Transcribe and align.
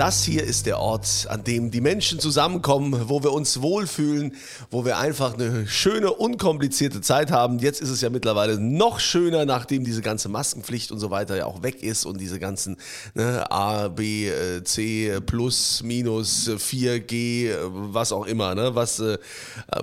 Das 0.00 0.24
hier 0.24 0.42
ist 0.44 0.64
der 0.64 0.78
Ort, 0.78 1.26
an 1.28 1.44
dem 1.44 1.70
die 1.70 1.82
Menschen 1.82 2.20
zusammenkommen, 2.20 3.10
wo 3.10 3.22
wir 3.22 3.34
uns 3.34 3.60
wohlfühlen, 3.60 4.32
wo 4.70 4.86
wir 4.86 4.96
einfach 4.96 5.34
eine 5.34 5.66
schöne, 5.68 6.10
unkomplizierte 6.10 7.02
Zeit 7.02 7.30
haben. 7.30 7.58
Jetzt 7.58 7.82
ist 7.82 7.90
es 7.90 8.00
ja 8.00 8.08
mittlerweile 8.08 8.58
noch 8.58 8.98
schöner, 8.98 9.44
nachdem 9.44 9.84
diese 9.84 10.00
ganze 10.00 10.30
Maskenpflicht 10.30 10.90
und 10.90 11.00
so 11.00 11.10
weiter 11.10 11.36
ja 11.36 11.44
auch 11.44 11.62
weg 11.62 11.82
ist 11.82 12.06
und 12.06 12.18
diese 12.18 12.38
ganzen 12.38 12.78
ne, 13.12 13.44
A, 13.52 13.88
B, 13.88 14.28
äh, 14.28 14.64
C, 14.64 15.20
Plus, 15.26 15.82
Minus, 15.84 16.48
4G, 16.48 17.50
was 17.70 18.10
auch 18.12 18.24
immer, 18.24 18.54
ne, 18.54 18.74
was 18.74 19.00
äh, 19.00 19.18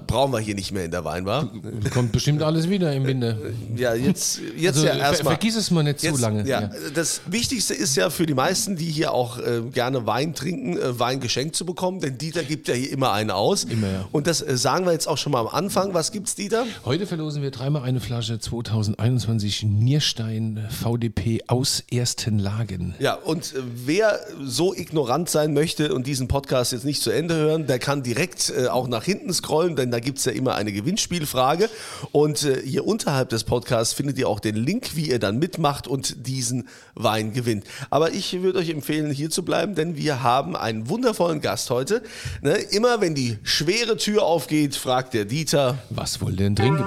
brauchen 0.08 0.34
wir 0.34 0.40
hier 0.40 0.56
nicht 0.56 0.72
mehr 0.72 0.86
in 0.86 0.90
der 0.90 1.06
Weinbar. 1.06 1.52
Kommt 1.94 2.12
bestimmt 2.12 2.42
alles 2.42 2.68
wieder 2.68 2.92
im 2.92 3.06
Winter. 3.06 3.38
Ja, 3.76 3.94
jetzt, 3.94 4.42
jetzt 4.58 4.78
Also, 4.78 4.88
ja 4.88 4.94
ver 4.94 5.00
erstmal. 5.00 5.34
vergiss 5.36 5.56
es 5.56 5.70
mal 5.70 5.84
nicht 5.84 6.00
zu 6.00 6.08
Jetzt, 6.08 6.22
lange. 6.22 6.48
Ja, 6.48 6.62
Ja. 6.62 6.72
Das 6.96 7.22
Wichtigste 7.28 7.76
ist 7.76 7.96
ja 7.96 8.10
für 8.10 8.26
die 8.26 8.34
meisten, 8.34 8.76
die 8.76 8.86
hier 8.86 9.12
auch 9.12 9.38
äh, 9.38 9.62
gerne 9.72 10.07
Wein 10.08 10.34
trinken, 10.34 10.78
äh, 10.78 11.00
Wein 11.00 11.20
geschenkt 11.20 11.56
zu 11.56 11.66
bekommen, 11.66 12.00
denn 12.00 12.18
Dieter 12.18 12.44
gibt 12.44 12.68
ja 12.68 12.74
hier 12.74 12.92
immer 12.92 13.12
einen 13.12 13.30
aus. 13.30 13.66
Immer, 13.66 13.88
ja. 13.88 14.08
Und 14.12 14.26
das 14.26 14.42
äh, 14.42 14.58
sagen 14.58 14.86
wir 14.86 14.94
jetzt 14.94 15.08
auch 15.08 15.18
schon 15.18 15.34
mal 15.34 15.42
am 15.42 15.48
Anfang. 15.48 15.94
Was 15.94 16.12
gibt's, 16.12 16.36
Dieter? 16.36 16.66
Heute 16.86 17.06
verlosen 17.06 17.44
wir 17.44 17.52
dreimal 17.52 17.84
eine 17.84 18.00
Flasche 18.00 18.40
2021 18.40 19.64
Nierstein 19.64 20.66
VDP 20.70 21.42
aus 21.48 21.84
ersten 21.92 22.40
Lagen. 22.40 22.96
Ja, 23.00 23.16
und 23.16 23.54
äh, 23.54 23.60
wer 23.86 24.20
so 24.44 24.74
ignorant 24.74 25.30
sein 25.30 25.54
möchte 25.54 25.94
und 25.94 26.08
diesen 26.08 26.28
Podcast 26.28 26.72
jetzt 26.72 26.86
nicht 26.86 27.02
zu 27.02 27.12
Ende 27.12 27.36
hören, 27.36 27.68
der 27.68 27.80
kann 27.80 28.02
direkt 28.02 28.50
äh, 28.50 28.68
auch 28.68 28.88
nach 28.88 29.04
hinten 29.04 29.34
scrollen, 29.34 29.76
denn 29.76 29.92
da 29.92 30.00
gibt's 30.00 30.26
ja 30.26 30.32
immer 30.32 30.56
eine 30.56 30.72
Gewinnspielfrage. 30.72 31.70
Und 32.14 32.44
äh, 32.44 32.62
hier 32.64 32.88
unterhalb 32.88 33.30
des 33.30 33.44
Podcasts 33.44 33.94
findet 33.94 34.18
ihr 34.18 34.30
auch 34.30 34.40
den 34.40 34.56
Link, 34.56 34.96
wie 34.96 35.10
ihr 35.10 35.20
dann 35.20 35.38
mitmacht 35.38 35.88
und 35.88 36.28
diesen 36.28 36.68
Wein 36.96 37.34
gewinnt. 37.34 37.66
Aber 37.90 38.14
ich 38.14 38.42
würde 38.42 38.60
euch 38.60 38.70
empfehlen, 38.70 39.12
hier 39.12 39.30
zu 39.30 39.44
bleiben, 39.44 39.76
denn 39.76 39.87
wir 39.96 40.24
haben 40.24 40.56
einen 40.56 40.90
wundervollen 40.90 41.40
Gast 41.42 41.70
heute. 41.70 42.04
Ne, 42.42 42.54
immer 42.56 43.00
wenn 43.02 43.16
die 43.16 43.38
schwere 43.44 43.98
Tür 43.98 44.24
aufgeht, 44.24 44.76
fragt 44.76 45.14
der 45.14 45.26
Dieter, 45.26 45.78
Was 45.90 46.20
wollt 46.22 46.34
ihr 46.40 46.46
denn 46.50 46.56
trinken? 46.56 46.84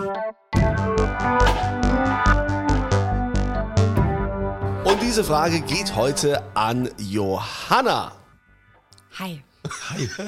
und 4.84 5.02
diese 5.02 5.24
Frage 5.24 5.60
geht 5.60 5.94
heute 5.96 6.42
an 6.54 6.88
Johanna. 6.98 8.12
Hi. 9.18 9.42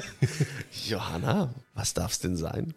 Johanna, 0.89 1.51
was 1.75 1.95
darf's 1.95 2.21
denn 2.21 2.37
sein? 2.37 2.75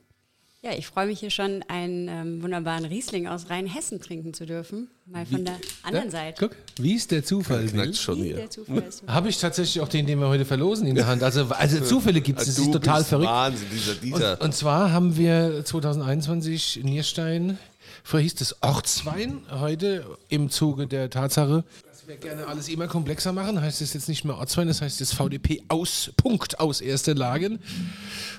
Ja, 0.65 0.71
ich 0.75 0.87
freue 0.87 1.05
mich 1.05 1.19
hier 1.19 1.29
schon, 1.29 1.63
einen 1.67 2.07
ähm, 2.07 2.41
wunderbaren 2.41 2.85
Riesling 2.85 3.27
aus 3.27 3.51
Rheinhessen 3.51 4.01
trinken 4.01 4.33
zu 4.33 4.47
dürfen. 4.47 4.87
Mal 5.05 5.23
von 5.27 5.45
der 5.45 5.57
anderen 5.83 6.09
Seite. 6.09 6.47
Guck, 6.47 6.57
wie 6.81 6.95
es 6.95 7.05
der 7.05 7.23
Zufall 7.23 7.71
will. 7.71 7.93
Schon 7.93 8.17
Wie 8.17 8.33
hier. 8.33 8.49
ist. 8.87 9.03
Habe 9.05 9.29
ich 9.29 9.37
tatsächlich 9.37 9.79
auch 9.83 9.87
den, 9.87 10.07
den 10.07 10.19
wir 10.19 10.27
heute 10.27 10.43
verlosen, 10.43 10.87
in 10.87 10.95
der 10.95 11.05
Hand. 11.05 11.21
Also, 11.21 11.45
also 11.51 11.79
Zufälle 11.81 12.19
gibt 12.19 12.39
es, 12.39 12.47
das 12.47 12.57
ist 12.57 12.71
total 12.73 12.97
bist 12.97 13.09
verrückt. 13.09 13.29
Wahnsinn, 13.29 13.67
dieser 13.71 13.93
Dieter. 13.93 14.31
Und, 14.39 14.41
und 14.41 14.55
zwar 14.55 14.91
haben 14.91 15.15
wir 15.17 15.63
2021 15.63 16.79
Nierstein, 16.83 17.59
früher 18.03 18.21
hieß 18.21 18.41
es 18.41 18.63
Ortswein, 18.63 19.43
heute 19.51 20.17
im 20.29 20.49
Zuge 20.49 20.87
der 20.87 21.11
Tatsache, 21.11 21.63
wir 22.07 22.17
gerne 22.17 22.47
alles 22.47 22.67
immer 22.69 22.87
komplexer 22.87 23.31
machen, 23.31 23.59
heißt 23.59 23.81
es 23.81 23.93
jetzt 23.93 24.09
nicht 24.09 24.25
mehr 24.25 24.37
Ortswein, 24.37 24.67
das 24.67 24.81
heißt 24.81 24.99
jetzt 24.99 25.13
VDP 25.13 25.63
aus, 25.67 26.11
Punkt, 26.17 26.59
aus 26.59 26.81
erster 26.81 27.15
Lagen 27.15 27.59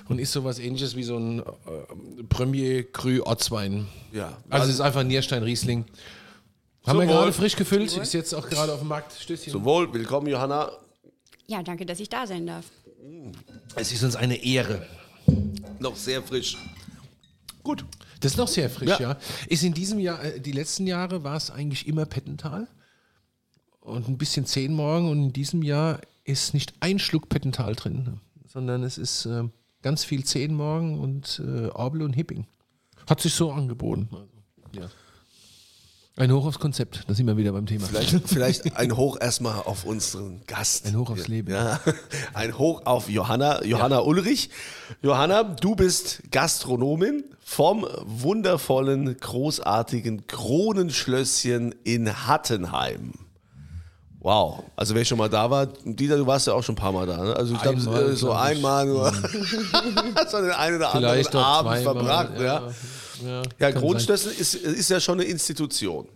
und 0.07 0.19
ist 0.19 0.31
sowas 0.31 0.59
ähnliches 0.59 0.95
wie 0.95 1.03
so 1.03 1.17
ein 1.17 1.39
äh, 1.39 1.43
Premier 2.29 2.83
Cru 2.83 3.21
Ortswein. 3.23 3.87
Ja. 4.11 4.37
Also 4.49 4.67
es 4.67 4.75
ist 4.75 4.81
einfach 4.81 5.03
Nierstein 5.03 5.43
Riesling. 5.43 5.85
Haben 6.85 6.99
wir 6.99 7.05
gerade 7.07 7.33
frisch 7.33 7.55
gefüllt, 7.55 7.95
ist 7.97 8.13
jetzt 8.13 8.33
auch 8.33 8.47
gerade 8.49 8.73
auf 8.73 8.79
dem 8.79 8.87
Markt. 8.87 9.13
Stößchen. 9.19 9.51
Zum 9.51 9.65
Wohl, 9.65 9.93
willkommen 9.93 10.27
Johanna. 10.27 10.71
Ja, 11.47 11.61
danke, 11.63 11.85
dass 11.85 11.99
ich 11.99 12.09
da 12.09 12.25
sein 12.25 12.45
darf. 12.47 12.65
Es 13.75 13.91
ist 13.91 14.03
uns 14.03 14.15
eine 14.15 14.43
Ehre. 14.43 14.85
Noch 15.79 15.95
sehr 15.95 16.23
frisch. 16.23 16.57
Gut. 17.63 17.83
Das 18.21 18.31
ist 18.31 18.37
noch 18.37 18.47
sehr 18.47 18.69
frisch, 18.69 18.89
Ja. 18.89 18.99
ja. 18.99 19.17
Ist 19.47 19.63
in 19.63 19.73
diesem 19.73 19.99
Jahr, 19.99 20.23
äh, 20.23 20.39
die 20.39 20.53
letzten 20.53 20.87
Jahre 20.87 21.23
war 21.23 21.35
es 21.35 21.51
eigentlich 21.51 21.87
immer 21.87 22.05
Pettental 22.05 22.67
und 23.87 24.07
ein 24.07 24.17
bisschen 24.17 24.45
Zehn 24.45 24.73
morgen 24.73 25.09
und 25.09 25.23
in 25.23 25.33
diesem 25.33 25.63
Jahr 25.63 26.01
ist 26.25 26.53
nicht 26.53 26.73
ein 26.81 26.99
Schluck 26.99 27.29
Pettental 27.29 27.75
drin, 27.75 28.19
sondern 28.45 28.83
es 28.83 28.97
ist 28.97 29.25
äh, 29.25 29.43
ganz 29.81 30.03
viel 30.03 30.25
Zehn 30.25 30.53
morgen 30.53 30.99
und 30.99 31.41
äh, 31.45 31.67
Orbel 31.69 32.01
und 32.01 32.13
Hipping. 32.13 32.45
Hat 33.09 33.21
sich 33.21 33.33
so 33.33 33.51
angeboten. 33.51 34.09
Also, 34.11 34.27
ja. 34.73 34.89
Ein 36.17 36.31
Hoch 36.33 36.47
aufs 36.47 36.59
Konzept, 36.59 37.03
da 37.07 37.13
sind 37.13 37.27
wir 37.27 37.37
wieder 37.37 37.51
beim 37.51 37.67
Thema. 37.67 37.85
Vielleicht, 37.85 38.27
vielleicht 38.27 38.75
ein 38.75 38.97
Hoch 38.97 39.17
erstmal 39.21 39.61
auf 39.61 39.85
unseren 39.85 40.41
Gast. 40.47 40.87
Ein 40.87 40.97
Hoch 40.97 41.11
aufs 41.11 41.27
Leben. 41.27 41.51
Ja, 41.51 41.79
ein 42.33 42.57
Hoch 42.57 42.81
auf 42.85 43.07
Johanna, 43.07 43.63
Johanna 43.63 43.99
Ulrich. 43.99 44.49
Johanna, 45.03 45.43
du 45.43 45.75
bist 45.75 46.23
Gastronomin 46.31 47.23
vom 47.39 47.85
wundervollen, 48.03 49.15
großartigen 49.17 50.25
Kronenschlösschen 50.25 51.75
in 51.83 52.27
Hattenheim. 52.27 53.26
Wow, 54.27 54.61
also 54.75 54.93
wer 54.93 55.05
schon 55.05 55.17
mal 55.17 55.29
da 55.29 55.49
war, 55.49 55.65
Dieter, 55.65 56.17
du 56.17 56.27
warst 56.27 56.47
ja 56.47 56.53
auch 56.53 56.61
schon 56.61 56.73
ein 56.73 56.77
paar 56.77 56.91
Mal 56.91 57.07
da, 57.07 57.23
ne? 57.23 57.33
Also 57.33 57.53
ich 57.53 57.61
glaube, 57.61 57.77
äh, 57.77 58.13
so 58.13 58.25
glaub 58.25 58.35
ich. 58.35 58.57
einmal 58.57 58.85
nur 58.85 59.05
hast 60.15 60.33
du 60.33 60.41
den 60.41 60.51
einen 60.51 60.75
oder 60.75 60.93
anderen 60.93 61.13
Vielleicht 61.13 61.33
auch 61.33 61.45
Abend 61.45 61.71
zweimal, 61.77 61.83
verbracht. 61.83 62.33
Ja, 62.35 62.43
ja. 62.43 62.71
ja. 63.25 63.43
sein. 63.57 63.75
Kronenschlösschen 63.75 64.31
ist, 64.33 64.53
ist 64.55 64.89
ja 64.89 64.99
schon 64.99 65.21
eine 65.21 65.29
Institution. 65.29 66.09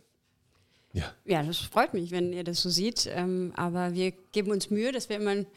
Ja. 0.91 1.05
Ja, 1.23 1.41
das 1.41 1.59
freut 1.59 1.93
mich, 1.93 2.11
wenn 2.11 2.33
ihr 2.33 2.43
das 2.43 2.61
so 2.61 2.69
seht. 2.69 3.09
Ähm, 3.09 3.53
aber 3.55 3.93
wir 3.93 4.11
geben 4.33 4.51
uns 4.51 4.69
Mühe, 4.69 4.91
dass 4.91 5.07
wir 5.07 5.15
immer 5.15 5.31
ein 5.31 5.47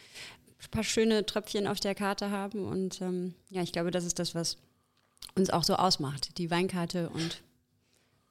paar 0.70 0.84
schöne 0.84 1.26
Tröpfchen 1.26 1.66
auf 1.66 1.80
der 1.80 1.96
Karte 1.96 2.30
haben. 2.30 2.68
Und 2.68 3.00
ähm, 3.00 3.34
ja, 3.50 3.62
ich 3.62 3.72
glaube, 3.72 3.90
das 3.90 4.04
ist 4.04 4.20
das, 4.20 4.36
was 4.36 4.58
uns 5.34 5.50
auch 5.50 5.64
so 5.64 5.74
ausmacht. 5.74 6.38
Die 6.38 6.52
Weinkarte 6.52 7.10
und 7.10 7.42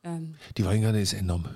ähm, 0.06 0.36
Die 0.56 0.64
Weingarte 0.64 1.02
ist 1.02 1.12
enorm. 1.12 1.50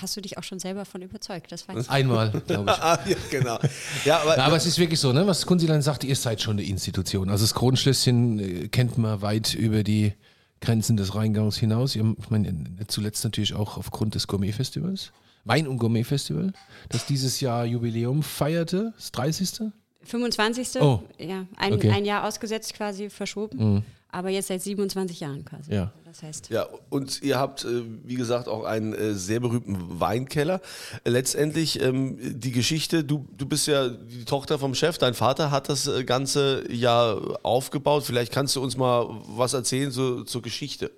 Hast 0.00 0.16
du 0.16 0.20
dich 0.20 0.38
auch 0.38 0.42
schon 0.42 0.58
selber 0.58 0.84
von 0.84 1.02
überzeugt. 1.02 1.50
Das 1.52 1.68
weiß 1.68 1.84
ich. 1.84 1.90
Einmal, 1.90 2.30
glaube 2.46 2.70
ich. 2.70 2.78
Ah, 2.82 2.98
ja, 3.06 3.16
genau. 3.30 3.58
Ja, 4.04 4.20
aber, 4.20 4.36
Ja, 4.36 4.44
aber 4.44 4.56
es 4.56 4.66
ist 4.66 4.78
wirklich 4.78 5.00
so, 5.00 5.12
ne? 5.12 5.26
was 5.26 5.44
Kunzilein 5.46 5.82
sagt, 5.82 6.04
ihr 6.04 6.16
seid 6.16 6.40
schon 6.42 6.52
eine 6.58 6.62
Institution. 6.62 7.30
Also 7.30 7.44
das 7.44 7.54
Kronenschlösschen 7.54 8.38
äh, 8.38 8.68
kennt 8.68 8.98
man 8.98 9.20
weit 9.22 9.54
über 9.54 9.82
die 9.82 10.12
Grenzen 10.60 10.96
des 10.96 11.14
Rheingaus 11.14 11.56
hinaus. 11.56 11.94
Ich 11.96 12.02
meine, 12.30 12.54
zuletzt 12.88 13.22
natürlich 13.24 13.54
auch 13.54 13.76
aufgrund 13.76 14.14
des 14.14 14.26
Gourmet-Festivals. 14.26 15.12
Wein- 15.44 15.68
und 15.68 15.78
Gourmet-Festival, 15.78 16.52
das 16.88 17.06
dieses 17.06 17.40
Jahr 17.40 17.64
Jubiläum 17.64 18.22
feierte, 18.22 18.92
das 18.96 19.12
30. 19.12 19.70
25. 20.02 20.80
Oh. 20.82 21.02
Ja, 21.18 21.46
ein, 21.56 21.72
Okay. 21.74 21.90
ein 21.90 22.04
Jahr 22.04 22.24
ausgesetzt 22.24 22.74
quasi 22.74 23.08
verschoben. 23.10 23.84
Aber 24.10 24.30
jetzt 24.30 24.48
seit 24.48 24.62
27 24.62 25.20
Jahren 25.20 25.44
quasi. 25.44 25.72
Ja. 25.72 25.92
Das 26.04 26.22
heißt, 26.22 26.48
Ja, 26.48 26.66
und 26.88 27.22
ihr 27.22 27.38
habt, 27.38 27.64
äh, 27.64 27.82
wie 28.04 28.14
gesagt, 28.14 28.48
auch 28.48 28.64
einen 28.64 28.94
äh, 28.94 29.14
sehr 29.14 29.40
berühmten 29.40 30.00
Weinkeller. 30.00 30.60
Äh, 31.04 31.10
Letztendlich 31.10 31.82
ähm, 31.82 32.16
die 32.40 32.52
Geschichte, 32.52 33.04
du, 33.04 33.26
du 33.36 33.46
bist 33.46 33.66
ja 33.66 33.88
die 33.88 34.24
Tochter 34.24 34.58
vom 34.58 34.74
Chef, 34.74 34.96
dein 34.96 35.12
Vater 35.14 35.50
hat 35.50 35.68
das 35.68 35.90
Ganze 36.06 36.64
ja 36.72 37.12
aufgebaut. 37.42 38.04
Vielleicht 38.04 38.32
kannst 38.32 38.56
du 38.56 38.62
uns 38.62 38.76
mal 38.78 39.06
was 39.26 39.52
erzählen 39.52 39.90
so, 39.90 40.24
zur 40.24 40.40
Geschichte. 40.40 40.90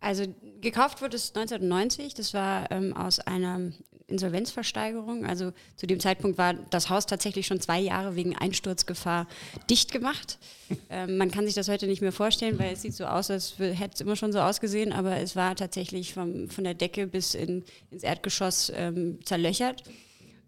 Also 0.00 0.24
gekauft 0.60 1.02
wurde 1.02 1.16
es 1.16 1.34
1990. 1.34 2.14
Das 2.14 2.34
war 2.34 2.70
ähm, 2.70 2.96
aus 2.96 3.20
einer 3.20 3.72
Insolvenzversteigerung. 4.08 5.24
Also 5.26 5.52
zu 5.76 5.86
dem 5.86 6.00
Zeitpunkt 6.00 6.38
war 6.38 6.54
das 6.54 6.88
Haus 6.90 7.06
tatsächlich 7.06 7.46
schon 7.46 7.60
zwei 7.60 7.78
Jahre 7.78 8.16
wegen 8.16 8.36
Einsturzgefahr 8.36 9.28
dicht 9.70 9.92
gemacht. 9.92 10.38
ähm, 10.90 11.18
man 11.18 11.30
kann 11.30 11.46
sich 11.46 11.54
das 11.54 11.68
heute 11.68 11.86
nicht 11.86 12.02
mehr 12.02 12.12
vorstellen, 12.12 12.58
weil 12.58 12.72
es 12.72 12.82
sieht 12.82 12.94
so 12.94 13.04
aus, 13.04 13.30
als 13.30 13.58
hätte 13.58 13.94
es 13.94 14.00
immer 14.00 14.16
schon 14.16 14.32
so 14.32 14.40
ausgesehen, 14.40 14.92
aber 14.92 15.18
es 15.18 15.36
war 15.36 15.54
tatsächlich 15.54 16.14
vom, 16.14 16.48
von 16.48 16.64
der 16.64 16.74
Decke 16.74 17.06
bis 17.06 17.34
in, 17.34 17.64
ins 17.90 18.02
Erdgeschoss 18.02 18.72
ähm, 18.74 19.18
zerlöchert. 19.24 19.84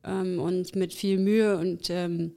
Ähm, 0.04 0.40
und 0.40 0.74
mit 0.74 0.94
viel 0.94 1.18
Mühe 1.18 1.58
und 1.58 1.90
ähm, 1.90 2.32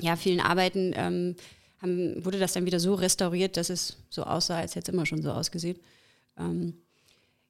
ja, 0.00 0.16
vielen 0.16 0.40
Arbeiten 0.40 0.92
ähm, 0.94 1.36
haben, 1.80 2.24
wurde 2.24 2.38
das 2.38 2.52
dann 2.52 2.66
wieder 2.66 2.80
so 2.80 2.94
restauriert, 2.94 3.56
dass 3.56 3.70
es 3.70 3.96
so 4.10 4.24
aussah, 4.24 4.58
als 4.58 4.74
hätte 4.74 4.90
es 4.90 4.94
immer 4.94 5.06
schon 5.06 5.22
so 5.22 5.30
ausgesehen. 5.30 5.78
Ähm, 6.38 6.74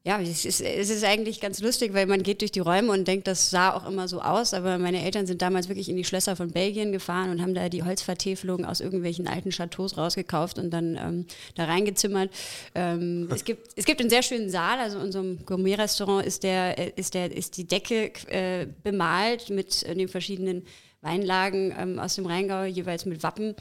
ja, 0.07 0.21
es 0.21 0.45
ist, 0.45 0.61
es 0.61 0.89
ist 0.89 1.03
eigentlich 1.03 1.41
ganz 1.41 1.61
lustig, 1.61 1.93
weil 1.93 2.07
man 2.07 2.23
geht 2.23 2.41
durch 2.41 2.53
die 2.53 2.61
Räume 2.61 2.93
und 2.93 3.09
denkt, 3.09 3.27
das 3.27 3.51
sah 3.51 3.75
auch 3.75 3.89
immer 3.89 4.07
so 4.07 4.21
aus, 4.21 4.55
aber 4.55 4.79
meine 4.79 5.03
Eltern 5.03 5.27
sind 5.27 5.43
damals 5.43 5.69
wirklich 5.69 5.89
in 5.89 5.97
die 5.97 6.05
Schlösser 6.05 6.37
von 6.37 6.53
Belgien 6.53 6.93
gefahren 6.93 7.29
und 7.31 7.43
haben 7.43 7.55
da 7.55 7.69
die 7.69 7.83
Holzvertäfelung 7.83 8.65
aus 8.65 8.81
irgendwelchen 8.81 9.27
alten 9.27 9.51
Chateaus 9.51 9.99
rausgekauft 9.99 10.61
und 10.61 10.71
dann 10.71 10.97
ähm, 10.97 11.27
da 11.57 11.65
reingezimmert. 11.65 12.31
Ähm, 12.77 13.29
es, 13.35 13.45
gibt, 13.45 13.71
es 13.75 13.85
gibt 13.85 14.01
einen 14.01 14.09
sehr 14.09 14.23
schönen 14.23 14.49
Saal, 14.49 14.79
also 14.79 14.99
in 14.99 15.07
unserem 15.07 15.45
Gourmet-Restaurant 15.45 16.25
ist, 16.25 16.45
der, 16.45 16.79
äh, 16.79 16.93
ist, 16.95 17.15
der, 17.15 17.37
ist 17.37 17.57
die 17.57 17.65
Decke 17.65 18.13
äh, 18.29 18.69
bemalt 18.85 19.51
mit 19.51 19.83
äh, 19.83 19.97
den 19.97 20.07
verschiedenen 20.07 20.63
Weinlagen 21.07 21.75
ähm, 21.79 21.99
aus 21.99 22.17
dem 22.17 22.27
Rheingau, 22.27 22.65
jeweils 22.65 23.07
mit 23.07 23.23
Wappen. 23.23 23.55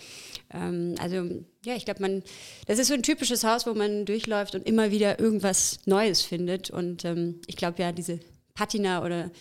Ähm, 0.54 0.96
also 1.00 1.30
ja, 1.64 1.76
ich 1.76 1.86
glaube, 1.86 2.02
man, 2.02 2.24
das 2.66 2.80
ist 2.80 2.88
so 2.88 2.94
ein 2.94 3.04
typisches 3.04 3.44
Haus, 3.44 3.66
wo 3.66 3.74
man 3.74 4.06
durchläuft 4.06 4.56
und 4.56 4.68
immer 4.68 4.92
wieder 4.92 5.20
irgendwas 5.20 5.80
Neues 5.86 6.22
findet. 6.22 6.70
Und 6.70 7.06
ähm, 7.06 7.42
ich 7.48 7.56
glaube 7.56 7.82
ja, 7.82 7.92
diese 7.92 8.20
Patina 8.54 9.04
oder 9.04 9.32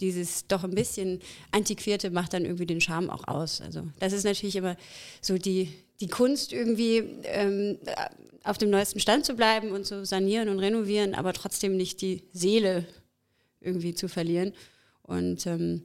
dieses 0.00 0.46
doch 0.46 0.64
ein 0.64 0.74
bisschen 0.74 1.20
antiquierte 1.52 2.10
macht 2.10 2.34
dann 2.34 2.44
irgendwie 2.44 2.66
den 2.66 2.80
Charme 2.80 3.10
auch 3.10 3.26
aus. 3.28 3.60
Also 3.60 3.86
das 4.00 4.12
ist 4.12 4.24
natürlich 4.24 4.56
immer 4.56 4.76
so 5.20 5.38
die, 5.38 5.72
die 6.00 6.08
Kunst 6.08 6.52
irgendwie 6.52 7.04
ähm, 7.24 7.78
auf 8.42 8.58
dem 8.58 8.70
neuesten 8.70 9.00
Stand 9.00 9.24
zu 9.24 9.34
bleiben 9.34 9.70
und 9.70 9.86
zu 9.86 10.04
sanieren 10.04 10.48
und 10.48 10.58
renovieren, 10.58 11.14
aber 11.14 11.32
trotzdem 11.32 11.76
nicht 11.76 12.02
die 12.02 12.24
Seele 12.32 12.84
irgendwie 13.60 13.94
zu 13.94 14.08
verlieren. 14.08 14.52
Und 15.02 15.46
ähm, 15.46 15.84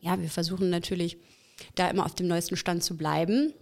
ja, 0.00 0.20
wir 0.20 0.28
versuchen 0.28 0.70
natürlich 0.70 1.18
da 1.74 1.88
immer 1.88 2.04
auf 2.04 2.14
dem 2.14 2.28
neuesten 2.28 2.56
Stand 2.56 2.82
zu 2.82 2.96
bleiben. 2.96 3.52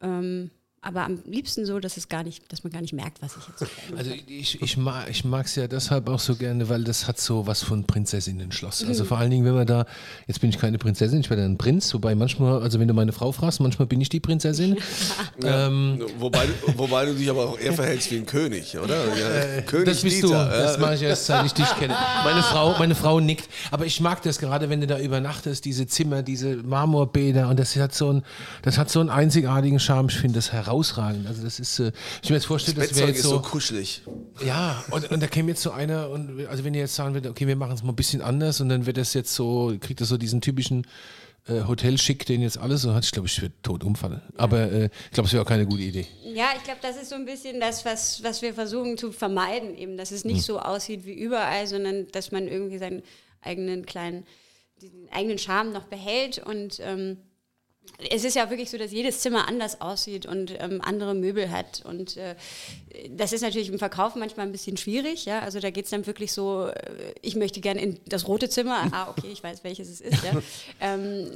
Ähm, 0.00 0.50
aber 0.84 1.04
am 1.04 1.18
liebsten 1.24 1.64
so, 1.64 1.80
dass 1.80 1.96
es 1.96 2.10
gar 2.10 2.22
nicht, 2.22 2.52
dass 2.52 2.62
man 2.62 2.72
gar 2.72 2.82
nicht 2.82 2.92
merkt, 2.92 3.22
was 3.22 3.36
ich 3.38 3.48
jetzt. 3.48 3.72
Also 3.96 4.10
ich, 4.26 4.60
ich 4.60 4.76
mag 4.76 5.08
ich 5.08 5.24
es 5.24 5.54
ja 5.54 5.66
deshalb 5.66 6.08
auch 6.10 6.18
so 6.18 6.36
gerne, 6.36 6.68
weil 6.68 6.84
das 6.84 7.08
hat 7.08 7.18
so 7.18 7.46
was 7.46 7.62
von 7.62 7.84
Prinzessinnen-Schloss. 7.84 8.84
Also 8.86 9.04
vor 9.04 9.16
allen 9.16 9.30
Dingen, 9.30 9.46
wenn 9.46 9.54
man 9.54 9.66
da, 9.66 9.86
jetzt 10.26 10.40
bin 10.40 10.50
ich 10.50 10.58
keine 10.58 10.76
Prinzessin, 10.76 11.20
ich 11.20 11.30
werde 11.30 11.44
ein 11.44 11.56
Prinz, 11.56 11.92
wobei 11.94 12.14
manchmal, 12.14 12.62
also 12.62 12.78
wenn 12.80 12.88
du 12.88 12.92
meine 12.92 13.12
Frau 13.12 13.32
fragst, 13.32 13.60
manchmal 13.60 13.86
bin 13.86 14.00
ich 14.00 14.10
die 14.10 14.20
Prinzessin. 14.20 14.76
Ja, 15.42 15.66
ähm, 15.66 16.00
wobei, 16.18 16.48
wobei 16.76 17.06
du 17.06 17.14
dich 17.14 17.28
aber 17.28 17.48
auch 17.48 17.58
eher 17.58 17.72
verhältst 17.72 18.10
wie 18.10 18.18
ein 18.18 18.26
König, 18.26 18.78
oder? 18.78 19.04
Ja, 19.16 19.56
äh, 19.58 19.62
König 19.62 19.86
das 19.86 20.02
bist 20.02 20.22
Dieter, 20.22 20.44
du, 20.44 20.50
das 20.50 20.78
mache 20.78 20.94
ich 20.94 21.02
erst, 21.02 21.26
seit 21.26 21.44
ich 21.44 21.52
dich 21.52 21.68
kenne. 21.76 21.94
Meine 22.22 22.42
Frau, 22.42 22.76
meine 22.78 22.94
Frau 22.94 23.20
nickt, 23.20 23.48
aber 23.70 23.84
ich 23.84 24.00
mag 24.00 24.22
das 24.22 24.38
gerade, 24.38 24.70
wenn 24.70 24.80
du 24.80 24.86
da 24.86 24.98
übernachtest, 24.98 25.64
diese 25.64 25.86
Zimmer, 25.86 26.22
diese 26.22 26.56
Marmorbäder 26.56 27.48
und 27.48 27.58
das 27.58 27.74
hat 27.76 27.94
so, 27.94 28.12
ein, 28.12 28.22
das 28.62 28.78
hat 28.78 28.90
so 28.90 29.00
einen 29.00 29.10
einzigartigen 29.10 29.80
Charme, 29.80 30.08
ich 30.08 30.16
finde 30.16 30.36
das 30.36 30.52
herausragend 30.52 30.73
herausragend. 30.74 31.26
Also 31.26 31.42
das 31.42 31.60
ist, 31.60 31.78
äh, 31.78 31.92
ich 32.22 32.30
mir 32.30 32.36
jetzt 32.36 32.46
vorstelle, 32.46 32.78
das, 32.78 32.88
das 32.90 32.98
wäre 32.98 33.08
jetzt 33.08 33.22
so, 33.22 33.30
so 33.30 33.40
kuschelig. 33.40 34.02
Ja, 34.44 34.84
und, 34.90 35.10
und 35.10 35.22
da 35.22 35.26
käme 35.26 35.50
jetzt 35.50 35.62
so 35.62 35.70
einer 35.70 36.10
und 36.10 36.46
also 36.46 36.64
wenn 36.64 36.74
ihr 36.74 36.80
jetzt 36.80 36.94
sagen 36.94 37.14
würdet, 37.14 37.30
okay, 37.30 37.46
wir 37.46 37.56
machen 37.56 37.74
es 37.74 37.82
mal 37.82 37.92
ein 37.92 37.96
bisschen 37.96 38.22
anders 38.22 38.60
und 38.60 38.68
dann 38.68 38.86
wird 38.86 38.96
das 38.96 39.14
jetzt 39.14 39.34
so, 39.34 39.74
kriegt 39.80 40.00
das 40.00 40.08
so 40.08 40.16
diesen 40.16 40.40
typischen 40.40 40.86
äh, 41.48 41.62
Hotelschick, 41.66 42.26
den 42.26 42.42
jetzt 42.42 42.58
alles 42.58 42.82
so 42.82 42.94
hat, 42.94 43.04
ich 43.04 43.12
glaube, 43.12 43.28
ich 43.28 43.40
würde 43.40 43.54
tot 43.62 43.84
umfallen. 43.84 44.22
Aber 44.36 44.72
äh, 44.72 44.86
ich 44.86 45.10
glaube, 45.12 45.26
es 45.26 45.32
wäre 45.32 45.42
auch 45.42 45.48
keine 45.48 45.66
gute 45.66 45.82
Idee. 45.82 46.06
Ja, 46.24 46.48
ich 46.56 46.64
glaube, 46.64 46.80
das 46.82 46.96
ist 46.96 47.10
so 47.10 47.14
ein 47.14 47.26
bisschen 47.26 47.60
das, 47.60 47.84
was, 47.84 48.22
was 48.22 48.42
wir 48.42 48.54
versuchen 48.54 48.98
zu 48.98 49.12
vermeiden, 49.12 49.76
eben, 49.76 49.96
dass 49.96 50.10
es 50.10 50.24
nicht 50.24 50.38
hm. 50.38 50.42
so 50.42 50.58
aussieht 50.58 51.04
wie 51.04 51.14
überall, 51.14 51.66
sondern 51.66 52.08
dass 52.12 52.32
man 52.32 52.48
irgendwie 52.48 52.78
seinen 52.78 53.02
eigenen 53.42 53.84
kleinen, 53.86 54.24
diesen 54.80 55.08
eigenen 55.12 55.38
Charme 55.38 55.72
noch 55.72 55.84
behält 55.84 56.38
und 56.38 56.80
ähm, 56.80 57.18
es 58.10 58.24
ist 58.24 58.34
ja 58.34 58.50
wirklich 58.50 58.70
so, 58.70 58.78
dass 58.78 58.92
jedes 58.92 59.20
Zimmer 59.20 59.48
anders 59.48 59.80
aussieht 59.80 60.26
und 60.26 60.54
ähm, 60.58 60.80
andere 60.82 61.14
Möbel 61.14 61.50
hat. 61.50 61.82
Und 61.84 62.16
äh, 62.16 62.34
das 63.10 63.32
ist 63.32 63.42
natürlich 63.42 63.68
im 63.68 63.78
Verkauf 63.78 64.14
manchmal 64.16 64.46
ein 64.46 64.52
bisschen 64.52 64.76
schwierig. 64.76 65.24
Ja? 65.24 65.40
Also 65.40 65.60
da 65.60 65.70
geht 65.70 65.84
es 65.84 65.90
dann 65.90 66.06
wirklich 66.06 66.32
so, 66.32 66.66
äh, 66.66 67.14
ich 67.22 67.36
möchte 67.36 67.60
gerne 67.60 67.80
in 67.80 68.00
das 68.06 68.26
rote 68.26 68.48
Zimmer. 68.48 68.88
Ah, 68.90 69.08
okay, 69.10 69.28
ich 69.32 69.42
weiß, 69.42 69.62
welches 69.62 69.88
es 69.88 70.00
ist. 70.00 70.24
Ja? 70.24 70.42
ähm, 70.80 71.30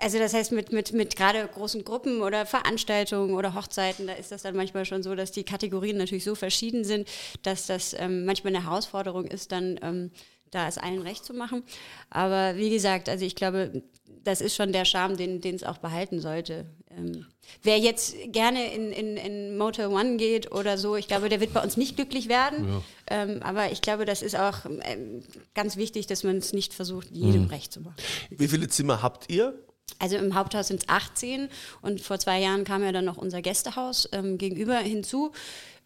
also 0.00 0.18
das 0.18 0.34
heißt, 0.34 0.52
mit, 0.52 0.72
mit, 0.72 0.92
mit 0.92 1.16
gerade 1.16 1.46
großen 1.46 1.84
Gruppen 1.84 2.20
oder 2.22 2.46
Veranstaltungen 2.46 3.34
oder 3.34 3.54
Hochzeiten, 3.54 4.06
da 4.06 4.14
ist 4.14 4.32
das 4.32 4.42
dann 4.42 4.56
manchmal 4.56 4.84
schon 4.84 5.02
so, 5.02 5.14
dass 5.14 5.30
die 5.30 5.44
Kategorien 5.44 5.96
natürlich 5.96 6.24
so 6.24 6.34
verschieden 6.34 6.84
sind, 6.84 7.08
dass 7.42 7.66
das 7.66 7.94
ähm, 7.94 8.24
manchmal 8.24 8.54
eine 8.54 8.64
Herausforderung 8.64 9.24
ist, 9.26 9.52
dann 9.52 9.78
ähm, 9.82 10.10
da 10.50 10.68
es 10.68 10.78
allen 10.78 11.02
recht 11.02 11.24
zu 11.24 11.34
machen. 11.34 11.62
Aber 12.10 12.56
wie 12.56 12.70
gesagt, 12.70 13.08
also 13.08 13.24
ich 13.24 13.34
glaube, 13.34 13.82
das 14.24 14.40
ist 14.40 14.54
schon 14.54 14.72
der 14.72 14.84
Charme, 14.84 15.16
den 15.16 15.54
es 15.54 15.64
auch 15.64 15.78
behalten 15.78 16.20
sollte. 16.20 16.66
Ähm, 16.96 17.26
wer 17.62 17.78
jetzt 17.78 18.16
gerne 18.26 18.74
in, 18.74 18.92
in, 18.92 19.16
in 19.16 19.56
Motor 19.56 19.90
One 19.90 20.16
geht 20.16 20.52
oder 20.52 20.76
so, 20.76 20.96
ich 20.96 21.08
glaube, 21.08 21.28
der 21.28 21.40
wird 21.40 21.52
bei 21.52 21.62
uns 21.62 21.76
nicht 21.76 21.96
glücklich 21.96 22.28
werden. 22.28 22.68
Ja. 22.68 22.82
Ähm, 23.10 23.42
aber 23.42 23.70
ich 23.72 23.80
glaube, 23.80 24.04
das 24.04 24.22
ist 24.22 24.36
auch 24.36 24.66
ähm, 24.66 25.22
ganz 25.54 25.76
wichtig, 25.76 26.06
dass 26.06 26.24
man 26.24 26.38
es 26.38 26.52
nicht 26.52 26.74
versucht, 26.74 27.10
jedem 27.10 27.44
mhm. 27.44 27.48
recht 27.48 27.72
zu 27.72 27.80
machen. 27.80 27.96
Wie 28.30 28.48
viele 28.48 28.68
Zimmer 28.68 29.02
habt 29.02 29.30
ihr? 29.30 29.54
Also 29.98 30.16
im 30.16 30.34
Haupthaus 30.34 30.68
sind 30.68 30.82
es 30.82 30.88
18 30.88 31.48
und 31.82 32.00
vor 32.00 32.18
zwei 32.18 32.40
Jahren 32.40 32.64
kam 32.64 32.82
ja 32.82 32.92
dann 32.92 33.04
noch 33.04 33.16
unser 33.16 33.42
Gästehaus 33.42 34.08
ähm, 34.12 34.38
gegenüber 34.38 34.78
hinzu. 34.78 35.32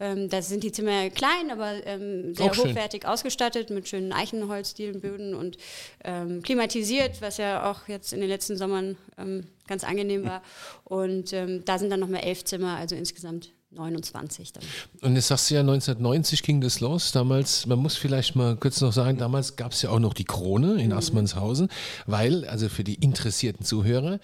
Ähm, 0.01 0.29
da 0.29 0.43
sind 0.43 0.65
die 0.65 0.73
Zimmer 0.73 1.09
klein, 1.11 1.51
aber 1.51 1.87
ähm, 1.87 2.35
sehr 2.35 2.51
Auch 2.51 2.57
hochwertig 2.57 3.03
schön. 3.03 3.11
ausgestattet 3.11 3.71
mit 3.71 3.89
schönen 3.89 4.13
Eichenholzdielenböden 4.13 5.35
und 5.35 5.57
ähm, 6.03 6.43
klimatisiert, 6.43 7.23
was 7.23 7.37
ja 7.37 7.71
auch 7.71 7.87
jetzt 7.89 8.13
in 8.13 8.21
den 8.21 8.29
letzten 8.29 8.57
Sommern 8.57 8.97
ähm, 9.19 9.47
ganz 9.69 9.85
angenehm 9.85 10.25
war. 10.25 10.43
Und 10.85 11.33
ähm, 11.33 11.65
da 11.65 11.79
sind 11.79 11.91
dann 11.91 12.01
nochmal 12.01 12.25
elf 12.25 12.45
Zimmer, 12.45 12.77
also 12.77 12.97
insgesamt 12.97 13.53
29 13.75 14.53
dann. 14.53 14.65
Und 15.03 15.17
jetzt 15.17 15.29
sagst 15.29 15.51
du 15.51 15.55
ja, 15.55 15.61
1990 15.61 16.43
ging 16.43 16.61
das 16.61 16.81
los. 16.81 17.13
Damals, 17.13 17.67
man 17.67 17.79
muss 17.79 17.97
vielleicht 17.97 18.37
mal 18.37 18.57
kurz 18.57 18.81
noch 18.81 18.93
sagen, 18.93 19.19
damals 19.19 19.57
gab 19.57 19.73
es 19.73 19.83
ja 19.83 19.91
auch 19.91 19.99
noch 19.99 20.15
die 20.15 20.25
Krone 20.25 20.81
in 20.81 20.91
mhm. 20.91 20.97
Assmannshausen, 20.97 21.69
weil, 22.07 22.45
also 22.47 22.69
für 22.69 22.85
die 22.85 22.95
interessierten 22.95 23.65
Zuhörer, 23.65 24.21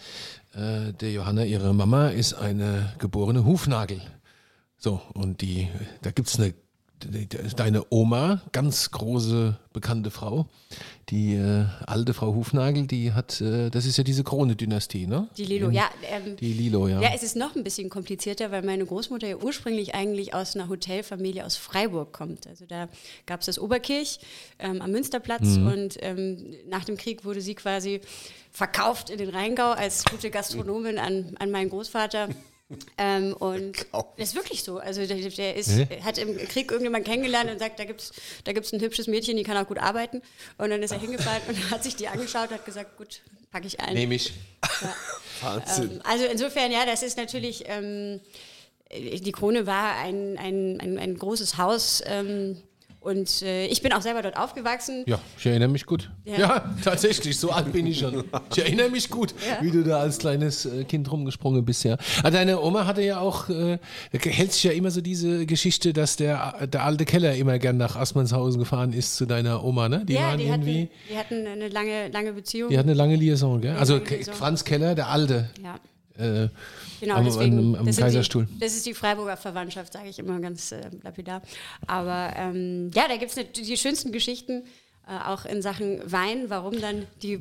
äh, 0.54 0.92
der 0.92 1.12
Johanna, 1.12 1.44
ihre 1.44 1.74
Mama, 1.74 2.08
ist 2.08 2.34
eine 2.34 2.92
geborene 2.98 3.44
Hufnagel. 3.44 4.00
So, 4.76 5.02
und 5.14 5.42
die, 5.42 5.68
da 6.02 6.10
gibt 6.10 6.28
es 6.28 6.38
eine, 6.38 6.54
deine 7.56 7.84
Oma, 7.90 8.42
ganz 8.52 8.90
große 8.90 9.58
bekannte 9.72 10.10
Frau, 10.10 10.46
die 11.08 11.34
äh, 11.34 11.66
alte 11.86 12.14
Frau 12.14 12.34
Hufnagel, 12.34 12.86
die 12.86 13.12
hat, 13.12 13.40
äh, 13.40 13.70
das 13.70 13.86
ist 13.86 13.96
ja 13.96 14.04
diese 14.04 14.24
Krone-Dynastie, 14.24 15.06
ne? 15.06 15.28
Die 15.36 15.44
Lilo, 15.44 15.68
In, 15.68 15.74
ja. 15.74 15.90
Ähm, 16.02 16.36
die 16.36 16.52
Lilo, 16.52 16.88
ja. 16.88 17.00
Ja, 17.00 17.10
es 17.14 17.22
ist 17.22 17.36
noch 17.36 17.56
ein 17.56 17.64
bisschen 17.64 17.88
komplizierter, 17.88 18.50
weil 18.50 18.62
meine 18.62 18.84
Großmutter 18.84 19.28
ja 19.28 19.36
ursprünglich 19.36 19.94
eigentlich 19.94 20.34
aus 20.34 20.54
einer 20.54 20.68
Hotelfamilie 20.68 21.44
aus 21.44 21.56
Freiburg 21.56 22.12
kommt. 22.12 22.46
Also 22.46 22.64
da 22.66 22.88
gab 23.26 23.40
es 23.40 23.46
das 23.46 23.58
Oberkirch 23.58 24.18
ähm, 24.58 24.82
am 24.82 24.90
Münsterplatz 24.90 25.56
mhm. 25.56 25.66
und 25.66 25.96
ähm, 26.00 26.54
nach 26.68 26.84
dem 26.84 26.96
Krieg 26.96 27.24
wurde 27.24 27.40
sie 27.40 27.54
quasi 27.54 28.00
verkauft 28.52 29.10
in 29.10 29.18
den 29.18 29.30
Rheingau 29.30 29.70
als 29.70 30.04
gute 30.04 30.30
Gastronomin 30.30 30.98
an, 30.98 31.36
an 31.38 31.50
meinen 31.50 31.70
Großvater. 31.70 32.28
Ähm, 32.98 33.32
und 33.38 33.86
das 34.16 34.30
ist 34.30 34.34
wirklich 34.34 34.62
so. 34.62 34.78
Also 34.78 35.06
der, 35.06 35.16
der 35.16 35.56
ist, 35.56 35.68
nee. 35.68 36.00
hat 36.02 36.18
im 36.18 36.36
Krieg 36.36 36.70
irgendjemand 36.70 37.04
kennengelernt 37.04 37.50
und 37.50 37.58
sagt, 37.58 37.78
da 37.78 37.84
gibt 37.84 38.00
es 38.00 38.12
da 38.44 38.52
gibt's 38.52 38.72
ein 38.72 38.80
hübsches 38.80 39.06
Mädchen, 39.06 39.36
die 39.36 39.42
kann 39.42 39.56
auch 39.56 39.66
gut 39.66 39.78
arbeiten. 39.78 40.22
Und 40.58 40.70
dann 40.70 40.82
ist 40.82 40.92
er 40.92 41.00
hingefahren 41.00 41.42
und 41.48 41.70
hat 41.70 41.82
sich 41.82 41.96
die 41.96 42.08
angeschaut 42.08 42.50
und 42.50 42.54
hat 42.54 42.64
gesagt, 42.64 42.96
gut, 42.96 43.22
packe 43.50 43.66
ich 43.66 43.80
ein. 43.80 43.94
Nehme 43.94 44.14
ich. 44.14 44.32
Ja. 44.80 44.96
Wahnsinn. 45.42 45.90
Ähm, 45.92 46.00
also 46.04 46.24
insofern, 46.26 46.70
ja, 46.70 46.84
das 46.86 47.02
ist 47.02 47.16
natürlich, 47.16 47.64
ähm, 47.66 48.20
die 48.92 49.32
Krone 49.32 49.66
war 49.66 49.96
ein, 49.96 50.36
ein, 50.38 50.80
ein, 50.80 50.98
ein 50.98 51.16
großes 51.16 51.58
Haus. 51.58 52.02
Ähm, 52.06 52.62
und 53.00 53.40
äh, 53.42 53.66
ich 53.66 53.80
bin 53.80 53.94
auch 53.94 54.02
selber 54.02 54.20
dort 54.20 54.36
aufgewachsen. 54.36 55.04
Ja, 55.06 55.18
ich 55.38 55.46
erinnere 55.46 55.68
mich 55.68 55.86
gut. 55.86 56.10
Ja, 56.24 56.38
ja 56.38 56.74
tatsächlich, 56.84 57.38
so 57.38 57.50
alt 57.50 57.72
bin 57.72 57.86
ich 57.86 57.98
schon. 57.98 58.24
Ich 58.50 58.58
erinnere 58.58 58.90
mich 58.90 59.08
gut, 59.08 59.34
ja. 59.48 59.64
wie 59.64 59.70
du 59.70 59.82
da 59.82 60.00
als 60.00 60.18
kleines 60.18 60.66
äh, 60.66 60.84
Kind 60.84 61.10
rumgesprungen 61.10 61.64
bist, 61.64 61.84
ja. 61.84 61.94
Aber 62.18 62.28
ah, 62.28 62.30
deine 62.30 62.60
Oma 62.60 62.86
hatte 62.86 63.02
ja 63.02 63.18
auch, 63.20 63.48
äh, 63.48 63.78
hält 64.12 64.52
sich 64.52 64.64
ja 64.64 64.72
immer 64.72 64.90
so 64.90 65.00
diese 65.00 65.46
Geschichte, 65.46 65.94
dass 65.94 66.16
der, 66.16 66.66
der 66.66 66.84
alte 66.84 67.06
Keller 67.06 67.34
immer 67.36 67.58
gern 67.58 67.78
nach 67.78 67.96
Assmannshausen 67.96 68.58
gefahren 68.58 68.92
ist 68.92 69.16
zu 69.16 69.24
deiner 69.24 69.64
Oma, 69.64 69.88
ne? 69.88 70.04
Die 70.04 70.14
ja, 70.14 70.20
waren 70.20 70.38
die 70.38 70.44
irgendwie. 70.44 70.82
Hatten, 70.82 70.90
die 71.10 71.16
hatten 71.16 71.46
eine 71.46 71.68
lange, 71.68 72.08
lange 72.08 72.32
Beziehung. 72.34 72.68
Die 72.68 72.78
hatten 72.78 72.90
eine 72.90 72.98
lange 72.98 73.16
Liaison, 73.16 73.62
gell? 73.62 73.76
Also 73.76 73.96
Liaison. 73.96 74.34
Franz 74.34 74.64
Keller, 74.64 74.94
der 74.94 75.08
Alte. 75.08 75.48
Ja. 75.62 75.80
Äh, 76.20 76.48
genau, 77.00 77.16
am, 77.16 77.24
deswegen, 77.24 77.58
am, 77.58 77.74
am 77.76 77.86
das 77.86 77.96
Kaiserstuhl. 77.96 78.46
Die, 78.46 78.58
das 78.58 78.74
ist 78.74 78.86
die 78.86 78.94
Freiburger 78.94 79.36
Verwandtschaft, 79.36 79.92
sage 79.92 80.08
ich 80.08 80.18
immer 80.18 80.38
ganz 80.40 80.72
äh, 80.72 80.90
lapidar. 81.02 81.42
Aber 81.86 82.32
ähm, 82.36 82.90
ja, 82.94 83.08
da 83.08 83.16
gibt 83.16 83.36
es 83.36 83.44
die 83.52 83.76
schönsten 83.76 84.12
Geschichten, 84.12 84.64
äh, 85.10 85.28
auch 85.28 85.44
in 85.44 85.60
Sachen 85.60 86.00
Wein, 86.10 86.50
warum 86.50 86.80
dann 86.80 87.06
die, 87.22 87.38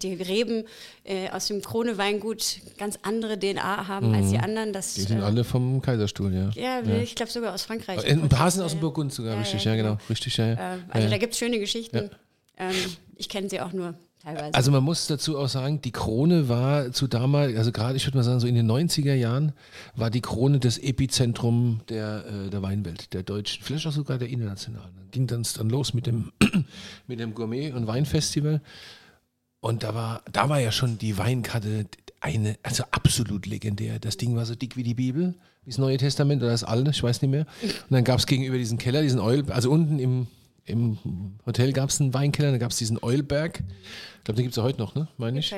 die 0.00 0.14
Reben 0.14 0.64
äh, 1.04 1.30
aus 1.30 1.48
dem 1.48 1.60
Krone-Weingut 1.60 2.60
ganz 2.78 2.98
andere 3.02 3.38
DNA 3.38 3.88
haben 3.88 4.10
mhm. 4.10 4.14
als 4.14 4.30
die 4.30 4.38
anderen. 4.38 4.72
Das, 4.72 4.94
die 4.94 5.00
sind 5.00 5.18
äh, 5.18 5.22
alle 5.22 5.42
vom 5.42 5.82
Kaiserstuhl, 5.82 6.32
ja. 6.32 6.50
Ja, 6.54 6.80
ja. 6.80 7.02
ich 7.02 7.14
glaube 7.14 7.32
sogar 7.32 7.54
aus 7.54 7.62
Frankreich. 7.64 8.04
Paar 8.28 8.50
sind 8.50 8.62
aus 8.62 8.72
dem 8.72 8.80
Burgund 8.80 9.12
sogar, 9.12 9.34
ja, 9.34 9.40
richtig, 9.40 9.64
ja, 9.64 9.74
genau. 9.74 9.98
Richtig, 10.08 10.36
ja, 10.36 10.52
äh, 10.52 10.78
also 10.90 11.08
da 11.08 11.18
gibt 11.18 11.32
es 11.32 11.38
schöne 11.38 11.58
Geschichten. 11.58 12.10
Ähm, 12.56 12.74
ich 13.16 13.28
kenne 13.28 13.48
sie 13.48 13.60
auch 13.60 13.72
nur 13.72 13.94
teilweise. 14.22 14.54
Also 14.54 14.70
man 14.70 14.82
muss 14.82 15.06
dazu 15.06 15.38
auch 15.38 15.48
sagen, 15.48 15.80
die 15.80 15.90
Krone 15.90 16.48
war 16.48 16.92
zu 16.92 17.06
damals, 17.06 17.56
also 17.56 17.72
gerade 17.72 17.96
ich 17.96 18.06
würde 18.06 18.18
mal 18.18 18.24
sagen, 18.24 18.40
so 18.40 18.46
in 18.46 18.54
den 18.54 18.70
90er 18.70 19.14
Jahren 19.14 19.52
war 19.96 20.10
die 20.10 20.20
Krone 20.20 20.58
das 20.58 20.78
Epizentrum 20.78 21.80
der, 21.88 22.24
äh, 22.26 22.50
der 22.50 22.62
Weinwelt, 22.62 23.12
der 23.12 23.22
deutschen, 23.22 23.62
vielleicht 23.62 23.86
auch 23.86 23.92
sogar 23.92 24.18
der 24.18 24.28
internationalen. 24.28 24.94
Dann 24.96 25.10
ging 25.10 25.26
dann, 25.26 25.46
dann 25.56 25.70
los 25.70 25.94
mit 25.94 26.06
dem, 26.06 26.32
mit 27.06 27.20
dem 27.20 27.34
Gourmet- 27.34 27.72
und 27.72 27.86
Weinfestival. 27.86 28.60
Und 29.60 29.84
da 29.84 29.94
war, 29.94 30.22
da 30.30 30.48
war 30.48 30.58
ja 30.58 30.72
schon 30.72 30.98
die 30.98 31.18
Weinkarte 31.18 31.86
eine, 32.20 32.56
also 32.62 32.84
absolut 32.90 33.46
legendär. 33.46 33.98
Das 33.98 34.16
Ding 34.16 34.34
war 34.34 34.44
so 34.44 34.54
dick 34.54 34.76
wie 34.76 34.82
die 34.82 34.94
Bibel, 34.94 35.34
wie 35.64 35.70
das 35.70 35.78
Neue 35.78 35.98
Testament 35.98 36.42
oder 36.42 36.50
das 36.50 36.64
Alte, 36.64 36.90
ich 36.90 37.02
weiß 37.02 37.22
nicht 37.22 37.30
mehr. 37.30 37.46
Und 37.62 37.90
dann 37.90 38.04
gab 38.04 38.18
es 38.18 38.26
gegenüber 38.26 38.58
diesen 38.58 38.78
Keller, 38.78 39.02
diesen 39.02 39.20
Oil, 39.20 39.44
also 39.50 39.70
unten 39.70 39.98
im 39.98 40.26
im 40.64 40.98
Hotel 41.46 41.72
gab 41.72 41.90
es 41.90 42.00
einen 42.00 42.14
Weinkeller, 42.14 42.52
da 42.52 42.58
gab 42.58 42.70
es 42.70 42.78
diesen 42.78 43.02
Eulberg. 43.02 43.62
Ich 44.18 44.24
glaube, 44.24 44.36
den 44.36 44.44
gibt 44.44 44.52
es 44.52 44.56
ja 44.56 44.62
heute 44.62 44.78
noch, 44.78 44.94
ne? 44.94 45.08
Meine 45.16 45.40
ich. 45.40 45.54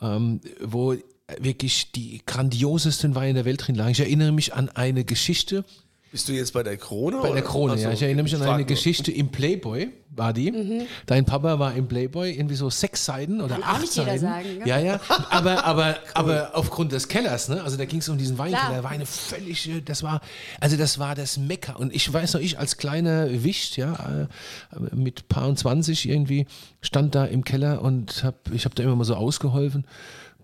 Ähm, 0.00 0.40
wo 0.60 0.96
wirklich 1.38 1.92
die 1.92 2.22
grandiosesten 2.24 3.14
Weine 3.14 3.34
der 3.34 3.44
Welt 3.44 3.66
drin 3.66 3.74
lagen. 3.74 3.90
Ich 3.90 4.00
erinnere 4.00 4.32
mich 4.32 4.54
an 4.54 4.70
eine 4.70 5.04
Geschichte 5.04 5.64
Bist 6.10 6.28
du 6.28 6.32
jetzt 6.32 6.52
bei 6.52 6.62
der 6.62 6.76
Krone? 6.76 7.18
bei 7.18 7.22
der 7.24 7.32
oder? 7.32 7.42
Krone. 7.42 7.76
So, 7.76 7.84
ja. 7.84 7.92
Ich 7.92 8.02
erinnere 8.02 8.22
mich 8.22 8.34
an 8.34 8.42
eine. 8.42 8.64
Geschichte 8.64 9.12
im 9.12 9.28
Playboy, 9.28 9.90
war 10.10 10.32
die. 10.32 10.50
Mhm. 10.50 10.82
Dein 11.06 11.24
Papa 11.24 11.58
war 11.58 11.74
im 11.74 11.86
Playboy, 11.86 12.32
irgendwie 12.32 12.54
so 12.54 12.70
sechs 12.70 13.04
Seiten 13.04 13.40
oder 13.40 13.56
Kann 13.56 13.64
acht 13.64 13.80
nicht 13.82 13.96
jeder 13.96 14.18
Seiten. 14.18 14.20
sagen, 14.20 14.58
ne? 14.58 14.66
Ja, 14.66 14.78
ja. 14.78 15.00
Aber, 15.30 15.64
aber, 15.64 15.96
aber 16.14 16.50
aufgrund 16.54 16.92
des 16.92 17.08
Kellers, 17.08 17.48
ne? 17.48 17.62
Also 17.62 17.76
da 17.76 17.84
ging 17.84 18.00
es 18.00 18.08
um 18.08 18.16
diesen 18.16 18.38
Weinkeller, 18.38 18.68
Klar. 18.68 18.84
war 18.84 18.90
eine 18.90 19.06
völlig, 19.06 19.68
äh, 19.68 19.82
das 19.82 20.02
war, 20.02 20.20
also 20.60 20.76
das 20.76 20.98
war 20.98 21.14
das 21.14 21.36
Mekka. 21.36 21.74
Und 21.74 21.94
ich 21.94 22.10
weiß 22.10 22.34
noch, 22.34 22.40
ich 22.40 22.58
als 22.58 22.78
kleiner 22.78 23.44
Wicht, 23.44 23.76
ja, 23.76 23.92
äh, 23.94 24.94
mit 24.94 25.28
paar 25.28 25.46
und 25.48 25.58
20 25.58 26.08
irgendwie, 26.08 26.46
stand 26.80 27.14
da 27.14 27.26
im 27.26 27.44
Keller 27.44 27.82
und 27.82 28.24
hab, 28.24 28.50
ich 28.52 28.64
habe 28.64 28.74
da 28.74 28.82
immer 28.82 28.96
mal 28.96 29.04
so 29.04 29.14
ausgeholfen. 29.14 29.86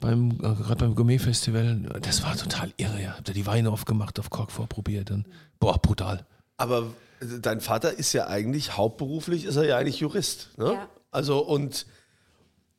Beim, 0.00 0.32
äh, 0.32 0.54
gerade 0.54 0.76
beim 0.76 0.94
Gourmet-Festival, 0.94 2.00
das 2.02 2.22
war 2.22 2.36
total 2.36 2.72
irre, 2.76 3.00
ja. 3.00 3.16
Hab 3.16 3.24
da 3.24 3.32
die 3.32 3.46
Weine 3.46 3.70
aufgemacht, 3.70 4.18
auf 4.18 4.30
Kork 4.30 4.50
vorprobiert 4.50 5.10
und 5.10 5.26
boah, 5.60 5.78
brutal. 5.78 6.26
Aber 6.56 6.86
äh, 7.20 7.40
dein 7.40 7.60
Vater 7.60 7.92
ist 7.92 8.12
ja 8.12 8.26
eigentlich, 8.26 8.76
hauptberuflich 8.76 9.44
ist 9.44 9.56
er 9.56 9.64
ja 9.64 9.78
eigentlich 9.78 10.00
Jurist. 10.00 10.50
Ne? 10.58 10.72
Ja. 10.74 10.88
Also 11.10 11.38
und, 11.38 11.86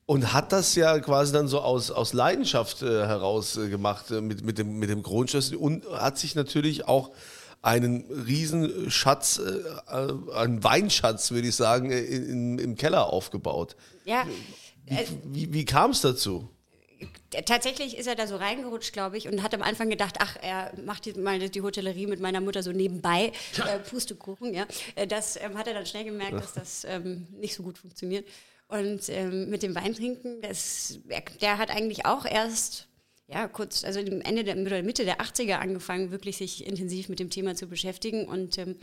und 0.05 0.33
hat 0.33 0.51
das 0.51 0.75
ja 0.75 0.99
quasi 0.99 1.31
dann 1.31 1.47
so 1.47 1.61
aus, 1.61 1.89
aus 1.89 2.13
Leidenschaft 2.13 2.81
äh, 2.81 3.07
heraus 3.07 3.57
äh, 3.57 3.69
gemacht 3.69 4.11
äh, 4.11 4.21
mit, 4.21 4.43
mit, 4.43 4.57
dem, 4.57 4.77
mit 4.77 4.89
dem 4.89 5.01
Kronschlüssel 5.01 5.57
und 5.57 5.85
hat 5.89 6.17
sich 6.17 6.35
natürlich 6.35 6.87
auch 6.87 7.11
einen 7.61 8.05
riesen 8.27 8.91
Schatz, 8.91 9.39
äh, 9.39 10.33
einen 10.35 10.63
Weinschatz, 10.63 11.31
würde 11.31 11.47
ich 11.47 11.55
sagen, 11.55 11.89
in, 11.89 12.29
in, 12.29 12.59
im 12.59 12.75
Keller 12.75 13.11
aufgebaut. 13.11 13.75
Ja, 14.03 14.23
Wie, 14.85 15.47
wie, 15.47 15.53
wie 15.53 15.65
kam 15.65 15.89
es 15.91 16.01
dazu? 16.01 16.47
Tatsächlich 17.45 17.97
ist 17.97 18.07
er 18.07 18.15
da 18.15 18.27
so 18.27 18.35
reingerutscht, 18.35 18.93
glaube 18.93 19.17
ich, 19.17 19.27
und 19.27 19.43
hat 19.43 19.53
am 19.53 19.61
Anfang 19.61 19.89
gedacht, 19.89 20.15
ach, 20.19 20.37
er 20.41 20.71
macht 20.85 21.05
die, 21.05 21.13
mal 21.13 21.39
die 21.49 21.61
Hotellerie 21.61 22.07
mit 22.07 22.19
meiner 22.19 22.41
Mutter 22.41 22.63
so 22.63 22.71
nebenbei, 22.71 23.31
äh, 23.57 23.79
Pustekuchen, 23.79 24.53
ja. 24.53 24.65
Äh, 24.95 25.07
Das 25.07 25.35
ähm, 25.41 25.57
hat 25.57 25.67
er 25.67 25.73
dann 25.73 25.85
schnell 25.85 26.05
gemerkt, 26.05 26.33
dass 26.33 26.53
das 26.53 26.85
ähm, 26.85 27.27
nicht 27.31 27.55
so 27.55 27.63
gut 27.63 27.77
funktioniert. 27.77 28.27
Und 28.67 29.09
ähm, 29.09 29.49
mit 29.49 29.61
dem 29.63 29.75
Weintrinken, 29.75 30.41
das, 30.41 30.99
er, 31.07 31.21
der 31.41 31.57
hat 31.57 31.69
eigentlich 31.69 32.05
auch 32.05 32.25
erst, 32.25 32.87
ja, 33.27 33.47
kurz, 33.47 33.83
also 33.83 33.99
im 33.99 34.21
Ende 34.21 34.43
der, 34.43 34.55
Mitte 34.55 35.05
der 35.05 35.19
80er 35.19 35.55
angefangen, 35.55 36.11
wirklich 36.11 36.37
sich 36.37 36.65
intensiv 36.65 37.09
mit 37.09 37.19
dem 37.19 37.29
Thema 37.29 37.55
zu 37.55 37.67
beschäftigen 37.67 38.27
und 38.27 38.57
ähm, 38.57 38.77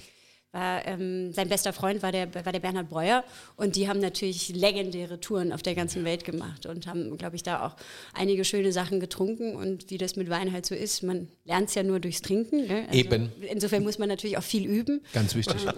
war, 0.52 0.87
ähm, 0.87 1.32
sein 1.32 1.49
bester 1.49 1.73
Freund 1.73 2.02
war 2.02 2.12
der, 2.12 2.32
war 2.35 2.52
der 2.52 2.61
Bernhard 2.61 2.88
Breuer 2.90 3.25
und 3.56 3.76
die 3.76 3.88
haben 3.88 4.00
natürlich 4.00 4.50
legendäre 4.50 5.18
Touren 5.18 5.52
auf 5.52 5.62
der 5.62 5.75
ganzen 5.75 6.04
Welt 6.04 6.25
gemacht 6.25 6.66
und 6.66 6.87
haben, 6.87 7.16
glaube 7.16 7.37
ich, 7.37 7.42
da 7.42 7.66
auch 7.66 7.76
einige 8.12 8.44
schöne 8.44 8.73
Sachen 8.73 9.00
getrunken 9.00 9.56
und 9.56 9.90
wie 9.90 9.99
das 9.99 10.16
mit 10.16 10.28
Wein 10.28 10.52
halt 10.52 10.66
so 10.66 10.75
ist, 10.75 11.02
man 11.02 11.28
lernt 11.44 11.71
es 11.71 11.75
ja 11.75 11.82
nur 11.82 12.00
durchs 12.00 12.21
Trinken. 12.21 12.66
Ne? 12.66 12.85
Also 12.87 12.99
Eben. 12.99 13.32
Insofern 13.50 13.82
muss 13.82 13.99
man 13.99 14.09
natürlich 14.09 14.37
auch 14.37 14.42
viel 14.42 14.66
üben. 14.66 15.00
Ganz 15.12 15.35
wichtig. 15.35 15.66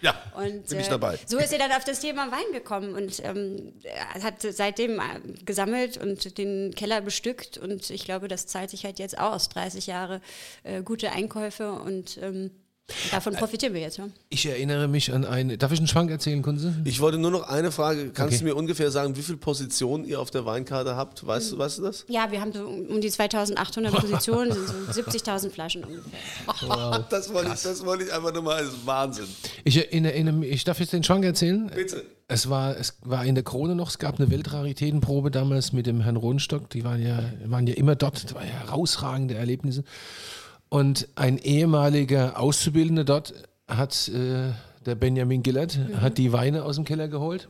Ja, 0.00 0.14
Und 0.36 0.68
bin 0.68 0.80
ich 0.80 0.86
äh, 0.86 0.90
dabei. 0.90 1.18
so 1.26 1.38
ist 1.38 1.52
er 1.52 1.58
dann 1.58 1.72
auf 1.72 1.84
das 1.84 2.00
Thema 2.00 2.30
Wein 2.30 2.52
gekommen 2.52 2.94
und 2.94 3.20
ähm, 3.24 3.72
er 3.82 4.22
hat 4.22 4.42
seitdem 4.42 4.98
äh, 4.98 5.02
gesammelt 5.44 5.96
und 5.96 6.38
den 6.38 6.74
Keller 6.74 7.00
bestückt 7.00 7.58
und 7.58 7.90
ich 7.90 8.04
glaube, 8.04 8.28
das 8.28 8.46
zahlt 8.46 8.70
sich 8.70 8.84
halt 8.84 8.98
jetzt 8.98 9.18
aus. 9.18 9.48
30 9.48 9.86
Jahre 9.86 10.20
äh, 10.62 10.82
gute 10.82 11.10
Einkäufe 11.12 11.72
und 11.72 12.18
ähm, 12.22 12.50
davon 13.10 13.34
profitieren 13.34 13.74
wir 13.74 13.80
jetzt. 13.80 13.98
Ja? 13.98 14.08
Ich 14.30 14.46
erinnere 14.46 14.88
mich 14.88 15.12
an 15.12 15.24
eine. 15.24 15.58
Darf 15.58 15.72
ich 15.72 15.78
einen 15.78 15.88
Schwank 15.88 16.10
erzählen, 16.10 16.42
Kunze? 16.42 16.74
Ich 16.84 17.00
wollte 17.00 17.18
nur 17.18 17.30
noch 17.30 17.42
eine 17.48 17.70
Frage. 17.72 18.10
Kannst 18.10 18.34
Okay. 18.34 18.38
du 18.38 18.44
mir 18.44 18.56
ungefähr 18.56 18.90
sagen, 18.90 19.16
wie 19.16 19.22
viele 19.22 19.38
Positionen 19.38 20.04
ihr 20.06 20.20
auf 20.20 20.30
der 20.30 20.44
Weinkarte 20.44 20.96
habt? 20.96 21.26
Weißt, 21.26 21.52
du- 21.52 21.58
weißt 21.58 21.78
du 21.78 21.82
das? 21.82 22.04
Ja, 22.08 22.30
wir 22.30 22.40
haben 22.40 22.52
so 22.52 22.64
um 22.66 23.00
die 23.00 23.10
2800 23.10 23.94
Positionen, 23.94 24.52
sind 24.52 24.68
so 24.68 25.00
70.000 25.02 25.50
Flaschen 25.50 25.84
ungefähr. 25.84 27.04
Das 27.10 27.32
wollte, 27.32 27.52
ich, 27.54 27.62
das 27.62 27.84
wollte 27.84 28.04
ich 28.04 28.12
einfach 28.12 28.32
nur 28.32 28.42
mal. 28.42 28.62
Das 28.62 28.72
ist 28.72 28.86
Wahnsinn. 28.86 29.26
Ich 29.64 29.76
erinnere, 29.76 30.32
mich, 30.32 30.50
ich 30.50 30.64
darf 30.64 30.80
jetzt 30.80 30.92
den 30.92 31.02
Schwank 31.04 31.24
erzählen. 31.24 31.70
Bitte. 31.74 32.04
Es 32.30 32.50
war, 32.50 32.76
es 32.76 32.94
war 33.02 33.24
in 33.24 33.34
der 33.34 33.44
Krone 33.44 33.74
noch, 33.74 33.88
es 33.88 33.98
gab 33.98 34.18
eine 34.20 34.30
Weltraritätenprobe 34.30 35.30
damals 35.30 35.72
mit 35.72 35.86
dem 35.86 36.02
Herrn 36.02 36.16
Rohnstock, 36.16 36.68
die 36.68 36.84
waren 36.84 37.02
ja, 37.02 37.20
waren 37.46 37.66
ja 37.66 37.72
immer 37.74 37.96
dort, 37.96 38.22
das 38.22 38.34
war 38.34 38.44
ja 38.44 38.50
herausragende 38.50 39.34
Erlebnisse. 39.34 39.82
Und 40.68 41.08
ein 41.14 41.38
ehemaliger 41.38 42.38
Auszubildender 42.38 43.04
dort 43.04 43.34
hat, 43.66 44.08
äh, 44.08 44.52
der 44.84 44.94
Benjamin 44.94 45.42
Gillert, 45.42 45.78
hat 46.00 46.18
die 46.18 46.32
Weine 46.32 46.64
aus 46.64 46.76
dem 46.76 46.84
Keller 46.84 47.08
geholt 47.08 47.48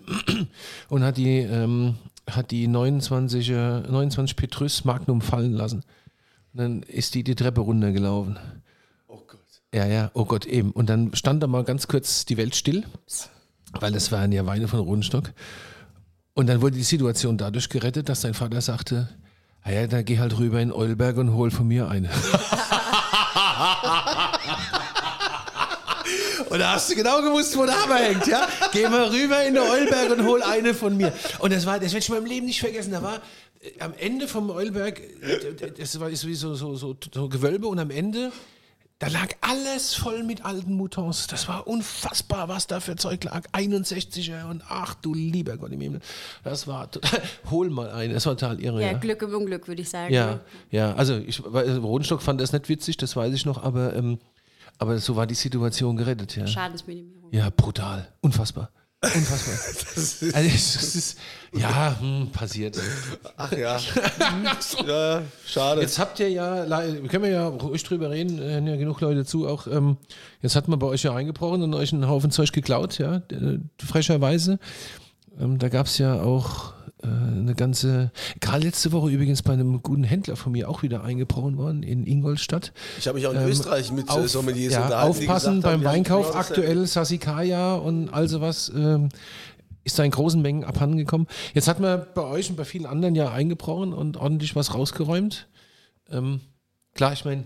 und 0.88 1.02
hat 1.02 1.16
die, 1.16 1.38
ähm, 1.38 1.96
hat 2.28 2.50
die 2.50 2.68
29, 2.68 3.50
äh, 3.50 3.80
29 3.80 4.36
Petrus 4.36 4.84
Magnum 4.84 5.20
fallen 5.20 5.52
lassen. 5.52 5.84
Und 6.52 6.60
dann 6.60 6.82
ist 6.82 7.14
die 7.14 7.24
die 7.24 7.34
Treppe 7.34 7.60
runtergelaufen. 7.60 8.38
Oh 9.06 9.20
Gott. 9.26 9.40
Ja, 9.74 9.86
ja, 9.86 10.10
oh 10.14 10.24
Gott, 10.24 10.46
eben. 10.46 10.72
Und 10.72 10.88
dann 10.88 11.14
stand 11.14 11.42
da 11.42 11.46
mal 11.46 11.64
ganz 11.64 11.88
kurz 11.88 12.24
die 12.24 12.36
Welt 12.36 12.56
still, 12.56 12.84
weil 13.78 13.92
das 13.92 14.10
waren 14.12 14.32
ja 14.32 14.46
Weine 14.46 14.68
von 14.68 14.80
Rodenstock. 14.80 15.32
Und 16.34 16.46
dann 16.46 16.60
wurde 16.62 16.76
die 16.76 16.84
Situation 16.84 17.36
dadurch 17.36 17.68
gerettet, 17.68 18.08
dass 18.08 18.20
sein 18.20 18.34
Vater 18.34 18.60
sagte, 18.60 19.08
ah 19.62 19.72
ja, 19.72 19.86
dann 19.86 20.04
geh 20.04 20.18
halt 20.18 20.38
rüber 20.38 20.60
in 20.60 20.72
Eulberg 20.72 21.16
und 21.16 21.34
hol 21.34 21.50
von 21.50 21.66
mir 21.66 21.88
eine. 21.88 22.10
Und 26.50 26.58
da 26.58 26.74
hast 26.74 26.90
du 26.90 26.94
genau 26.94 27.20
gewusst, 27.22 27.56
wo 27.56 27.64
der 27.66 27.80
Hammer 27.82 27.96
hängt, 27.96 28.26
ja? 28.26 28.46
Geh 28.72 28.88
mal 28.88 29.08
rüber 29.08 29.44
in 29.44 29.54
den 29.54 29.62
Eulberg 29.62 30.10
und 30.18 30.24
hol 30.26 30.42
eine 30.42 30.74
von 30.74 30.96
mir. 30.96 31.12
Und 31.40 31.52
das 31.52 31.66
war, 31.66 31.78
das 31.78 31.92
werde 31.92 31.98
ich 31.98 32.08
in 32.08 32.14
meinem 32.14 32.26
Leben 32.26 32.46
nicht 32.46 32.60
vergessen. 32.60 32.92
Da 32.92 33.02
war 33.02 33.16
äh, 33.60 33.80
am 33.80 33.92
Ende 33.98 34.28
vom 34.28 34.50
Eulberg, 34.50 35.00
äh, 35.00 35.70
das 35.76 35.98
war 36.00 36.10
wie 36.10 36.14
so, 36.34 36.54
so, 36.54 36.74
so, 36.76 36.96
so 37.12 37.28
Gewölbe 37.28 37.66
und 37.66 37.78
am 37.78 37.90
Ende, 37.90 38.32
da 39.00 39.06
lag 39.08 39.28
alles 39.42 39.94
voll 39.94 40.24
mit 40.24 40.44
alten 40.44 40.72
Moutons. 40.74 41.28
Das 41.28 41.46
war 41.46 41.66
unfassbar, 41.68 42.48
was 42.48 42.66
da 42.66 42.80
für 42.80 42.96
Zeug 42.96 43.22
lag. 43.24 43.44
61er 43.52 44.50
und 44.50 44.62
ach 44.68 44.94
du 44.94 45.14
lieber 45.14 45.56
Gott 45.56 45.70
im 45.70 45.80
Himmel. 45.80 46.00
Das 46.42 46.66
war, 46.66 46.90
total- 46.90 47.22
hol 47.50 47.70
mal 47.70 47.90
eine, 47.90 48.14
das 48.14 48.26
war 48.26 48.36
total 48.36 48.60
irre. 48.60 48.80
Ja, 48.80 48.92
Ja, 48.92 48.98
Glück 48.98 49.22
im 49.22 49.32
Unglück, 49.34 49.68
würde 49.68 49.82
ich 49.82 49.88
sagen. 49.90 50.12
ja, 50.12 50.40
ja. 50.70 50.94
also 50.94 51.16
ich, 51.16 51.40
also 51.44 51.80
Rodenstock 51.80 52.22
fand 52.22 52.40
das 52.40 52.52
nicht 52.52 52.68
witzig, 52.68 52.96
das 52.96 53.14
weiß 53.14 53.32
ich 53.34 53.44
noch, 53.46 53.62
aber, 53.62 53.94
ähm, 53.94 54.18
aber 54.78 54.98
so 54.98 55.16
war 55.16 55.26
die 55.26 55.34
Situation 55.34 55.96
gerettet, 55.96 56.36
ja. 56.36 56.46
Schadensminimierung. 56.46 57.32
Ja, 57.32 57.50
brutal. 57.50 58.08
Unfassbar. 58.20 58.70
Unfassbar. 59.02 59.54
also, 60.34 60.48
es 60.48 60.74
es 60.74 60.96
ist, 60.96 61.18
ja, 61.52 61.96
hm, 62.00 62.30
passiert. 62.32 62.80
Ach 63.36 63.52
ja. 63.52 63.78
ja, 64.86 65.22
schade. 65.46 65.82
Jetzt 65.82 66.00
habt 66.00 66.18
ihr 66.18 66.30
ja, 66.30 66.64
können 67.06 67.22
wir 67.22 67.30
ja 67.30 67.46
ruhig 67.46 67.84
drüber 67.84 68.10
reden, 68.10 68.40
äh, 68.40 68.54
hören 68.54 68.66
ja 68.66 68.76
genug 68.76 69.00
Leute 69.00 69.24
zu, 69.24 69.46
auch, 69.46 69.68
ähm, 69.68 69.98
jetzt 70.42 70.56
hat 70.56 70.66
man 70.66 70.80
bei 70.80 70.88
euch 70.88 71.04
ja 71.04 71.14
eingebrochen 71.14 71.62
und 71.62 71.74
euch 71.74 71.92
einen 71.92 72.08
Haufen 72.08 72.32
Zeug 72.32 72.52
geklaut, 72.52 72.98
ja, 72.98 73.22
frecherweise. 73.78 74.58
Ähm, 75.38 75.58
da 75.58 75.68
gab 75.68 75.86
es 75.86 75.98
ja 75.98 76.20
auch 76.20 76.72
eine 77.06 77.54
ganze, 77.54 78.10
gerade 78.40 78.64
letzte 78.64 78.90
Woche 78.92 79.10
übrigens 79.10 79.42
bei 79.42 79.52
einem 79.52 79.82
guten 79.82 80.04
Händler 80.04 80.36
von 80.36 80.52
mir 80.52 80.68
auch 80.68 80.82
wieder 80.82 81.04
eingebrochen 81.04 81.56
worden 81.56 81.82
in 81.82 82.06
Ingolstadt. 82.06 82.72
ich 82.98 83.06
habe 83.06 83.18
mich 83.18 83.26
auch 83.26 83.32
in 83.32 83.38
Ähm, 83.38 83.48
Österreich 83.48 83.92
mit 83.92 84.08
äh, 84.08 84.12
auf, 84.12 84.28
Sommeliers 84.28 84.72
ja, 84.72 84.84
unterhalten. 84.84 85.10
aufpassen 85.10 85.60
beim 85.60 85.80
haben, 85.80 85.84
Weinkauf 85.84 86.26
genau 86.26 86.38
aktuell 86.38 86.86
Sassicaia 86.86 87.74
und 87.74 88.08
all 88.08 88.28
sowas 88.28 88.72
ähm, 88.74 89.10
ist 89.84 89.98
da 89.98 90.04
in 90.04 90.10
großen 90.10 90.42
Mengen 90.42 90.64
abhandengekommen. 90.64 91.28
Jetzt 91.54 91.68
hat 91.68 91.80
man 91.80 92.04
bei 92.14 92.22
euch 92.22 92.50
und 92.50 92.56
bei 92.56 92.64
vielen 92.64 92.86
anderen 92.86 93.14
ja 93.14 93.30
eingebrochen 93.32 93.92
und 93.92 94.16
ordentlich 94.16 94.56
was 94.56 94.74
rausgeräumt. 94.74 95.48
Ähm, 96.10 96.40
klar, 96.94 97.12
ich 97.12 97.24
meine, 97.24 97.44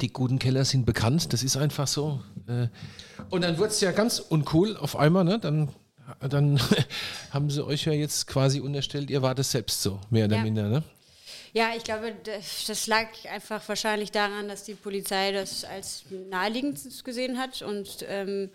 die 0.00 0.12
guten 0.12 0.38
Keller 0.38 0.64
sind 0.64 0.86
bekannt, 0.86 1.32
das 1.32 1.42
ist 1.42 1.56
einfach 1.56 1.86
so. 1.86 2.20
Äh, 2.46 2.68
und 3.30 3.42
dann 3.42 3.58
wurde 3.58 3.68
es 3.68 3.80
ja 3.80 3.92
ganz 3.92 4.18
uncool 4.18 4.76
auf 4.76 4.96
einmal, 4.96 5.24
ne? 5.24 5.38
Dann, 5.38 5.68
dann 6.28 6.60
haben 7.32 7.50
sie 7.50 7.64
euch 7.64 7.84
ja 7.84 7.92
jetzt 7.92 8.26
quasi 8.26 8.60
unterstellt, 8.60 9.10
ihr 9.10 9.22
wart 9.22 9.38
es 9.38 9.50
selbst 9.50 9.82
so, 9.82 10.00
mehr 10.10 10.26
oder 10.26 10.36
Ja. 10.36 10.42
minder, 10.42 10.68
ne? 10.68 10.82
Ja, 11.54 11.70
ich 11.76 11.82
glaube, 11.84 12.14
das, 12.66 12.86
lag 12.86 13.06
einfach 13.30 13.66
wahrscheinlich 13.68 14.12
daran, 14.12 14.48
dass 14.48 14.64
die 14.64 14.74
Polizei 14.74 15.32
das 15.32 15.64
als 15.64 16.04
naheliegend 16.28 16.78
gesehen 17.04 17.38
hat 17.38 17.62
und 17.62 18.04
ähm, 18.06 18.50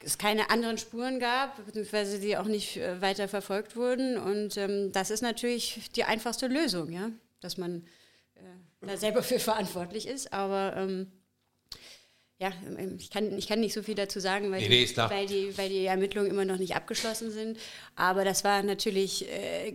es 0.00 0.18
keine 0.18 0.50
anderen 0.50 0.78
Spuren 0.78 1.18
gab, 1.20 1.64
beziehungsweise 1.66 2.20
die 2.20 2.36
auch 2.36 2.46
nicht 2.46 2.76
äh, 2.76 3.00
weiter 3.00 3.28
verfolgt 3.28 3.76
wurden. 3.76 4.16
Und 4.18 4.56
ähm, 4.56 4.92
das 4.92 5.10
ist 5.10 5.22
natürlich 5.22 5.90
die 5.94 6.04
einfachste 6.04 6.46
Lösung, 6.46 6.92
ja, 6.92 7.10
dass 7.40 7.56
man 7.56 7.84
äh, 8.36 8.86
da 8.86 8.96
selber 8.96 9.22
für 9.22 9.38
verantwortlich 9.38 10.06
ist. 10.06 10.32
Aber 10.32 10.74
ähm, 10.76 11.10
ja, 12.44 12.52
ähm, 12.78 12.96
ich 12.98 13.10
kann, 13.10 13.36
ich 13.38 13.48
kann 13.48 13.60
nicht 13.60 13.72
so 13.72 13.82
viel 13.82 13.94
dazu 13.94 14.20
sagen, 14.20 14.50
weil, 14.50 14.60
Nee, 14.68 14.84
die, 14.84 14.96
weil, 14.96 15.26
die, 15.26 15.56
weil 15.56 15.68
die 15.68 15.86
Ermittlungen 15.86 16.30
immer 16.30 16.44
noch 16.44 16.58
nicht 16.58 16.76
abgeschlossen 16.76 17.30
sind. 17.30 17.58
Aber 17.96 18.24
das 18.24 18.44
war 18.44 18.62
natürlich 18.62 19.26
äh, 19.28 19.72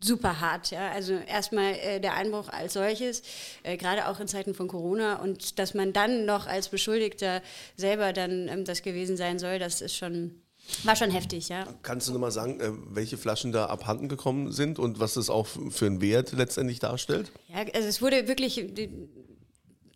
super 0.00 0.40
hart. 0.40 0.70
Ja? 0.70 0.90
Also 0.90 1.14
erstmal 1.14 1.74
äh, 1.74 2.00
der 2.00 2.14
Einbruch 2.14 2.48
als 2.50 2.74
solches, 2.74 3.22
äh, 3.62 3.76
gerade 3.76 4.08
auch 4.08 4.20
in 4.20 4.28
Zeiten 4.28 4.54
von 4.54 4.68
Corona 4.68 5.16
und 5.16 5.58
dass 5.58 5.74
man 5.74 5.92
dann 5.92 6.26
noch 6.26 6.46
als 6.46 6.68
Beschuldigter 6.68 7.42
selber 7.76 8.12
dann 8.12 8.48
ähm, 8.48 8.64
das 8.64 8.82
gewesen 8.82 9.16
sein 9.16 9.38
soll, 9.38 9.58
das 9.58 9.80
ist 9.80 9.96
schon, 9.96 10.42
war 10.84 10.96
schon 10.96 11.10
heftig, 11.10 11.48
ja. 11.48 11.66
Kannst 11.82 12.08
du 12.08 12.12
nochmal 12.12 12.30
sagen, 12.30 12.60
äh, 12.60 12.70
welche 12.90 13.16
Flaschen 13.16 13.52
da 13.52 13.66
abhanden 13.66 14.08
gekommen 14.08 14.52
sind 14.52 14.78
und 14.78 15.00
was 15.00 15.14
das 15.14 15.30
auch 15.30 15.46
für 15.46 15.86
einen 15.86 16.02
Wert 16.02 16.32
letztendlich 16.32 16.78
darstellt? 16.78 17.32
Ja, 17.48 17.64
also 17.74 17.88
es 17.88 18.02
wurde 18.02 18.28
wirklich 18.28 18.66
die, 18.68 18.90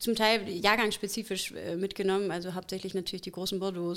zum 0.03 0.17
Teil 0.17 0.49
jahrgangsspezifisch 0.49 1.53
äh, 1.53 1.77
mitgenommen, 1.77 2.33
also 2.33 2.55
hauptsächlich 2.55 2.93
natürlich 2.93 3.23
die 3.23 3.31
großen 3.31 3.61
Bordeaux, 3.61 3.95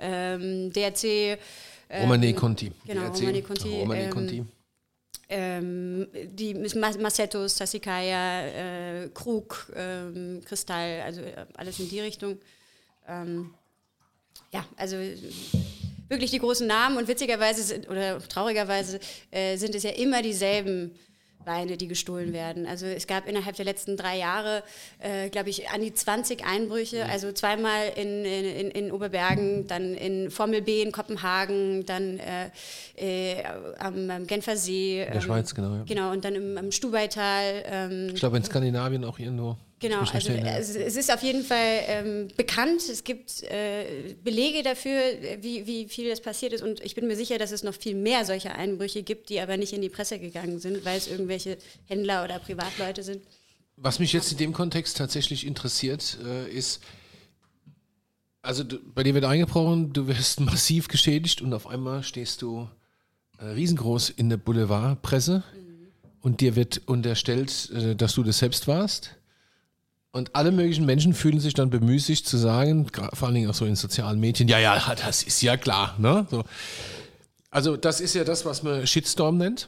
ähm, 0.00 0.72
DRC. 0.72 1.38
Ähm, 1.88 2.02
Romane 2.02 2.34
Conti. 2.34 2.72
Genau, 2.84 3.02
DRC. 3.02 3.20
Romane 3.20 3.42
Conti. 3.42 3.68
Romane 3.68 4.02
ähm, 4.02 4.10
Conti. 4.10 4.44
ähm, 5.28 6.08
die 6.32 6.54
Mas- 6.54 6.98
Massettos, 6.98 7.54
Tassikaya, 7.54 9.04
äh, 9.04 9.08
Krug, 9.14 9.72
ähm, 9.76 10.42
Kristall, 10.44 11.02
also 11.02 11.20
äh, 11.20 11.46
alles 11.56 11.78
in 11.78 11.88
die 11.88 12.00
Richtung. 12.00 12.38
Ähm, 13.06 13.54
ja, 14.52 14.64
also 14.76 14.96
wirklich 16.08 16.32
die 16.32 16.40
großen 16.40 16.66
Namen 16.66 16.96
und 16.96 17.06
witzigerweise 17.06 17.62
sind, 17.62 17.88
oder 17.88 18.18
traurigerweise 18.18 18.98
äh, 19.30 19.56
sind 19.56 19.76
es 19.76 19.84
ja 19.84 19.90
immer 19.90 20.22
dieselben 20.22 20.92
Weine, 21.46 21.76
die 21.76 21.88
gestohlen 21.88 22.32
werden. 22.32 22.66
Also 22.66 22.86
es 22.86 23.06
gab 23.06 23.28
innerhalb 23.28 23.56
der 23.56 23.64
letzten 23.64 23.96
drei 23.96 24.18
Jahre, 24.18 24.62
äh, 24.98 25.30
glaube 25.30 25.50
ich, 25.50 25.68
an 25.70 25.80
die 25.80 25.94
20 25.94 26.44
Einbrüche, 26.44 27.06
also 27.06 27.32
zweimal 27.32 27.92
in, 27.96 28.24
in, 28.24 28.70
in 28.70 28.92
Oberbergen, 28.92 29.66
dann 29.66 29.94
in 29.94 30.30
Formel 30.30 30.62
B 30.62 30.82
in 30.82 30.92
Kopenhagen, 30.92 31.86
dann 31.86 32.18
äh, 32.18 32.50
äh, 32.96 33.44
am, 33.78 34.10
am 34.10 34.26
Genfer 34.26 34.56
See. 34.56 35.02
In 35.02 35.12
der 35.12 35.20
Schweiz, 35.20 35.54
genau. 35.54 35.74
Ja. 35.74 35.84
Genau, 35.84 36.12
und 36.12 36.24
dann 36.24 36.34
im, 36.34 36.58
am 36.58 36.72
Stubaital. 36.72 37.64
Ähm, 37.66 38.08
Ich 38.12 38.20
glaube 38.20 38.36
in 38.36 38.44
Skandinavien 38.44 39.04
auch 39.04 39.18
irgendwo. 39.18 39.56
Genau, 39.78 39.98
also, 39.98 40.32
also 40.32 40.78
es 40.78 40.96
ist 40.96 41.12
auf 41.12 41.22
jeden 41.22 41.44
Fall 41.44 41.80
ähm, 41.86 42.28
bekannt. 42.34 42.80
Es 42.88 43.04
gibt 43.04 43.42
äh, 43.42 44.14
Belege 44.24 44.62
dafür, 44.62 44.92
äh, 44.92 45.38
wie, 45.42 45.66
wie 45.66 45.86
viel 45.86 46.08
das 46.08 46.22
passiert 46.22 46.54
ist. 46.54 46.62
Und 46.62 46.80
ich 46.80 46.94
bin 46.94 47.06
mir 47.06 47.16
sicher, 47.16 47.36
dass 47.36 47.50
es 47.50 47.62
noch 47.62 47.74
viel 47.74 47.94
mehr 47.94 48.24
solcher 48.24 48.54
Einbrüche 48.54 49.02
gibt, 49.02 49.28
die 49.28 49.38
aber 49.38 49.58
nicht 49.58 49.74
in 49.74 49.82
die 49.82 49.90
Presse 49.90 50.18
gegangen 50.18 50.60
sind, 50.60 50.86
weil 50.86 50.96
es 50.96 51.08
irgendwelche 51.08 51.58
Händler 51.84 52.24
oder 52.24 52.38
Privatleute 52.38 53.02
sind. 53.02 53.20
Was 53.76 53.98
mich 53.98 54.14
jetzt 54.14 54.32
in 54.32 54.38
dem 54.38 54.54
Kontext 54.54 54.96
tatsächlich 54.96 55.46
interessiert, 55.46 56.18
äh, 56.24 56.48
ist, 56.50 56.80
also 58.40 58.64
du, 58.64 58.78
bei 58.94 59.02
dir 59.02 59.12
wird 59.12 59.26
eingebrochen, 59.26 59.92
du 59.92 60.06
wirst 60.08 60.40
massiv 60.40 60.88
geschädigt 60.88 61.42
und 61.42 61.52
auf 61.52 61.66
einmal 61.66 62.02
stehst 62.02 62.40
du 62.40 62.66
äh, 63.38 63.44
riesengroß 63.44 64.08
in 64.08 64.30
der 64.30 64.38
Boulevardpresse 64.38 65.44
und 66.22 66.40
dir 66.40 66.56
wird 66.56 66.80
unterstellt, 66.86 67.70
äh, 67.74 67.94
dass 67.94 68.14
du 68.14 68.22
das 68.22 68.38
selbst 68.38 68.66
warst. 68.66 69.16
Und 70.16 70.34
alle 70.34 70.50
möglichen 70.50 70.86
Menschen 70.86 71.12
fühlen 71.12 71.40
sich 71.40 71.52
dann 71.52 71.68
bemüßigt 71.68 72.26
zu 72.26 72.38
sagen, 72.38 72.86
vor 73.12 73.28
allen 73.28 73.34
Dingen 73.34 73.50
auch 73.50 73.54
so 73.54 73.66
in 73.66 73.76
sozialen 73.76 74.18
Medien, 74.18 74.48
ja, 74.48 74.58
ja, 74.58 74.80
das 74.94 75.22
ist 75.22 75.42
ja 75.42 75.58
klar. 75.58 75.94
Ne? 75.98 76.26
So. 76.30 76.42
Also 77.56 77.78
das 77.78 78.02
ist 78.02 78.14
ja 78.14 78.22
das, 78.22 78.44
was 78.44 78.62
man 78.62 78.86
Shitstorm 78.86 79.38
nennt. 79.38 79.66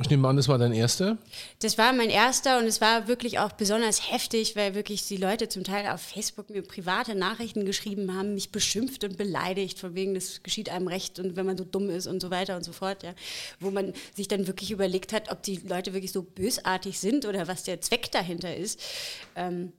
Ich 0.00 0.08
nehme 0.08 0.26
an, 0.26 0.38
das 0.38 0.48
war 0.48 0.56
dein 0.56 0.72
erster. 0.72 1.18
Das 1.58 1.76
war 1.76 1.92
mein 1.92 2.08
erster 2.08 2.58
und 2.58 2.64
es 2.64 2.80
war 2.80 3.06
wirklich 3.06 3.38
auch 3.38 3.52
besonders 3.52 4.10
heftig, 4.10 4.56
weil 4.56 4.74
wirklich 4.74 5.06
die 5.06 5.18
Leute 5.18 5.50
zum 5.50 5.62
Teil 5.62 5.88
auf 5.88 6.00
Facebook 6.00 6.48
mir 6.48 6.62
private 6.62 7.14
Nachrichten 7.14 7.66
geschrieben 7.66 8.16
haben, 8.16 8.32
mich 8.32 8.50
beschimpft 8.50 9.04
und 9.04 9.18
beleidigt, 9.18 9.78
von 9.78 9.94
wegen, 9.94 10.14
das 10.14 10.42
geschieht 10.42 10.70
einem 10.70 10.88
recht 10.88 11.18
und 11.18 11.36
wenn 11.36 11.44
man 11.44 11.58
so 11.58 11.64
dumm 11.64 11.90
ist 11.90 12.06
und 12.06 12.22
so 12.22 12.30
weiter 12.30 12.56
und 12.56 12.64
so 12.64 12.72
fort. 12.72 13.02
Ja. 13.02 13.12
Wo 13.60 13.70
man 13.70 13.92
sich 14.14 14.28
dann 14.28 14.46
wirklich 14.46 14.70
überlegt 14.70 15.12
hat, 15.12 15.30
ob 15.30 15.42
die 15.42 15.60
Leute 15.68 15.92
wirklich 15.92 16.12
so 16.12 16.22
bösartig 16.22 16.98
sind 16.98 17.26
oder 17.26 17.46
was 17.46 17.62
der 17.62 17.82
Zweck 17.82 18.10
dahinter 18.10 18.56
ist. 18.56 18.80
Ähm, 19.36 19.74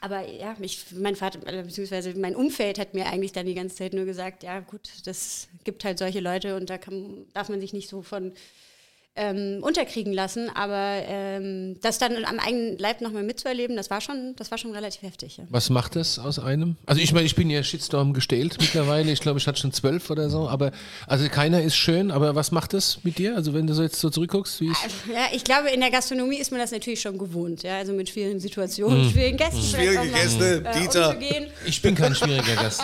aber 0.00 0.28
ja, 0.28 0.54
mich, 0.58 0.84
mein 0.92 1.16
Vater, 1.16 1.40
äh, 1.46 1.62
beziehungsweise 1.62 2.14
mein 2.18 2.36
Umfeld 2.36 2.78
hat 2.78 2.94
mir 2.94 3.06
eigentlich 3.06 3.32
dann 3.32 3.46
die 3.46 3.54
ganze 3.54 3.76
Zeit 3.76 3.94
nur 3.94 4.04
gesagt, 4.04 4.42
ja 4.42 4.60
gut, 4.60 4.88
das 5.04 5.48
gibt 5.64 5.84
halt 5.84 5.98
solche 5.98 6.20
Leute 6.20 6.56
und 6.56 6.68
da 6.70 6.78
kann, 6.78 7.26
darf 7.32 7.48
man 7.48 7.60
sich 7.60 7.72
nicht 7.72 7.88
so 7.88 8.02
von 8.02 8.32
ähm, 9.16 9.58
unterkriegen 9.62 10.12
lassen. 10.12 10.50
Aber 10.54 11.02
ähm, 11.06 11.76
das 11.82 11.98
dann 11.98 12.24
am 12.24 12.38
eigenen 12.38 12.78
Leib 12.78 13.00
nochmal 13.00 13.22
mitzuerleben, 13.22 13.76
das 13.76 13.90
war 13.90 14.00
schon, 14.00 14.34
das 14.36 14.50
war 14.50 14.58
schon 14.58 14.72
relativ 14.72 15.02
heftig. 15.02 15.38
Ja. 15.38 15.44
Was 15.50 15.70
macht 15.70 15.96
das 15.96 16.18
aus 16.18 16.38
einem? 16.38 16.76
Also 16.86 17.00
ich 17.00 17.12
meine, 17.12 17.26
ich 17.26 17.34
bin 17.34 17.50
ja 17.50 17.62
Shitstorm 17.62 18.12
gestählt 18.12 18.56
mittlerweile. 18.60 19.10
Ich 19.12 19.20
glaube, 19.20 19.38
ich 19.38 19.46
hatte 19.46 19.60
schon 19.60 19.72
zwölf 19.72 20.10
oder 20.10 20.30
so. 20.30 20.48
Aber 20.48 20.70
also 21.06 21.28
keiner 21.28 21.62
ist 21.62 21.76
schön. 21.76 22.10
Aber 22.10 22.34
was 22.34 22.52
macht 22.52 22.72
das 22.72 22.98
mit 23.02 23.18
dir? 23.18 23.36
Also 23.36 23.54
wenn 23.54 23.66
du 23.66 23.74
so 23.74 23.82
jetzt 23.82 24.00
so 24.00 24.10
zurückguckst, 24.10 24.60
wie 24.60 24.68
ist 24.68 24.78
Ja, 25.12 25.26
ich 25.32 25.44
glaube, 25.44 25.70
in 25.70 25.80
der 25.80 25.90
Gastronomie 25.90 26.36
ist 26.36 26.50
man 26.50 26.60
das 26.60 26.70
natürlich 26.70 27.00
schon 27.00 27.18
gewohnt, 27.18 27.62
ja, 27.62 27.78
also 27.78 27.92
mit 27.92 28.08
schwierigen 28.08 28.40
Situationen, 28.40 29.10
schwierigen 29.10 29.36
Gästen. 29.36 29.62
Schwierige 29.62 30.00
auch 30.00 30.04
mal, 30.04 30.20
Gäste, 30.22 30.64
äh, 30.64 30.80
Dieter. 30.80 31.08
umzugehen. 31.08 31.46
Ich 31.64 31.82
bin 31.82 31.94
kein 31.94 32.14
schwieriger 32.14 32.56
Gast. 32.56 32.82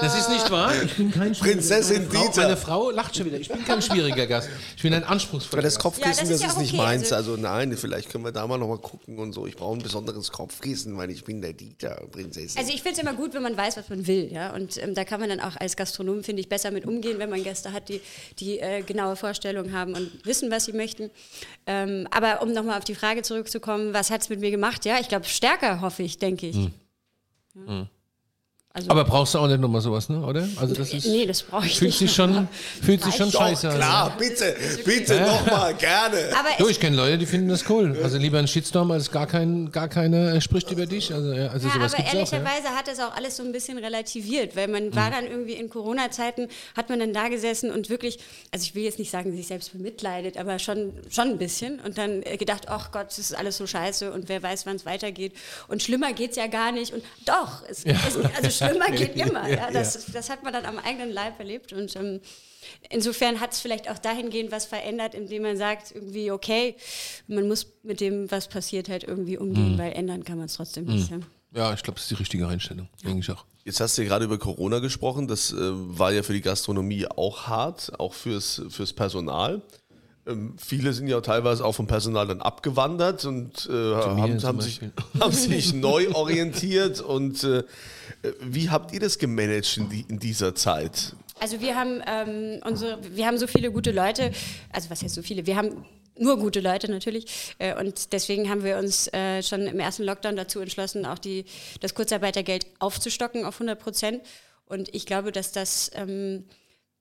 Das 0.00 0.18
ist 0.18 0.28
nicht 0.28 0.50
wahr. 0.50 0.72
Ich 0.84 0.94
bin 0.94 1.10
kein 1.10 1.34
schwieriger 1.34 1.56
Prinzessin 1.56 2.06
meine 2.08 2.10
Frau, 2.10 2.26
Dieter. 2.26 2.42
Meine 2.42 2.56
Frau 2.56 2.90
lacht 2.90 3.16
schon 3.16 3.26
wieder. 3.26 3.38
Ich 3.38 3.48
bin 3.48 3.64
kein 3.64 3.82
schwieriger 3.82 4.26
Gast. 4.26 4.48
Ich 4.76 4.82
bin 4.82 4.94
ein 4.94 5.04
anspruchsvoller 5.04 5.63
das. 5.64 5.78
Kopfkissen, 5.78 6.10
Ja, 6.12 6.20
das 6.20 6.28
das, 6.28 6.30
ist 6.30 6.40
ja 6.42 6.48
ist 6.48 6.54
auch 6.56 6.60
nicht 6.60 6.72
okay, 6.74 6.82
meins. 6.82 7.12
also- 7.12 7.32
Also 7.32 7.42
nein, 7.42 7.76
vielleicht 7.76 8.10
können 8.10 8.24
wir 8.24 8.32
da 8.32 8.46
mal 8.46 8.58
nochmal 8.58 8.78
gucken 8.78 9.18
und 9.18 9.32
so. 9.32 9.46
Ich 9.46 9.56
brauche 9.56 9.76
ein 9.76 9.82
besonderes 9.82 10.30
Kopfkissen, 10.30 10.96
weil 10.96 11.10
ich 11.10 11.24
bin 11.24 11.40
der 11.40 11.52
Dieter, 11.52 11.94
Prinzessin. 12.12 12.58
Also 12.58 12.72
ich 12.72 12.82
finde 12.82 12.96
es 12.96 13.02
immer 13.02 13.14
gut, 13.14 13.34
wenn 13.34 13.42
man 13.42 13.56
weiß, 13.56 13.76
was 13.76 13.88
man 13.88 14.06
will, 14.06 14.30
ja. 14.32 14.54
Und 14.54 14.76
ähm, 14.82 14.94
da 14.94 15.04
kann 15.04 15.20
man 15.20 15.28
dann 15.28 15.40
auch 15.40 15.56
als 15.56 15.76
Gastronom, 15.76 16.22
finde 16.22 16.40
ich, 16.40 16.48
besser 16.48 16.70
mit 16.70 16.84
umgehen, 16.86 17.18
wenn 17.18 17.30
man 17.30 17.42
Gäste 17.42 17.72
hat, 17.72 17.88
die, 17.88 18.00
die 18.38 18.58
äh, 18.60 18.82
genaue 18.82 19.16
Vorstellungen 19.16 19.72
haben 19.72 19.94
und 19.94 20.10
wissen, 20.26 20.50
was 20.50 20.66
sie 20.66 20.72
möchten. 20.72 21.10
Ähm, 21.66 22.06
aber 22.10 22.42
um 22.42 22.52
nochmal 22.52 22.78
auf 22.78 22.84
die 22.84 22.94
Frage 22.94 23.22
zurückzukommen, 23.22 23.94
was 23.94 24.10
hat 24.10 24.20
es 24.22 24.28
mit 24.28 24.40
mir 24.40 24.50
gemacht? 24.50 24.84
Ja, 24.84 24.98
ich 25.00 25.08
glaube, 25.08 25.24
stärker 25.26 25.80
hoffe 25.80 26.02
ich, 26.02 26.18
denke 26.18 26.46
ich. 26.48 26.56
Ja. 27.66 27.88
Also, 28.76 28.90
Aber 28.90 29.04
brauchst 29.04 29.34
du 29.34 29.38
auch 29.38 29.46
nicht 29.46 29.60
nochmal 29.60 29.80
sowas, 29.80 30.08
ne? 30.08 30.18
Oder? 30.20 30.48
Also 30.56 30.74
das 30.74 30.92
ist. 30.92 31.06
nee, 31.06 31.26
das 31.26 31.44
brauche 31.44 31.64
ich 31.64 31.78
Fühlt 31.78 31.90
nicht. 31.90 31.98
sich 32.00 32.12
schon, 32.12 32.48
fühlt 32.82 33.04
sich 33.04 33.14
schon 33.14 33.30
Doch, 33.30 33.42
scheiße 33.42 33.70
an. 33.70 33.76
klar, 33.76 34.16
bitte, 34.18 34.56
bitte 34.84 35.20
nochmal, 35.20 35.74
gerne. 35.74 36.16
Aber 36.36 36.48
Du, 36.58 36.64
es, 36.64 36.72
ich 36.72 36.80
kenne 36.80 36.96
Leute, 36.96 37.16
die 37.18 37.26
finden 37.26 37.48
das 37.50 37.70
cool. 37.70 37.96
Also 38.02 38.18
lieber 38.18 38.40
ein 38.40 38.48
Shitstorm 38.48 38.90
als 38.90 39.12
gar 39.12 39.28
kein, 39.28 39.70
gar 39.70 39.86
keiner 39.88 40.34
äh, 40.34 40.40
spricht 40.40 40.72
über 40.72 40.86
dich. 40.86 41.14
Also, 41.14 41.32
ja, 41.32 41.46
also 41.52 41.68
Ja, 41.68 41.74
sowas 41.74 41.94
aber 41.94 42.02
auch. 42.02 42.06
Ja. 42.12 42.18
ehrlicherweise 42.18 42.68
hat 42.70 42.88
es 42.88 42.98
auch 42.98 43.14
alles 43.14 43.36
so 43.36 43.44
ein 43.44 43.52
bisschen 43.52 43.78
relativiert, 43.78 44.56
weil 44.56 44.66
man 44.66 44.92
war 44.92 45.08
dann 45.12 45.24
irgendwie 45.24 45.52
in 45.52 45.70
Corona-Zeiten, 45.70 46.48
hat 46.76 46.88
man 46.88 46.98
dann 46.98 47.12
da 47.12 47.28
gesessen 47.28 47.70
und 47.70 47.90
wirklich, 47.90 48.18
also 48.50 48.64
ich 48.64 48.74
will 48.74 48.82
jetzt 48.82 48.98
nicht 48.98 49.12
sagen, 49.12 49.30
sich 49.36 49.46
selbst 49.46 49.70
bemitleidet, 49.72 50.36
aber 50.36 50.58
schon, 50.58 50.94
schon 51.10 51.28
ein 51.28 51.38
bisschen 51.38 51.78
und 51.78 51.96
dann 51.96 52.24
äh, 52.24 52.36
gedacht, 52.36 52.64
ach 52.66 52.90
Gott, 52.90 53.06
das 53.06 53.20
ist 53.20 53.38
alles 53.38 53.56
so 53.56 53.68
scheiße 53.68 54.12
und 54.12 54.28
wer 54.28 54.42
weiß, 54.42 54.66
wann 54.66 54.74
es 54.74 54.84
weitergeht 54.84 55.32
und 55.68 55.80
schlimmer 55.80 56.12
geht's 56.12 56.34
ja 56.36 56.48
gar 56.48 56.72
nicht 56.72 56.92
und 56.92 57.04
doch, 57.24 57.62
es, 57.70 57.84
es, 57.84 58.16
also 58.36 58.63
schlimmer 58.68 58.90
geht 58.90 59.16
immer, 59.16 59.48
ja, 59.48 59.70
das, 59.70 60.06
das 60.12 60.30
hat 60.30 60.42
man 60.42 60.52
dann 60.52 60.64
am 60.64 60.78
eigenen 60.78 61.10
Leib 61.10 61.38
erlebt 61.38 61.72
und 61.72 61.94
ähm, 61.96 62.20
Insofern 62.90 63.40
hat 63.40 63.52
es 63.52 63.60
vielleicht 63.60 63.90
auch 63.90 63.98
dahingehend 63.98 64.50
was 64.50 64.66
verändert, 64.66 65.14
indem 65.14 65.42
man 65.42 65.56
sagt, 65.56 65.92
irgendwie, 65.94 66.30
okay, 66.30 66.76
man 67.26 67.48
muss 67.48 67.66
mit 67.82 68.00
dem, 68.00 68.30
was 68.30 68.48
passiert, 68.48 68.88
halt 68.88 69.04
irgendwie 69.04 69.38
umgehen, 69.38 69.78
weil 69.78 69.92
ändern 69.92 70.24
kann 70.24 70.38
man 70.38 70.46
es 70.46 70.54
trotzdem 70.54 70.86
nicht. 70.86 71.10
Ja. 71.10 71.18
Ja, 71.54 71.72
ich 71.72 71.84
glaube, 71.84 71.96
das 71.96 72.04
ist 72.04 72.10
die 72.10 72.16
richtige 72.16 72.48
Einstellung. 72.48 72.88
Denke 73.04 73.20
ich 73.20 73.30
auch. 73.30 73.44
Jetzt 73.64 73.78
hast 73.80 73.96
du 73.96 74.02
ja 74.02 74.08
gerade 74.08 74.24
über 74.24 74.38
Corona 74.38 74.80
gesprochen. 74.80 75.28
Das 75.28 75.52
äh, 75.52 75.56
war 75.58 76.12
ja 76.12 76.24
für 76.24 76.32
die 76.32 76.40
Gastronomie 76.40 77.06
auch 77.06 77.46
hart, 77.46 77.92
auch 78.00 78.12
fürs, 78.12 78.60
fürs 78.70 78.92
Personal. 78.92 79.62
Ähm, 80.26 80.54
viele 80.58 80.92
sind 80.92 81.08
ja 81.08 81.20
teilweise 81.20 81.64
auch 81.64 81.72
vom 81.72 81.86
Personal 81.86 82.26
dann 82.26 82.40
abgewandert 82.40 83.24
und 83.24 83.68
äh, 83.70 83.72
haben, 83.72 84.42
haben, 84.42 84.60
sich, 84.60 84.80
haben 85.20 85.32
sich 85.32 85.74
neu 85.74 86.10
orientiert. 86.12 87.00
Und 87.00 87.44
äh, 87.44 87.64
wie 88.40 88.70
habt 88.70 88.92
ihr 88.92 89.00
das 89.00 89.18
gemanagt 89.18 89.76
in, 89.76 89.88
die, 89.88 90.04
in 90.08 90.18
dieser 90.18 90.54
Zeit? 90.54 91.14
Also 91.40 91.60
wir 91.60 91.76
haben 91.76 92.00
ähm, 92.06 92.60
unsere, 92.64 92.98
wir 93.14 93.26
haben 93.26 93.38
so 93.38 93.46
viele 93.46 93.70
gute 93.70 93.90
Leute, 93.90 94.32
also 94.72 94.88
was 94.88 95.02
heißt 95.02 95.14
so 95.14 95.22
viele? 95.22 95.46
Wir 95.46 95.56
haben 95.56 95.84
nur 96.16 96.38
gute 96.38 96.60
Leute 96.60 96.90
natürlich 96.90 97.54
äh, 97.58 97.78
und 97.78 98.12
deswegen 98.12 98.48
haben 98.48 98.62
wir 98.62 98.78
uns 98.78 99.12
äh, 99.12 99.42
schon 99.42 99.62
im 99.62 99.80
ersten 99.80 100.04
Lockdown 100.04 100.36
dazu 100.36 100.60
entschlossen, 100.60 101.04
auch 101.06 101.18
die, 101.18 101.44
das 101.80 101.94
Kurzarbeitergeld 101.94 102.66
aufzustocken 102.78 103.44
auf 103.44 103.56
100 103.56 103.78
Prozent. 103.78 104.22
Und 104.66 104.94
ich 104.94 105.06
glaube, 105.06 105.32
dass 105.32 105.52
das 105.52 105.90
ähm, 105.94 106.44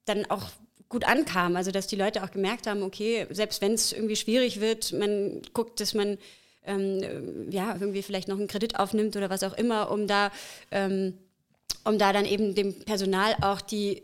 dann 0.06 0.26
auch 0.30 0.50
gut 0.94 1.06
ankam, 1.06 1.56
also 1.56 1.72
dass 1.72 1.88
die 1.88 1.96
Leute 1.96 2.24
auch 2.24 2.32
gemerkt 2.32 2.68
haben, 2.68 2.84
okay, 2.84 3.26
selbst 3.32 3.62
wenn 3.62 3.74
es 3.74 3.92
irgendwie 3.92 4.16
schwierig 4.16 4.62
wird, 4.62 4.94
man 4.94 5.42
guckt, 5.54 5.80
dass 5.80 5.96
man 5.96 6.20
ähm, 6.66 7.50
ja 7.50 7.74
irgendwie 7.74 8.04
vielleicht 8.04 8.28
noch 8.28 8.38
einen 8.38 8.48
Kredit 8.48 8.80
aufnimmt 8.80 9.16
oder 9.18 9.30
was 9.30 9.44
auch 9.44 9.54
immer, 9.54 9.92
um 9.92 10.08
da 10.08 10.32
ähm, 10.72 11.18
um 11.84 11.98
da 11.98 12.14
dann 12.14 12.26
eben 12.26 12.56
dem 12.56 12.80
Personal 12.86 13.36
auch 13.42 13.60
die 13.60 14.02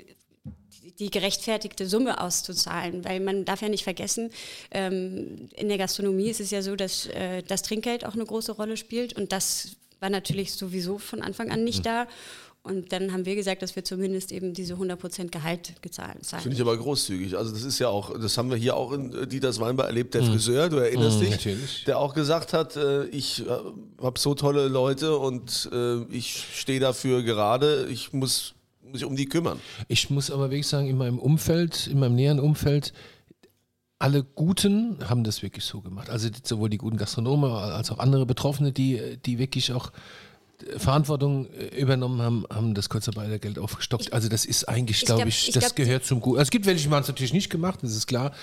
die 0.98 1.12
gerechtfertigte 1.12 1.86
Summe 1.86 2.20
auszuzahlen, 2.20 3.06
weil 3.06 3.22
man 3.22 3.46
darf 3.46 3.62
ja 3.62 3.70
nicht 3.70 3.86
vergessen, 3.86 4.32
ähm, 4.72 5.48
in 5.56 5.70
der 5.70 5.78
Gastronomie 5.78 6.30
ist 6.30 6.42
es 6.42 6.52
ja 6.52 6.62
so, 6.62 6.76
dass 6.76 7.06
äh, 7.06 7.42
das 7.44 7.62
Trinkgeld 7.62 8.04
auch 8.06 8.16
eine 8.16 8.26
große 8.26 8.52
Rolle 8.52 8.76
spielt. 8.76 9.14
Und 9.14 9.32
das 9.32 9.78
war 10.02 10.10
natürlich 10.10 10.52
sowieso 10.52 10.98
von 10.98 11.22
Anfang 11.22 11.52
an 11.52 11.64
nicht 11.64 11.86
da. 11.86 12.08
Und 12.70 12.92
dann 12.92 13.12
haben 13.12 13.26
wir 13.26 13.36
gesagt, 13.36 13.62
dass 13.62 13.76
wir 13.76 13.84
zumindest 13.84 14.32
eben 14.32 14.54
diese 14.54 14.76
100% 14.76 15.30
Gehalt 15.30 15.74
gezahlt 15.82 16.24
zahlen. 16.26 16.44
Finde 16.44 16.56
ich 16.56 16.62
aber 16.62 16.78
großzügig. 16.78 17.36
Also 17.38 17.52
das 17.52 17.64
ist 17.64 17.80
ja 17.80 17.90
auch, 17.90 18.18
das 18.20 18.38
haben 18.38 18.50
wir 18.50 18.58
hier 18.58 18.76
auch 18.78 18.92
in 18.94 19.14
äh, 19.14 19.28
Dieters 19.28 19.60
Weinbar 19.60 19.88
erlebt, 19.88 20.14
der 20.14 20.24
Friseur, 20.24 20.70
du 20.70 20.78
erinnerst 20.78 21.18
Mhm, 21.18 21.22
dich, 21.22 21.32
natürlich. 21.32 21.84
der 21.86 21.98
auch 22.00 22.14
gesagt 22.14 22.54
hat, 22.54 22.76
äh, 22.76 23.06
ich 23.08 23.46
äh, 23.46 23.50
habe 24.02 24.20
so 24.20 24.36
tolle 24.36 24.68
Leute 24.68 25.18
und 25.18 25.70
äh, 25.74 26.04
ich 26.12 26.46
stehe 26.56 26.80
dafür 26.80 27.24
gerade, 27.24 27.88
ich 27.90 28.14
muss 28.14 28.54
mich 28.92 29.04
um 29.06 29.16
die 29.16 29.26
kümmern. 29.26 29.60
Ich 29.88 30.10
muss 30.10 30.32
aber 30.32 30.50
wirklich 30.50 30.68
sagen, 30.68 30.88
in 30.88 30.98
meinem 30.98 31.20
Umfeld, 31.20 31.88
in 31.88 32.00
meinem 32.00 32.16
näheren 32.16 32.40
Umfeld, 32.40 32.94
alle 34.00 34.24
Guten 34.24 34.98
haben 35.10 35.24
das 35.24 35.42
wirklich 35.44 35.66
so 35.66 35.82
gemacht. 35.82 36.10
Also 36.10 36.30
sowohl 36.44 36.70
die 36.70 36.78
guten 36.78 36.98
Gastronomen 36.98 37.52
als 37.52 37.92
auch 37.92 38.00
andere 38.00 38.26
Betroffene, 38.26 38.72
die, 38.72 39.18
die 39.26 39.38
wirklich 39.40 39.74
auch 39.74 39.92
Verantwortung 40.78 41.48
äh, 41.54 41.80
übernommen 41.80 42.22
haben, 42.22 42.46
haben 42.50 42.74
das 42.74 42.90
Kurzarbeitergeld 42.90 43.60
aufgestockt. 43.60 44.14
Also 44.14 44.30
das 44.30 44.46
ist 44.46 44.66
eigentlich, 44.68 45.00
ich 45.00 45.06
glaube 45.06 45.22
glaub- 45.22 45.30
ich, 45.30 45.48
ich 45.48 45.54
das 45.54 45.64
glaub, 45.66 45.76
gehört 45.76 46.06
zum 46.06 46.22
Guten. 46.22 46.38
Also 46.38 46.48
es 46.48 46.52
gibt 46.52 46.66
welche, 46.66 46.88
die 46.88 46.94
haben 46.94 47.02
es 47.02 47.08
natürlich 47.08 47.34
nicht 47.34 47.50
gemacht, 47.50 47.80
das 47.82 47.96
ist 47.96 48.08
klar. 48.08 48.34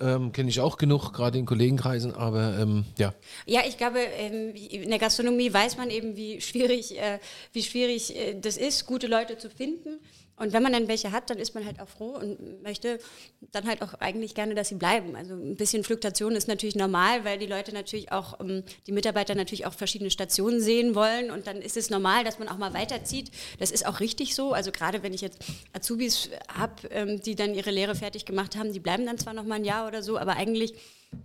Ähm, 0.00 0.32
Kenne 0.32 0.48
ich 0.50 0.60
auch 0.60 0.76
genug, 0.76 1.12
gerade 1.12 1.38
in 1.38 1.46
Kollegenkreisen, 1.46 2.14
aber 2.14 2.58
ähm, 2.58 2.84
ja. 2.98 3.14
Ja, 3.46 3.62
ich 3.66 3.76
glaube, 3.78 3.98
ähm, 4.00 4.54
in 4.54 4.90
der 4.90 4.98
Gastronomie 4.98 5.52
weiß 5.52 5.76
man 5.76 5.90
eben, 5.90 6.16
wie 6.16 6.40
schwierig, 6.40 6.98
äh, 6.98 7.18
wie 7.52 7.62
schwierig 7.62 8.16
äh, 8.16 8.38
das 8.40 8.56
ist, 8.56 8.86
gute 8.86 9.06
Leute 9.06 9.38
zu 9.38 9.50
finden. 9.50 9.98
Und 10.42 10.52
wenn 10.52 10.62
man 10.64 10.72
dann 10.72 10.88
welche 10.88 11.12
hat, 11.12 11.30
dann 11.30 11.38
ist 11.38 11.54
man 11.54 11.64
halt 11.64 11.78
auch 11.78 11.88
froh 11.88 12.16
und 12.16 12.64
möchte 12.64 12.98
dann 13.52 13.64
halt 13.64 13.80
auch 13.80 13.94
eigentlich 14.00 14.34
gerne, 14.34 14.56
dass 14.56 14.70
sie 14.70 14.74
bleiben. 14.74 15.14
Also 15.14 15.34
ein 15.34 15.54
bisschen 15.54 15.84
Fluktuation 15.84 16.34
ist 16.34 16.48
natürlich 16.48 16.74
normal, 16.74 17.24
weil 17.24 17.38
die 17.38 17.46
Leute 17.46 17.72
natürlich 17.72 18.10
auch, 18.10 18.40
ähm, 18.40 18.64
die 18.88 18.90
Mitarbeiter 18.90 19.36
natürlich 19.36 19.66
auch 19.66 19.72
verschiedene 19.72 20.10
Stationen 20.10 20.60
sehen 20.60 20.96
wollen. 20.96 21.30
Und 21.30 21.46
dann 21.46 21.62
ist 21.62 21.76
es 21.76 21.90
normal, 21.90 22.24
dass 22.24 22.40
man 22.40 22.48
auch 22.48 22.58
mal 22.58 22.74
weiterzieht. 22.74 23.30
Das 23.60 23.70
ist 23.70 23.86
auch 23.86 24.00
richtig 24.00 24.34
so. 24.34 24.52
Also 24.52 24.72
gerade 24.72 25.04
wenn 25.04 25.14
ich 25.14 25.20
jetzt 25.20 25.38
Azubis 25.74 26.30
habe, 26.52 26.88
ähm, 26.90 27.22
die 27.22 27.36
dann 27.36 27.54
ihre 27.54 27.70
Lehre 27.70 27.94
fertig 27.94 28.24
gemacht 28.24 28.56
haben, 28.56 28.72
die 28.72 28.80
bleiben 28.80 29.06
dann 29.06 29.18
zwar 29.18 29.34
noch 29.34 29.44
mal 29.44 29.54
ein 29.54 29.64
Jahr 29.64 29.86
oder 29.86 30.02
so, 30.02 30.18
aber 30.18 30.34
eigentlich 30.34 30.74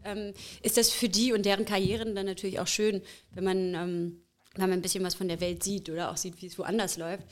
ähm, 0.06 0.34
ist 0.62 0.78
das 0.78 0.92
für 0.92 1.10
die 1.10 1.34
und 1.34 1.44
deren 1.44 1.66
Karrieren 1.66 2.14
dann 2.14 2.28
natürlich 2.28 2.60
auch 2.60 2.68
schön, 2.68 3.02
wenn 3.32 3.44
man, 3.44 3.74
wenn 3.74 4.70
man 4.70 4.74
ein 4.74 4.82
bisschen 4.84 5.04
was 5.04 5.16
von 5.16 5.28
der 5.28 5.42
Welt 5.42 5.64
sieht 5.64 5.90
oder 5.90 6.12
auch 6.12 6.18
sieht, 6.18 6.40
wie 6.44 6.46
es 6.46 6.60
woanders 6.60 6.98
läuft. 6.98 7.26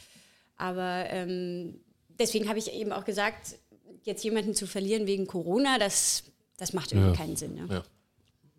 Aber 0.58 1.06
ähm, 1.10 1.80
deswegen 2.20 2.48
habe 2.50 2.60
ich 2.60 2.72
eben 2.74 2.92
auch 2.92 3.06
gesagt, 3.06 3.56
jetzt 4.04 4.24
jemanden 4.24 4.54
zu 4.54 4.68
verlieren 4.68 5.08
wegen 5.08 5.28
Corona, 5.28 5.78
das, 5.80 6.24
das 6.58 6.74
macht 6.74 6.92
irgendwie 6.92 7.12
Ja. 7.12 7.16
keinen 7.16 7.36
Sinn. 7.36 7.56
Ne? 7.56 7.68
Ja. 7.70 7.84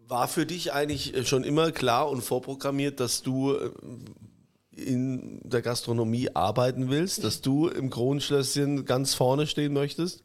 War 0.09 0.29
für 0.29 0.47
dich 0.47 0.73
eigentlich 0.73 1.15
äh, 1.15 1.25
schon 1.25 1.45
immer 1.45 1.73
klar 1.73 2.09
und 2.11 2.23
vorprogrammiert, 2.23 3.01
dass 3.01 3.23
du 3.23 3.55
äh, 3.55 3.71
in 4.77 5.41
der 5.43 5.63
Gastronomie 5.63 6.31
arbeiten 6.35 6.91
willst, 6.91 7.25
dass 7.25 7.41
du 7.41 7.69
im 7.69 7.91
Kronenschlösschen 7.91 8.85
ganz 8.85 9.15
vorne 9.15 9.47
stehen 9.47 9.73
möchtest? 9.73 10.23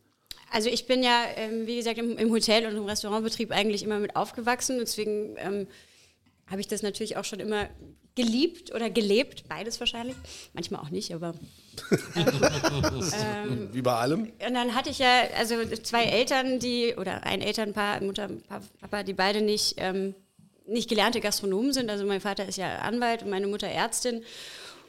Also 0.51 0.67
ich 0.69 0.85
bin 0.85 1.01
ja, 1.01 1.23
ähm, 1.37 1.65
wie 1.65 1.77
gesagt, 1.77 1.97
im, 1.97 2.17
im 2.17 2.29
Hotel- 2.29 2.65
und 2.67 2.75
im 2.75 2.83
Restaurantbetrieb 2.83 3.51
eigentlich 3.51 3.83
immer 3.83 3.99
mit 3.99 4.17
aufgewachsen. 4.17 4.77
Deswegen 4.79 5.35
ähm, 5.37 5.67
habe 6.47 6.59
ich 6.59 6.67
das 6.67 6.81
natürlich 6.81 7.15
auch 7.15 7.23
schon 7.23 7.39
immer 7.39 7.69
geliebt 8.15 8.75
oder 8.75 8.89
gelebt, 8.89 9.45
beides 9.47 9.79
wahrscheinlich. 9.79 10.17
Manchmal 10.53 10.81
auch 10.81 10.89
nicht, 10.89 11.13
aber 11.13 11.33
Wie 13.71 13.81
bei 13.81 13.93
allem? 13.93 14.31
Und 14.45 14.53
dann 14.53 14.75
hatte 14.75 14.89
ich 14.89 14.99
ja 14.99 15.23
also 15.37 15.55
zwei 15.83 16.05
Eltern, 16.05 16.59
die, 16.59 16.95
oder 16.97 17.23
ein 17.25 17.41
Elternpaar, 17.41 18.01
Mutter, 18.01 18.29
Pa- 18.47 18.61
Papa, 18.81 19.03
die 19.03 19.13
beide 19.13 19.41
nicht, 19.41 19.75
ähm, 19.77 20.15
nicht 20.67 20.89
gelernte 20.89 21.21
Gastronomen 21.21 21.73
sind. 21.73 21.89
Also 21.89 22.05
mein 22.05 22.21
Vater 22.21 22.47
ist 22.47 22.57
ja 22.57 22.79
Anwalt 22.79 23.23
und 23.23 23.29
meine 23.29 23.47
Mutter 23.47 23.67
Ärztin. 23.67 24.23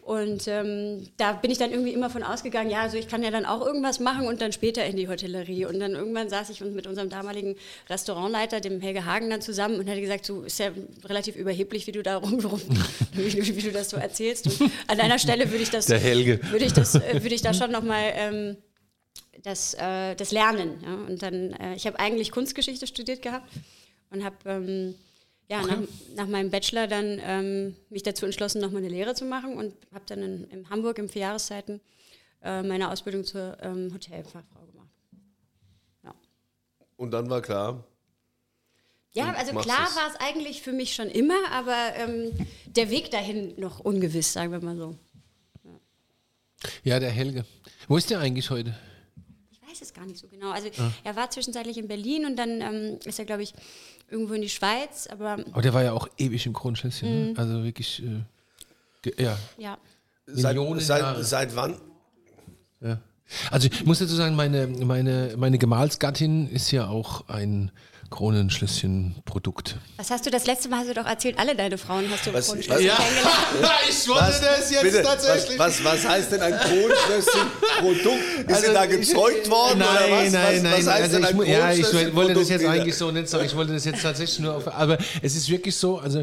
Und 0.03 0.49
ähm, 0.49 1.07
da 1.17 1.33
bin 1.33 1.53
ich 1.53 1.59
dann 1.59 1.71
irgendwie 1.71 1.93
immer 1.93 2.11
von 2.11 2.25
ausgegangen, 2.25 2.69
ja, 2.71 2.81
also 2.81 2.97
ich 2.97 3.07
kann 3.07 3.23
ja 3.23 3.31
dann 3.31 3.47
auch 3.47 3.65
irgendwas 3.65 4.01
machen 4.01 4.27
und 4.27 4.41
dann 4.43 4.51
später 4.53 4.85
in 4.85 4.97
die 4.97 5.07
Hotellerie. 5.09 5.65
Und 5.65 5.79
dann 5.79 5.93
irgendwann 5.93 6.29
saß 6.29 6.51
ich 6.51 6.61
mit 6.61 6.89
unserem 6.89 7.09
damaligen 7.09 7.55
Restaurantleiter, 7.89 8.61
dem 8.61 8.81
Helge 8.81 9.05
Hagen, 9.05 9.31
dann 9.31 9.41
zusammen 9.43 9.79
und 9.79 9.89
hatte 9.89 10.01
gesagt, 10.01 10.27
so 10.27 10.43
ist 10.43 10.59
ja 10.59 10.73
relativ 11.05 11.37
überheblich, 11.37 11.87
wie 11.87 11.93
du 11.93 12.03
da 12.03 12.17
rum, 12.17 12.41
rum 12.45 12.61
wie, 13.13 13.31
du- 13.31 13.47
wie 13.57 13.63
du 13.63 13.71
das 13.71 13.91
so 13.91 13.97
erzählst. 13.97 14.49
Und 14.61 14.73
an 14.89 14.99
deiner 14.99 15.21
Stelle 15.21 15.49
würde 15.53 15.63
ich 15.63 15.71
das, 15.71 15.87
würde 16.51 16.65
ich 16.65 16.73
das, 16.73 16.97
äh, 16.97 17.23
würde 17.23 17.35
ich 17.37 17.43
da 17.43 17.55
schon 17.55 17.71
nochmal 17.71 18.13
ähm, 18.17 18.57
das, 19.45 19.75
äh, 19.75 20.17
das 20.17 20.33
Lernen. 20.33 20.81
Ja? 20.85 20.95
Und 20.95 21.23
dann, 21.23 21.53
äh, 21.53 21.75
ich 21.77 21.87
habe 21.87 22.01
eigentlich 22.01 22.33
Kunstgeschichte 22.33 22.89
studiert 22.89 23.23
gehabt 23.23 23.49
und 24.11 24.25
habe 24.25 24.35
ähm, 24.47 24.95
ja, 25.53 25.67
nach, 25.67 25.79
nach 26.17 26.27
meinem 26.29 26.51
Bachelor 26.51 26.87
dann 26.87 27.21
ähm, 27.23 27.77
mich 27.91 28.03
dazu 28.03 28.25
entschlossen, 28.25 28.63
nochmal 28.63 28.83
eine 28.83 28.89
Lehre 28.89 29.15
zu 29.15 29.27
machen 29.27 29.55
und 29.57 29.75
habe 29.93 30.05
dann 30.07 30.23
in, 30.23 30.45
in 30.45 30.71
Hamburg 30.71 30.99
in 30.99 31.11
vier 31.11 31.23
Jahreszeiten 31.23 31.81
äh, 32.43 32.63
meine 32.63 32.91
Ausbildung 32.91 33.25
zur 33.25 33.59
ähm, 33.61 33.93
Hotelfachfrau 33.93 34.61
gemacht. 34.67 34.89
Und 36.97 37.11
dann 37.11 37.29
war 37.29 37.43
klar, 37.43 37.85
Ja, 39.13 39.33
also 39.33 39.53
klar 39.57 39.89
war 39.97 40.09
es 40.09 40.21
eigentlich 40.21 40.63
für 40.63 40.73
mich 40.73 40.95
schon 40.95 41.09
immer, 41.09 41.51
aber 41.51 41.97
ähm, 41.97 42.31
der 42.67 42.91
Weg 42.91 43.11
dahin 43.11 43.55
noch 43.59 43.81
ungewiss, 43.81 44.33
sagen 44.33 44.53
wir 44.53 44.61
mal 44.61 44.77
so. 44.77 44.97
ja, 46.85 46.99
der 47.01 47.11
Helge. 47.11 47.45
Wo 47.89 47.97
ist 47.97 48.09
der 48.09 48.21
eigentlich 48.21 48.49
heute? 48.51 48.75
Ich 49.51 49.61
weiß 49.69 49.83
es 49.83 49.93
gar 49.93 50.07
nicht 50.07 50.21
so 50.21 50.29
genau. 50.29 50.51
Also 50.51 50.71
er 51.03 51.17
war 51.17 51.29
zwischenzeitlich 51.29 51.77
in 51.77 51.89
Berlin 51.89 52.25
und 52.25 52.37
dann 52.37 52.61
ähm, 52.61 52.99
ist 53.05 53.19
er, 53.19 53.25
glaube 53.25 53.43
ich, 53.43 53.53
irgendwo 54.13 54.35
in 54.35 54.43
die 54.43 54.49
Schweiz, 54.49 55.09
aber 55.11 55.39
Aber 55.53 55.63
der 55.63 55.75
war 55.75 55.83
ja 55.83 55.93
auch 55.93 56.09
ewig 56.19 56.47
im 56.47 56.53
Kronschlösschen. 56.53 57.09
Mhm. 57.09 57.33
Ne? 57.33 57.39
Also 57.39 57.65
wirklich, 57.65 58.03
äh, 58.03 59.23
ja, 59.23 59.37
ja. 59.59 59.79
seit, 60.27 60.55
Millionen 60.55 60.81
seit, 60.81 61.01
Jahre. 61.01 61.25
seit 61.25 61.57
wann? 61.57 61.81
ja. 62.81 62.99
Also 63.51 63.69
ich 63.73 63.87
muss 63.87 63.99
dazu 63.99 64.15
sagen, 64.15 64.37
meine, 64.37 64.67
meine, 64.67 65.35
meine 65.39 65.57
Gemahlsgattin 65.57 66.51
ist 66.51 66.71
ja 66.71 66.89
auch 66.89 67.29
ein 67.29 67.71
Kronenschlösschen-Produkt. 68.13 69.77
Was 69.97 70.11
hast 70.11 70.25
du 70.27 70.31
das 70.31 70.47
letzte 70.47 70.69
Mal, 70.69 70.81
hast 70.81 70.91
du 70.91 70.95
doch 70.95 71.07
erzählt, 71.07 71.39
alle 71.39 71.57
deine 71.57 71.79
Frauen 71.79 72.05
hast 72.11 72.27
du 72.27 72.33
Was- 72.33 72.47
Kronenschlösschen 72.47 72.89
was- 72.89 72.97
kennengelernt. 72.97 73.73
ich 73.89 74.09
Was, 74.09 74.83
bitte, 74.83 75.05
Was, 75.05 75.59
was, 75.59 75.85
was 75.85 76.09
heißt 76.09 76.33
denn 76.33 76.41
ein 76.43 76.53
Kronschlösschen-Produkt? 76.55 78.23
Ist 78.47 78.49
Also 78.55 78.67
denn 78.67 78.75
da 78.75 78.87
gezeugt 78.87 79.51
worden 79.51 79.79
Nein, 79.79 79.89
oder 79.89 80.11
was? 80.25 80.33
nein, 80.33 80.55
was, 80.57 80.63
nein. 80.63 80.73
was 80.73 80.87
heißt 80.87 80.89
also 80.89 81.19
denn 81.21 81.43
ich, 81.43 81.49
ja, 81.49 81.73
ich 81.73 82.15
wollte 82.15 82.35
das 82.35 82.49
jetzt 82.49 82.67
eigentlich 82.67 82.97
so 82.97 83.11
nicht 83.11 83.29
sagen. 83.29 83.45
Ich 83.47 83.57
wollte 83.57 83.73
das 83.73 83.85
jetzt 83.85 84.03
tatsächlich 84.03 84.39
nur 84.41 84.55
auf. 84.55 84.69
Aber 84.73 84.99
es 85.23 85.35
ist 85.35 85.49
wirklich 85.49 85.77
so, 85.77 85.99
also 85.99 86.23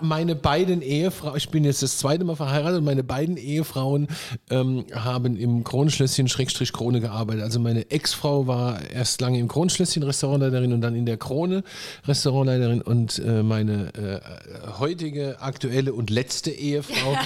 meine 0.00 0.34
beiden 0.34 0.82
Ehefrauen, 0.82 1.36
ich 1.36 1.48
bin 1.50 1.64
jetzt 1.64 1.82
das 1.82 1.98
zweite 1.98 2.24
Mal 2.24 2.36
verheiratet 2.36 2.78
und 2.78 2.84
meine 2.84 3.04
beiden 3.04 3.36
Ehefrauen 3.36 4.08
ähm, 4.50 4.86
haben 4.94 5.36
im 5.36 5.64
Kronenschlösschen 5.64 6.28
Schrägstrich 6.28 6.72
Krone 6.72 7.00
gearbeitet. 7.00 7.42
Also 7.42 7.60
meine 7.60 7.90
Ex-Frau 7.90 8.46
war 8.46 8.80
erst 8.90 9.20
lange 9.20 9.38
im 9.38 9.48
Kronenschlösschen 9.48 10.02
Restaurantleiterin 10.02 10.72
und 10.72 10.80
dann 10.80 10.94
in 10.94 11.04
der 11.06 11.17
Krone 11.18 11.62
Restaurantleiterin 12.06 12.82
und 12.82 13.18
äh, 13.18 13.42
meine 13.42 13.94
äh, 13.94 14.70
heutige, 14.78 15.40
aktuelle 15.40 15.92
und 15.92 16.10
letzte 16.10 16.50
Ehefrau. 16.50 17.16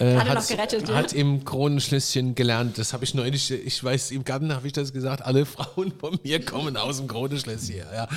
Äh, 0.00 0.14
hat, 0.14 0.46
gerettet, 0.46 0.88
ja. 0.88 0.94
hat 0.94 1.12
im 1.12 1.44
Kronenschlösschen 1.44 2.36
gelernt. 2.36 2.78
Das 2.78 2.92
habe 2.92 3.02
ich 3.02 3.14
neulich, 3.14 3.50
ich 3.50 3.82
weiß, 3.82 4.12
im 4.12 4.22
Garten 4.22 4.54
habe 4.54 4.66
ich 4.68 4.72
das 4.72 4.92
gesagt, 4.92 5.24
alle 5.24 5.44
Frauen 5.44 5.92
von 5.98 6.18
mir 6.22 6.44
kommen 6.44 6.76
aus 6.76 6.98
dem 6.98 7.08
Kronenschlösschen. 7.08 7.78
Ja, 7.78 8.08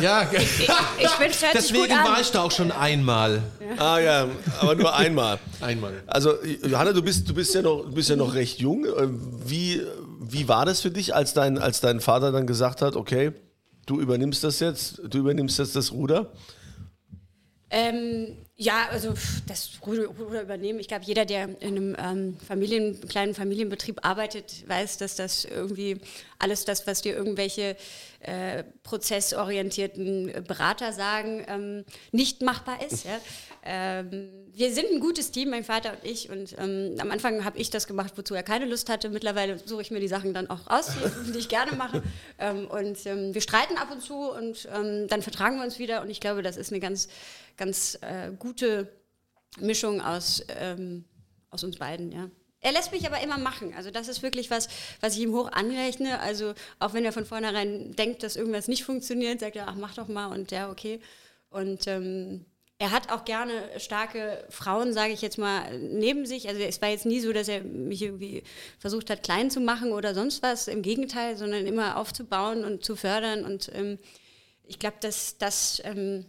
ja. 0.00 0.30
Ich 0.32 0.40
sich 1.10 1.40
gut 1.40 1.50
deswegen 1.52 1.94
war 1.96 2.18
ich 2.18 2.30
da 2.30 2.42
auch 2.42 2.50
schon 2.50 2.72
einmal. 2.72 3.42
Ah 3.76 3.98
ja, 3.98 4.26
aber 4.60 4.74
nur 4.74 4.94
einmal. 4.94 5.38
Einmal. 5.60 6.02
Also 6.06 6.32
Johanna, 6.66 6.94
du 6.94 7.02
bist, 7.02 7.28
du 7.28 7.34
bist 7.34 7.54
ja 7.54 7.60
noch, 7.60 7.84
du 7.84 7.92
bist 7.92 8.08
ja 8.08 8.16
noch 8.16 8.32
recht 8.32 8.58
jung. 8.58 8.86
Äh, 8.86 9.08
Wie, 9.44 9.82
wie 10.18 10.48
war 10.48 10.64
das 10.64 10.80
für 10.80 10.90
dich, 10.90 11.14
als 11.14 11.34
dein, 11.34 11.58
als 11.58 11.80
dein 11.80 12.00
Vater 12.00 12.32
dann 12.32 12.46
gesagt 12.46 12.80
hat, 12.80 12.96
okay, 12.96 13.32
du 13.86 14.00
übernimmst 14.00 14.44
das 14.44 14.60
jetzt, 14.60 15.00
du 15.04 15.18
übernimmst 15.18 15.58
jetzt 15.58 15.76
das 15.76 15.92
Ruder? 15.92 16.32
Ähm, 17.70 18.41
ja, 18.62 18.88
also 18.90 19.12
das 19.48 19.70
Ruder, 19.84 20.04
übernehmen. 20.42 20.78
Ich 20.78 20.86
glaube, 20.86 21.04
jeder, 21.04 21.24
der 21.24 21.48
in 21.60 21.76
einem 21.76 21.96
ähm, 21.98 22.36
Familien, 22.46 23.00
kleinen 23.08 23.34
Familienbetrieb 23.34 24.06
arbeitet, 24.06 24.68
weiß, 24.68 24.98
dass 24.98 25.16
das 25.16 25.44
irgendwie 25.44 26.00
alles 26.38 26.64
das, 26.64 26.86
was 26.86 27.02
dir 27.02 27.16
irgendwelche 27.16 27.76
äh, 28.20 28.62
prozessorientierten 28.84 30.44
Berater 30.46 30.92
sagen, 30.92 31.44
ähm, 31.48 31.84
nicht 32.12 32.42
machbar 32.42 32.78
ist. 32.86 33.04
Ja? 33.04 33.20
Ähm, 33.64 34.28
wir 34.54 34.72
sind 34.72 34.86
ein 34.92 35.00
gutes 35.00 35.32
Team, 35.32 35.50
mein 35.50 35.64
Vater 35.64 35.92
und 35.92 36.08
ich. 36.08 36.30
Und 36.30 36.54
ähm, 36.58 36.94
am 36.98 37.10
Anfang 37.10 37.44
habe 37.44 37.58
ich 37.58 37.70
das 37.70 37.88
gemacht, 37.88 38.12
wozu 38.16 38.34
er 38.34 38.44
keine 38.44 38.66
Lust 38.66 38.88
hatte. 38.88 39.08
Mittlerweile 39.08 39.58
suche 39.58 39.82
ich 39.82 39.90
mir 39.90 39.98
die 39.98 40.08
Sachen 40.08 40.34
dann 40.34 40.48
auch 40.50 40.66
aus, 40.66 40.92
die, 41.34 41.38
ich 41.38 41.48
gerne 41.48 41.72
mache. 41.72 42.00
Ähm, 42.38 42.68
und 42.68 43.04
ähm, 43.06 43.34
wir 43.34 43.40
streiten 43.40 43.76
ab 43.76 43.88
und 43.90 44.02
zu 44.02 44.30
und 44.30 44.68
dann 44.70 45.22
vertragen 45.22 45.56
wir 45.56 45.64
uns 45.64 45.80
wieder. 45.80 46.02
Und 46.02 46.10
ich 46.10 46.20
glaube, 46.20 46.42
das 46.42 46.56
ist 46.56 46.70
eine 46.70 46.80
ganz, 46.80 47.08
ganz 47.56 47.98
äh, 48.00 48.32
gute 48.38 48.92
Mischung 49.60 50.00
aus, 50.00 50.44
ähm, 50.48 51.04
aus 51.50 51.64
uns 51.64 51.76
beiden. 51.76 52.12
Ja. 52.12 52.30
Er 52.60 52.72
lässt 52.72 52.92
mich 52.92 53.04
aber 53.06 53.20
immer 53.20 53.38
machen. 53.38 53.74
Also 53.74 53.90
das 53.90 54.08
ist 54.08 54.22
wirklich 54.22 54.50
was, 54.50 54.68
was 55.00 55.16
ich 55.16 55.22
ihm 55.22 55.32
hoch 55.32 55.50
anrechne. 55.50 56.20
Also 56.20 56.54
auch 56.78 56.94
wenn 56.94 57.04
er 57.04 57.12
von 57.12 57.26
vornherein 57.26 57.94
denkt, 57.96 58.22
dass 58.22 58.36
irgendwas 58.36 58.68
nicht 58.68 58.84
funktioniert, 58.84 59.40
sagt 59.40 59.56
er, 59.56 59.68
ach 59.68 59.74
mach 59.74 59.94
doch 59.94 60.08
mal 60.08 60.26
und 60.26 60.52
ja, 60.52 60.70
okay. 60.70 61.00
Und 61.50 61.86
ähm, 61.88 62.46
er 62.78 62.92
hat 62.92 63.12
auch 63.12 63.24
gerne 63.24 63.52
starke 63.78 64.44
Frauen, 64.48 64.92
sage 64.92 65.12
ich 65.12 65.22
jetzt 65.22 65.38
mal, 65.38 65.78
neben 65.78 66.24
sich. 66.24 66.48
Also 66.48 66.60
es 66.60 66.80
war 66.80 66.88
jetzt 66.88 67.06
nie 67.06 67.20
so, 67.20 67.32
dass 67.32 67.48
er 67.48 67.62
mich 67.62 68.02
irgendwie 68.02 68.42
versucht 68.78 69.10
hat, 69.10 69.22
klein 69.22 69.50
zu 69.50 69.60
machen 69.60 69.92
oder 69.92 70.14
sonst 70.14 70.42
was. 70.42 70.68
Im 70.68 70.82
Gegenteil, 70.82 71.36
sondern 71.36 71.66
immer 71.66 71.96
aufzubauen 71.96 72.64
und 72.64 72.84
zu 72.84 72.96
fördern. 72.96 73.44
Und 73.44 73.70
ähm, 73.74 73.98
ich 74.64 74.78
glaube, 74.78 74.96
dass 75.00 75.36
das 75.38 75.82
ähm, 75.84 76.26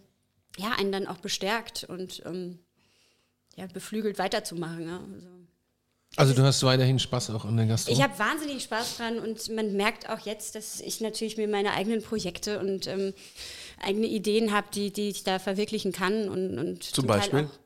ja, 0.56 0.72
einen 0.72 0.92
dann 0.92 1.06
auch 1.06 1.18
bestärkt 1.18 1.84
und 1.84 2.22
ähm, 2.24 2.58
ja, 3.56 3.66
beflügelt 3.66 4.18
weiterzumachen. 4.18 4.86
Ja. 4.86 4.96
Also, 4.96 5.28
Also 6.16 6.34
du 6.34 6.42
hast 6.42 6.62
weiterhin 6.62 6.98
Spaß 6.98 7.30
auch 7.30 7.44
an 7.44 7.56
der 7.56 7.66
Gastro. 7.66 7.92
ich 7.92 8.02
habe 8.02 8.18
wahnsinnig 8.18 8.62
Spaß 8.62 8.98
dran 8.98 9.18
und 9.18 9.48
man 9.54 9.72
merkt 9.74 10.08
auch 10.08 10.20
jetzt, 10.20 10.54
dass 10.54 10.80
ich 10.80 11.00
natürlich 11.00 11.36
mir 11.36 11.48
meine 11.48 11.72
eigenen 11.72 12.02
Projekte 12.02 12.60
und 12.60 12.86
ähm, 12.86 13.14
eigene 13.82 14.06
Ideen 14.06 14.52
habe, 14.52 14.68
die, 14.72 14.92
die 14.92 15.08
ich 15.08 15.24
da 15.24 15.38
verwirklichen 15.38 15.92
kann. 15.92 16.28
Und, 16.28 16.58
und 16.58 16.82
Zum 16.82 17.06
Teil 17.06 17.18
Beispiel? 17.18 17.44
Auch, 17.44 17.58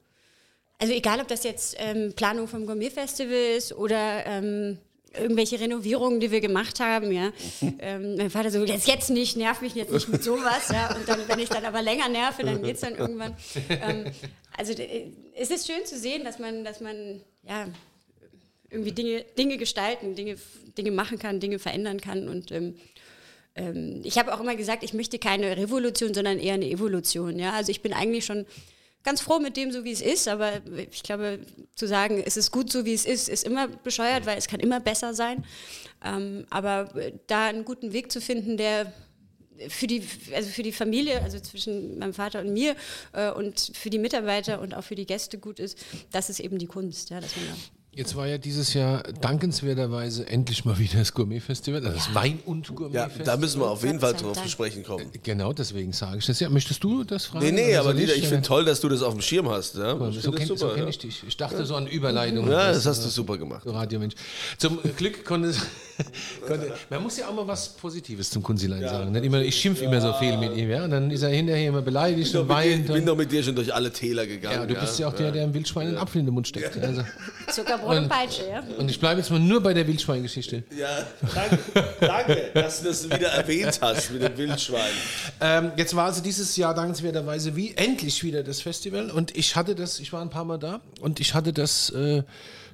also 0.81 0.93
egal, 0.93 1.21
ob 1.21 1.29
das 1.29 1.43
jetzt 1.45 1.77
ähm, 1.79 2.13
Planung 2.15 2.49
vom 2.49 2.65
Gourmet-Festival 2.65 3.57
ist 3.57 3.73
oder 3.73 4.25
ähm, 4.27 4.79
irgendwelche 5.17 5.59
Renovierungen, 5.59 6.21
die 6.21 6.31
wir 6.31 6.41
gemacht 6.41 6.81
haben, 6.81 7.13
ja. 7.13 7.33
ähm, 7.79 8.17
mein 8.17 8.31
Vater 8.31 8.51
so, 8.51 8.65
jetzt, 8.65 8.87
jetzt 8.87 9.11
nicht, 9.11 9.37
nerv 9.37 9.61
mich 9.61 9.75
jetzt 9.75 9.93
nicht 9.93 10.09
mit 10.09 10.23
sowas, 10.23 10.69
ja. 10.71 10.95
Und 10.95 11.09
dann, 11.09 11.21
wenn 11.29 11.39
ich 11.39 11.49
dann 11.49 11.65
aber 11.65 11.83
länger 11.83 12.09
nerve, 12.09 12.43
dann 12.45 12.63
geht 12.63 12.75
es 12.77 12.81
dann 12.83 12.97
irgendwann. 12.97 13.37
Ähm, 13.69 14.05
also 14.57 14.75
d- 14.75 15.13
es 15.35 15.51
ist 15.51 15.67
schön 15.67 15.85
zu 15.85 15.99
sehen, 15.99 16.25
dass 16.25 16.39
man, 16.39 16.65
dass 16.65 16.81
man, 16.81 17.21
ja, 17.47 17.69
irgendwie 18.71 18.93
Dinge, 18.93 19.25
Dinge 19.39 19.57
gestalten, 19.57 20.15
Dinge, 20.15 20.37
Dinge 20.77 20.91
machen 20.91 21.19
kann, 21.19 21.41
Dinge 21.41 21.59
verändern 21.59 22.01
kann. 22.01 22.29
Und 22.29 22.53
ähm, 22.53 22.77
ähm, 23.55 24.03
ich 24.05 24.19
habe 24.19 24.35
auch 24.35 24.41
immer 24.41 24.57
gesagt, 24.57 24.83
ich 24.83 24.93
möchte 24.93 25.19
keine 25.19 25.57
Revolution, 25.57 26.13
sondern 26.13 26.39
eher 26.39 26.55
eine 26.55 26.69
Evolution. 26.69 27.39
Ja? 27.39 27.53
Also 27.53 27.71
ich 27.71 27.81
bin 27.81 27.93
eigentlich 27.95 28.27
schon 28.27 28.47
ganz 29.05 29.21
froh 29.21 29.39
mit 29.39 29.57
dem, 29.57 29.73
so 29.73 29.85
wie 29.85 29.93
es 29.93 30.01
ist, 30.01 30.29
aber 30.29 30.61
ich 30.77 31.03
glaube, 31.03 31.41
zu 31.75 31.87
sagen, 31.87 32.23
es 32.25 32.37
ist 32.37 32.51
gut 32.51 32.71
so, 32.71 32.85
wie 32.85 32.95
es 32.95 33.07
ist, 33.07 33.29
ist 33.29 33.45
immer 33.45 33.69
bescheuert, 33.69 34.27
weil 34.27 34.39
es 34.39 34.49
kann 34.49 34.61
immer 34.61 34.81
besser 34.81 35.15
sein. 35.15 35.45
Ähm, 36.05 36.47
aber 36.51 36.95
äh, 36.97 37.13
da 37.27 37.47
einen 37.47 37.65
guten 37.65 37.93
Weg 37.93 38.13
zu 38.13 38.21
finden, 38.21 38.57
der 38.57 38.93
für 39.69 39.87
die, 39.87 40.03
also 40.35 40.51
für 40.51 40.63
die 40.63 40.73
Familie, 40.73 41.21
also 41.23 41.41
zwischen 41.41 41.99
meinem 41.99 42.15
Vater 42.15 42.41
und 42.41 42.53
mir 42.53 42.77
äh, 43.13 43.31
und 43.31 43.73
für 43.75 43.91
die 43.91 43.99
Mitarbeiter 43.99 44.61
und 44.61 44.75
auch 44.75 44.85
für 44.85 44.95
die 44.95 45.07
Gäste 45.07 45.39
gut 45.39 45.59
ist, 45.59 45.79
das 46.13 46.31
ist 46.31 46.41
eben 46.41 46.59
die 46.59 46.67
Kunst, 46.67 47.11
ja, 47.11 47.21
dass 47.21 47.35
man 47.37 47.47
Jetzt 47.91 48.15
war 48.15 48.29
ja 48.29 48.39
dieses 48.39 48.75
Jahr 48.75 49.03
dankenswerterweise 49.03 50.29
endlich 50.29 50.65
mal 50.65 50.79
wieder 50.79 50.99
das 51.01 51.15
Gourmet-Festival, 51.15 51.85
also 51.85 51.97
das 51.97 52.15
Wein- 52.15 52.39
und 52.47 52.69
Ja, 52.69 52.75
Gourmet-Festival. 52.75 53.27
da 53.27 53.37
müssen 53.37 53.61
wir 53.61 53.69
auf 53.69 53.83
jeden 53.83 53.99
Fall 53.99 54.13
drauf 54.15 54.41
zu 54.41 54.49
sprechen 54.49 54.85
kommen. 54.85 55.07
Genau, 55.25 55.53
deswegen 55.53 55.93
sage 55.93 56.19
ich 56.19 56.27
das. 56.27 56.39
Ja, 56.39 56.49
möchtest 56.49 56.85
du 56.85 57.03
das 57.03 57.25
fragen? 57.25 57.47
Nee, 57.47 57.51
nee, 57.51 57.71
oder 57.71 57.81
aber 57.81 57.95
Lieder, 57.95 58.15
ich 58.15 58.29
finde 58.29 58.47
toll, 58.47 58.65
dass 58.65 58.81
du 58.81 58.89
das 58.89 59.03
auf 59.03 59.15
dem 59.15 59.21
Schirm 59.23 59.49
hast. 59.49 59.75
Ja, 59.77 59.95
ich 60.11 60.21
So 60.23 60.31
kenne 60.31 60.47
so 60.47 60.55
super, 60.55 60.75
kenn 60.75 60.85
ja. 60.85 60.89
ich 60.91 60.99
dich. 60.99 61.25
Ich 61.27 61.37
dachte 61.37 61.65
so 61.67 61.75
an 61.75 61.89
Überleitungen. 61.89 62.53
Ja, 62.53 62.69
das 62.73 62.87
hast 62.87 63.05
du 63.05 63.09
super 63.09 63.37
gemacht. 63.37 63.63
So 63.65 63.73
Radiomensch. 63.73 64.15
Zum 64.59 64.79
Glück 64.97 65.25
konnte, 65.25 65.53
konnte 66.47 66.73
man 66.91 67.03
muss 67.03 67.17
ja 67.17 67.27
auch 67.27 67.35
mal 67.35 67.49
was 67.49 67.71
Positives 67.71 68.31
zum 68.31 68.45
Kunzilein 68.45 68.83
sagen. 68.83 69.11
Nicht 69.11 69.25
immer, 69.25 69.41
ich 69.41 69.57
schimpfe 69.57 69.85
immer 69.87 70.01
so 70.01 70.13
viel 70.13 70.37
mit 70.37 70.55
ihm, 70.57 70.71
ja. 70.71 70.85
Und 70.85 70.91
dann 70.93 71.11
ist 71.11 71.23
er 71.23 71.31
hinterher 71.31 71.71
immer 71.71 71.83
beleidigt 71.83 72.33
und 72.37 72.43
Ich 72.43 72.47
bin, 72.47 72.57
weint. 72.57 72.87
bin 72.87 72.97
Und, 72.97 73.07
doch 73.07 73.17
mit 73.17 73.33
dir 73.33 73.43
schon 73.43 73.57
durch 73.57 73.75
alle 73.75 73.91
Täler 73.93 74.25
gegangen. 74.25 74.61
ja, 74.61 74.67
du 74.67 74.75
bist 74.79 75.01
ja 75.01 75.09
auch 75.09 75.15
der, 75.15 75.33
der 75.33 75.43
im 75.45 75.55
Wildschwein 75.55 75.89
einen 75.89 75.97
Apfel 75.97 76.21
in 76.21 76.27
den 76.27 76.35
Mund 76.35 76.47
steckt. 76.47 76.77
Also, 76.81 77.03
Zuckerbrot 77.79 77.97
und 77.97 78.03
Und- 78.05 78.09
Peitsche, 78.09 78.43
ja. 78.49 78.63
Und 78.79 78.91
ich 78.91 79.01
bleibe 79.01 79.21
jetzt 79.21 79.31
mal 79.31 79.41
nur 79.41 79.63
bei 79.63 79.75
der 79.75 79.87
Wildschweingeschichte. 79.87 80.65
Ja, 80.77 81.07
danke, 81.35 81.59
danke, 82.01 82.51
dass 82.55 82.83
du 82.83 82.89
das 82.89 83.05
wieder 83.11 83.29
erwähnt 83.29 83.79
hast 83.81 84.11
mit 84.11 84.23
dem 84.23 84.37
Wildschwein. 84.37 84.81
Ähm, 85.41 85.73
jetzt 85.77 85.95
war 85.97 86.07
also 86.07 86.23
dieses 86.23 86.57
Jahr 86.57 86.75
dankenswerterweise 86.75 87.57
wie 87.57 87.75
endlich 87.77 88.23
wieder 88.25 88.43
das 88.43 88.61
Festival 88.63 89.11
und 89.11 89.37
ich 89.37 89.57
hatte 89.57 89.75
das, 89.75 90.01
ich 90.01 90.13
war 90.13 90.21
ein 90.23 90.31
paar 90.31 90.45
Mal 90.45 90.59
da 90.59 90.81
und 91.01 91.21
ich 91.21 91.35
hatte 91.35 91.53
das 91.53 91.91
äh, 91.91 92.23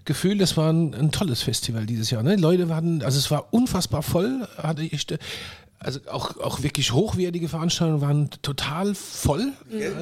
Gefühl, 0.04 0.36
das 0.38 0.56
war 0.56 0.70
ein, 0.72 0.94
ein 0.94 1.10
tolles 1.12 1.42
Festival 1.42 1.86
dieses 1.86 2.10
Jahr. 2.10 2.22
Ne? 2.22 2.36
Die 2.36 2.42
Leute 2.42 2.68
waren, 2.68 3.02
also 3.02 3.18
es 3.18 3.30
war 3.30 3.48
unfassbar 3.52 4.02
voll, 4.02 4.46
hatte 4.58 4.82
ich, 4.82 5.06
also 5.84 6.00
auch, 6.10 6.36
auch 6.38 6.62
wirklich 6.62 6.92
hochwertige 6.92 7.48
Veranstaltungen 7.48 8.00
waren 8.00 8.30
total 8.42 8.94
voll. 8.94 9.52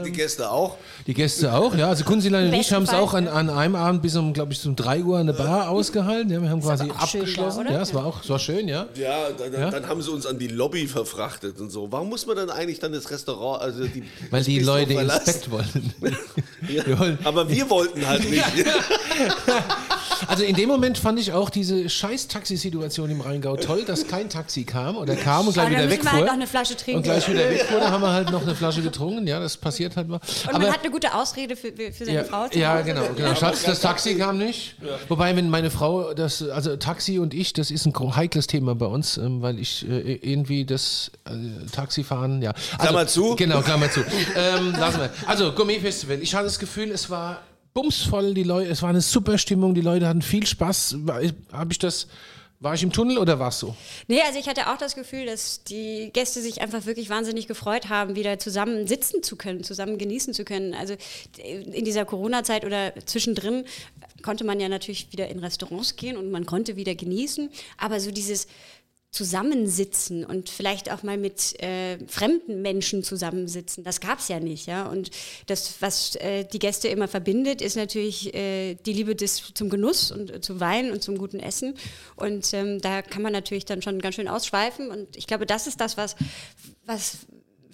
Die 0.04 0.12
Gäste 0.12 0.50
auch. 0.50 0.76
Die 1.06 1.14
Gäste 1.14 1.52
auch, 1.52 1.74
ja. 1.74 1.88
Also 1.88 2.04
Kunzilein 2.04 2.48
und 2.48 2.54
ich 2.54 2.72
haben 2.72 2.84
es 2.84 2.90
auch 2.90 3.14
an, 3.14 3.28
an 3.28 3.50
einem 3.50 3.74
Abend 3.74 4.00
bis 4.02 4.16
um, 4.16 4.32
glaube 4.32 4.52
ich, 4.52 4.64
um 4.66 4.76
3 4.76 5.02
Uhr 5.02 5.18
an 5.18 5.26
der 5.26 5.34
Bar 5.34 5.68
ausgehalten. 5.70 6.30
Ja, 6.32 6.40
wir 6.40 6.48
haben 6.50 6.62
quasi 6.62 6.84
aber 6.84 6.94
auch 7.02 7.06
schön 7.08 7.20
da, 7.20 7.26
abgeschlossen. 7.26 7.60
oder? 7.66 7.72
ja, 7.72 7.82
es 7.82 7.92
war 7.94 8.06
auch, 8.06 8.22
es 8.22 8.28
war 8.30 8.38
schön, 8.38 8.68
ja. 8.68 8.86
Ja, 8.94 9.30
dann, 9.36 9.52
Ja? 9.52 9.70
dann 9.70 9.88
haben 9.88 10.00
sie 10.02 10.10
uns 10.10 10.24
an 10.26 10.38
die 10.38 10.48
Lobby 10.48 10.86
verfrachtet 10.86 11.60
und 11.60 11.70
so. 11.70 11.90
Warum 11.90 12.08
muss 12.08 12.26
man 12.26 12.36
dann 12.36 12.50
eigentlich 12.50 12.78
dann 12.78 12.92
das 12.92 13.10
Restaurant, 13.10 13.60
also 13.62 13.84
die 13.86 14.02
Weil 14.30 14.40
das 14.40 14.46
die 14.46 14.58
Bistro 14.58 14.74
Leute 14.74 14.92
ins 14.92 15.00
verlassen? 15.00 15.24
Bett 15.40 15.50
wollten. 15.50 15.94
Ja, 16.68 16.86
Wir 16.86 16.96
wollen- 16.98 17.18
aber 17.24 17.48
wir 17.50 17.68
wollten 17.70 18.06
halt 18.06 18.30
nicht. 18.30 18.44
Also 20.28 20.44
in 20.44 20.54
dem 20.54 20.68
Moment 20.68 20.98
fand 20.98 21.18
ich 21.18 21.32
auch 21.32 21.50
diese 21.50 21.90
scheiß 21.90 22.28
Taxisituation 22.28 23.10
im 23.10 23.20
Rheingau 23.20 23.56
toll, 23.56 23.82
dass 23.84 24.06
kein 24.06 24.28
Taxi 24.30 24.62
kam 24.64 24.96
oder 24.96 25.16
kam 25.16 25.48
und 25.48 25.54
gleich 25.54 25.68
wieder 25.72 25.86
müssen 25.86 26.04
wir 26.04 26.12
halt 26.12 26.26
noch 26.26 26.32
eine 26.32 26.46
Flasche 26.46 26.76
trinken. 26.76 26.98
und 26.98 27.02
gleich 27.02 27.28
wieder 27.28 27.50
wegfuhr, 27.50 27.80
da 27.80 27.90
haben 27.90 28.02
wir 28.02 28.12
halt 28.12 28.30
noch 28.30 28.42
eine 28.42 28.54
Flasche 28.54 28.82
getrunken. 28.82 29.26
Ja, 29.26 29.40
das 29.40 29.56
passiert 29.56 29.96
halt 29.96 30.08
mal. 30.08 30.20
Und 30.46 30.52
man 30.52 30.72
hat 30.72 30.82
eine 30.82 30.90
gute 30.90 31.14
Ausrede 31.14 31.56
für, 31.56 31.72
für 31.72 32.04
seine 32.04 32.12
ja, 32.12 32.24
Frau. 32.24 32.46
ja, 32.52 32.74
Hause. 32.74 32.84
genau, 32.84 33.02
genau. 33.16 33.34
Schatz, 33.34 33.62
das 33.64 33.80
Taxi 33.80 34.16
kam 34.16 34.38
nicht. 34.38 34.76
Wobei, 35.08 35.34
wenn 35.36 35.50
meine 35.50 35.70
Frau, 35.70 36.14
das, 36.14 36.42
also 36.42 36.76
Taxi 36.76 37.18
und 37.18 37.34
ich, 37.34 37.52
das 37.52 37.70
ist 37.70 37.86
ein 37.86 38.16
heikles 38.16 38.46
Thema 38.46 38.74
bei 38.74 38.86
uns, 38.86 39.16
ähm, 39.16 39.42
weil 39.42 39.58
ich 39.58 39.88
äh, 39.88 40.14
irgendwie 40.14 40.64
das 40.64 41.10
äh, 41.24 41.30
Taxifahren, 41.70 42.42
ja. 42.42 42.52
Also, 42.78 42.78
Klammer 42.78 43.06
zu. 43.06 43.36
Genau, 43.36 43.60
Klammer 43.60 43.90
zu. 43.90 44.00
ähm, 44.00 44.74
lassen 44.78 45.00
wir. 45.00 45.10
Also, 45.26 45.52
Gourmet-Festival. 45.52 46.18
Ich 46.20 46.34
hatte 46.34 46.44
das 46.44 46.58
Gefühl, 46.58 46.90
es 46.90 47.10
war 47.10 47.40
bumsvoll, 47.74 48.34
die 48.34 48.42
Leute, 48.42 48.70
es 48.70 48.82
war 48.82 48.90
eine 48.90 49.00
super 49.00 49.38
Stimmung, 49.38 49.74
die 49.74 49.80
Leute 49.80 50.06
hatten 50.06 50.22
viel 50.22 50.46
Spaß. 50.46 50.96
Habe 51.52 51.72
ich 51.72 51.78
das, 51.78 52.06
war 52.62 52.74
ich 52.74 52.82
im 52.82 52.92
Tunnel 52.92 53.18
oder 53.18 53.38
war 53.38 53.48
es 53.48 53.58
so? 53.58 53.74
Nee, 54.06 54.20
also 54.26 54.38
ich 54.38 54.48
hatte 54.48 54.70
auch 54.70 54.78
das 54.78 54.94
Gefühl, 54.94 55.26
dass 55.26 55.64
die 55.64 56.10
Gäste 56.12 56.40
sich 56.40 56.60
einfach 56.60 56.86
wirklich 56.86 57.10
wahnsinnig 57.10 57.48
gefreut 57.48 57.88
haben, 57.88 58.14
wieder 58.14 58.38
zusammen 58.38 58.86
sitzen 58.86 59.22
zu 59.22 59.36
können, 59.36 59.64
zusammen 59.64 59.98
genießen 59.98 60.32
zu 60.32 60.44
können. 60.44 60.72
Also 60.72 60.94
in 61.36 61.84
dieser 61.84 62.04
Corona-Zeit 62.04 62.64
oder 62.64 62.94
zwischendrin 63.04 63.64
konnte 64.22 64.44
man 64.44 64.60
ja 64.60 64.68
natürlich 64.68 65.10
wieder 65.12 65.28
in 65.28 65.40
Restaurants 65.40 65.96
gehen 65.96 66.16
und 66.16 66.30
man 66.30 66.46
konnte 66.46 66.76
wieder 66.76 66.94
genießen. 66.94 67.50
Aber 67.78 67.98
so 67.98 68.12
dieses 68.12 68.46
Zusammensitzen 69.12 70.24
und 70.24 70.48
vielleicht 70.48 70.90
auch 70.90 71.02
mal 71.02 71.18
mit 71.18 71.62
äh, 71.62 71.98
fremden 72.06 72.62
Menschen 72.62 73.04
zusammensitzen, 73.04 73.84
das 73.84 74.00
gab 74.00 74.20
es 74.20 74.28
ja 74.28 74.40
nicht. 74.40 74.66
Ja? 74.66 74.86
Und 74.88 75.10
das, 75.46 75.76
was 75.80 76.16
äh, 76.16 76.44
die 76.44 76.58
Gäste 76.58 76.88
immer 76.88 77.08
verbindet, 77.08 77.60
ist 77.60 77.76
natürlich 77.76 78.32
äh, 78.34 78.74
die 78.74 78.94
Liebe 78.94 79.14
des, 79.14 79.52
zum 79.52 79.68
Genuss 79.68 80.10
und 80.12 80.30
äh, 80.30 80.40
zum 80.40 80.60
Wein 80.60 80.90
und 80.90 81.02
zum 81.02 81.18
guten 81.18 81.40
Essen. 81.40 81.74
Und 82.16 82.54
ähm, 82.54 82.80
da 82.80 83.02
kann 83.02 83.20
man 83.20 83.34
natürlich 83.34 83.66
dann 83.66 83.82
schon 83.82 84.00
ganz 84.00 84.14
schön 84.14 84.28
ausschweifen. 84.28 84.88
Und 84.88 85.14
ich 85.14 85.26
glaube, 85.26 85.44
das 85.44 85.66
ist 85.66 85.82
das, 85.82 85.98
was, 85.98 86.16
was 86.86 87.18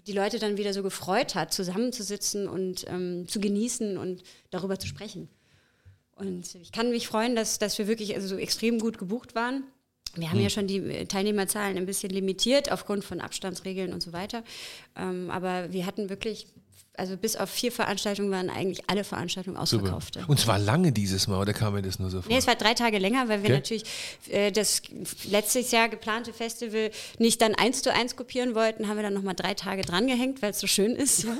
die 0.08 0.14
Leute 0.14 0.40
dann 0.40 0.56
wieder 0.56 0.72
so 0.72 0.82
gefreut 0.82 1.36
hat, 1.36 1.54
zusammenzusitzen 1.54 2.48
und 2.48 2.84
ähm, 2.88 3.28
zu 3.28 3.38
genießen 3.38 3.96
und 3.96 4.24
darüber 4.50 4.80
zu 4.80 4.88
sprechen. 4.88 5.28
Und 6.16 6.56
ich 6.56 6.72
kann 6.72 6.90
mich 6.90 7.06
freuen, 7.06 7.36
dass, 7.36 7.60
dass 7.60 7.78
wir 7.78 7.86
wirklich 7.86 8.16
also 8.16 8.26
so 8.26 8.36
extrem 8.38 8.80
gut 8.80 8.98
gebucht 8.98 9.36
waren. 9.36 9.62
Wir 10.20 10.30
haben 10.30 10.40
ja 10.40 10.50
schon 10.50 10.66
die 10.66 10.78
äh, 10.78 11.04
Teilnehmerzahlen 11.06 11.76
ein 11.76 11.86
bisschen 11.86 12.10
limitiert 12.10 12.70
aufgrund 12.70 13.04
von 13.04 13.20
Abstandsregeln 13.20 13.92
und 13.92 14.02
so 14.02 14.12
weiter. 14.12 14.42
Ähm, 14.96 15.30
aber 15.30 15.72
wir 15.72 15.86
hatten 15.86 16.10
wirklich, 16.10 16.46
also 16.98 17.16
bis 17.16 17.36
auf 17.36 17.48
vier 17.50 17.72
Veranstaltungen 17.72 18.30
waren 18.30 18.50
eigentlich 18.50 18.82
alle 18.88 19.04
Veranstaltungen 19.04 19.56
ausverkauft. 19.56 20.16
ja. 20.16 20.24
Und 20.26 20.38
zwar 20.40 20.58
lange 20.58 20.92
dieses 20.92 21.26
Mal, 21.28 21.40
oder 21.40 21.52
kam 21.52 21.74
mir 21.74 21.82
das 21.82 21.98
nur 21.98 22.10
so 22.10 22.22
vor? 22.22 22.30
Nee, 22.32 22.38
es 22.38 22.46
war 22.46 22.54
drei 22.56 22.74
Tage 22.74 22.98
länger, 22.98 23.28
weil 23.28 23.42
wir 23.42 23.48
Okay. 23.48 23.52
natürlich 23.54 23.84
äh, 24.28 24.50
das 24.52 24.82
letztes 25.30 25.70
Jahr 25.70 25.88
geplante 25.88 26.32
Festival 26.32 26.90
nicht 27.18 27.40
dann 27.40 27.54
eins 27.54 27.82
zu 27.82 27.92
eins 27.92 28.16
kopieren 28.16 28.54
wollten, 28.54 28.88
haben 28.88 28.96
wir 28.96 29.02
dann 29.02 29.14
nochmal 29.14 29.34
drei 29.34 29.54
Tage 29.54 29.82
drangehängt, 29.82 30.42
weil 30.42 30.50
es 30.50 30.60
so 30.60 30.66
schön 30.66 30.94
ist. 30.96 31.26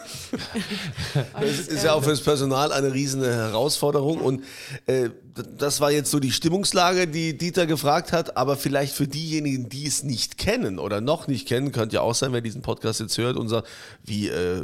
Ja. 1.14 1.24
Das 1.40 1.58
ist 1.68 1.84
ja 1.84 1.94
auch 1.94 2.02
für 2.02 2.10
das 2.10 2.20
Personal 2.20 2.72
eine 2.72 2.92
riesen 2.92 3.22
Herausforderung 3.22 4.18
und 4.20 4.44
äh, 4.86 5.10
das 5.56 5.80
war 5.80 5.90
jetzt 5.92 6.10
so 6.10 6.18
die 6.18 6.32
Stimmungslage, 6.32 7.06
die 7.06 7.36
Dieter 7.38 7.66
gefragt 7.66 8.12
hat, 8.12 8.36
aber 8.36 8.56
vielleicht 8.56 8.94
für 8.94 9.06
diejenigen, 9.06 9.68
die 9.68 9.86
es 9.86 10.02
nicht 10.02 10.36
kennen 10.36 10.78
oder 10.78 11.00
noch 11.00 11.28
nicht 11.28 11.46
kennen, 11.46 11.70
könnte 11.72 11.96
ja 11.96 12.00
auch 12.02 12.14
sein, 12.14 12.32
wer 12.32 12.40
diesen 12.40 12.62
Podcast 12.62 13.00
jetzt 13.00 13.16
hört, 13.18 13.36
unser 13.36 13.62
wie 14.04 14.28
äh, 14.28 14.62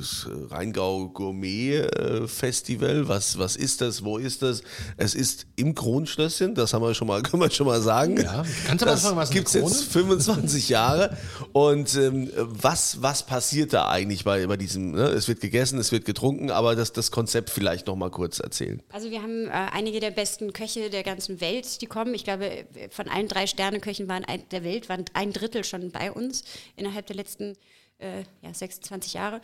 das 0.00 0.26
Rheingau 0.50 1.08
Gourmet 1.08 1.80
äh, 1.80 2.26
Festival, 2.26 3.06
was, 3.06 3.38
was 3.38 3.56
ist 3.56 3.82
das, 3.82 4.02
wo 4.02 4.16
ist 4.16 4.42
das? 4.42 4.62
Es 4.96 5.14
ist 5.14 5.46
im 5.56 5.74
Kronschlösschen, 5.74 6.54
das 6.54 6.72
haben 6.72 6.82
wir 6.82 6.94
schon 6.94 7.06
mal, 7.06 7.22
können 7.22 7.42
wir 7.42 7.50
schon 7.50 7.66
mal 7.66 7.80
sagen. 7.82 8.16
Ja, 8.16 8.44
kannst 8.66 8.82
du 8.82 8.86
mal 8.86 8.92
das 8.92 9.02
sagen, 9.02 9.16
was 9.16 9.30
eine 9.30 9.38
gibt's 9.38 9.52
jetzt 9.52 9.84
25 9.84 10.70
Jahre 10.70 11.16
und 11.52 11.94
ähm, 11.96 12.30
was, 12.36 13.02
was 13.02 13.26
passiert 13.26 13.72
da 13.72 13.90
eigentlich 13.90 14.24
bei, 14.24 14.46
bei 14.46 14.56
diesem, 14.56 14.92
ne? 14.92 15.08
es 15.08 15.28
wird 15.28 15.40
gegessen, 15.40 15.78
es 15.78 15.92
wird 15.92 16.06
getrunken, 16.06 16.50
aber 16.50 16.74
das, 16.74 16.92
das 16.92 17.10
Konzept 17.10 17.50
vielleicht 17.50 17.86
noch 17.86 17.96
mal 17.96 18.10
kurz 18.10 18.40
erzählen. 18.40 18.82
Also 18.92 19.10
wir 19.10 19.22
haben 19.22 19.48
äh, 19.48 19.50
einige 19.50 20.00
der 20.00 20.12
besten 20.12 20.52
Köche 20.54 20.88
der 20.88 21.02
ganzen 21.02 21.40
Welt, 21.40 21.80
die 21.82 21.86
kommen. 21.86 22.14
Ich 22.14 22.24
glaube, 22.24 22.64
von 22.90 23.08
allen 23.08 23.28
drei 23.28 23.46
Sterne-Köchen 23.46 24.08
waren 24.08 24.24
ein, 24.24 24.42
der 24.50 24.64
Welt 24.64 24.88
waren 24.88 25.04
ein 25.12 25.32
Drittel 25.32 25.62
schon 25.64 25.90
bei 25.90 26.10
uns 26.10 26.42
innerhalb 26.76 27.06
der 27.06 27.16
letzten 27.16 27.56
äh, 28.00 28.24
ja, 28.42 28.52
26 28.52 29.14
Jahre. 29.14 29.40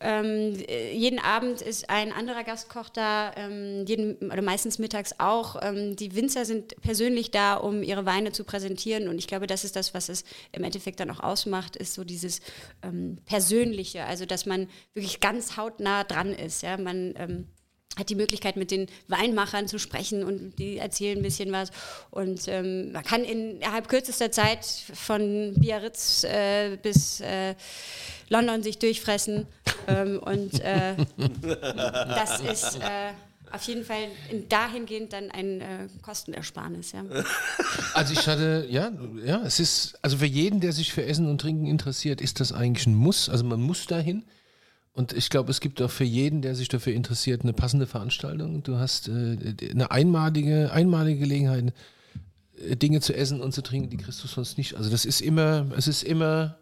Ähm, 0.00 0.54
äh, 0.68 0.92
jeden 0.92 1.18
Abend 1.18 1.60
ist 1.62 1.90
ein 1.90 2.12
anderer 2.12 2.44
Gastkoch 2.44 2.88
da, 2.88 3.32
ähm, 3.36 3.84
jeden, 3.86 4.16
oder 4.30 4.42
meistens 4.42 4.78
mittags 4.78 5.14
auch. 5.18 5.56
Ähm, 5.62 5.96
die 5.96 6.14
Winzer 6.14 6.44
sind 6.44 6.80
persönlich 6.80 7.30
da, 7.30 7.54
um 7.54 7.82
ihre 7.82 8.06
Weine 8.06 8.32
zu 8.32 8.44
präsentieren. 8.44 9.08
Und 9.08 9.18
ich 9.18 9.26
glaube, 9.26 9.46
das 9.46 9.64
ist 9.64 9.76
das, 9.76 9.94
was 9.94 10.08
es 10.08 10.24
im 10.52 10.64
Endeffekt 10.64 11.00
dann 11.00 11.10
auch 11.10 11.20
ausmacht, 11.20 11.76
ist 11.76 11.94
so 11.94 12.04
dieses 12.04 12.40
ähm, 12.82 13.18
Persönliche. 13.26 14.04
Also, 14.04 14.26
dass 14.26 14.46
man 14.46 14.68
wirklich 14.94 15.20
ganz 15.20 15.56
hautnah 15.56 16.04
dran 16.04 16.32
ist. 16.32 16.62
Ja? 16.62 16.76
Man 16.76 17.14
ähm, 17.16 17.48
hat 17.98 18.08
die 18.10 18.14
Möglichkeit, 18.14 18.56
mit 18.56 18.70
den 18.70 18.86
Weinmachern 19.08 19.68
zu 19.68 19.78
sprechen 19.78 20.22
und 20.22 20.58
die 20.58 20.78
erzählen 20.78 21.18
ein 21.18 21.22
bisschen 21.22 21.52
was. 21.52 21.70
Und 22.10 22.46
ähm, 22.48 22.92
man 22.92 23.02
kann 23.02 23.24
innerhalb 23.24 23.88
kürzester 23.88 24.30
Zeit 24.30 24.64
von 24.94 25.54
Biarritz 25.56 26.24
äh, 26.24 26.78
bis 26.82 27.20
äh, 27.20 27.54
London 28.28 28.62
sich 28.62 28.78
durchfressen. 28.78 29.46
ähm, 29.86 30.20
und 30.20 30.60
äh, 30.60 30.94
das 31.82 32.40
ist 32.40 32.76
äh, 32.76 33.12
auf 33.50 33.62
jeden 33.62 33.84
Fall 33.84 34.08
dahingehend 34.48 35.12
dann 35.12 35.30
ein 35.30 35.60
äh, 35.60 35.88
Kostenersparnis. 36.02 36.92
Ja. 36.92 37.04
Also 37.94 38.12
ich 38.12 38.26
hatte, 38.26 38.66
ja, 38.70 38.92
ja, 39.24 39.42
es 39.44 39.58
ist, 39.60 39.98
also 40.02 40.18
für 40.18 40.26
jeden, 40.26 40.60
der 40.60 40.72
sich 40.72 40.92
für 40.92 41.04
Essen 41.04 41.28
und 41.28 41.40
Trinken 41.40 41.66
interessiert, 41.66 42.20
ist 42.20 42.40
das 42.40 42.52
eigentlich 42.52 42.86
ein 42.86 42.94
Muss. 42.94 43.28
Also 43.28 43.44
man 43.44 43.60
muss 43.60 43.86
dahin. 43.86 44.24
Und 44.98 45.12
ich 45.12 45.30
glaube, 45.30 45.52
es 45.52 45.60
gibt 45.60 45.80
auch 45.80 45.92
für 45.92 46.02
jeden, 46.02 46.42
der 46.42 46.56
sich 46.56 46.66
dafür 46.66 46.92
interessiert, 46.92 47.42
eine 47.42 47.52
passende 47.52 47.86
Veranstaltung. 47.86 48.64
Du 48.64 48.78
hast 48.78 49.06
äh, 49.06 49.36
eine 49.70 49.92
einmalige, 49.92 50.72
einmalige 50.72 51.20
Gelegenheit, 51.20 51.72
äh, 52.56 52.74
Dinge 52.74 53.00
zu 53.00 53.14
essen 53.14 53.40
und 53.40 53.52
zu 53.52 53.62
trinken, 53.62 53.90
die 53.90 53.96
du 53.96 54.10
sonst 54.10 54.58
nicht. 54.58 54.74
Also 54.74 54.90
das 54.90 55.04
ist 55.04 55.20
immer, 55.20 55.66
es 55.76 55.86
ist 55.86 56.02
immer 56.02 56.58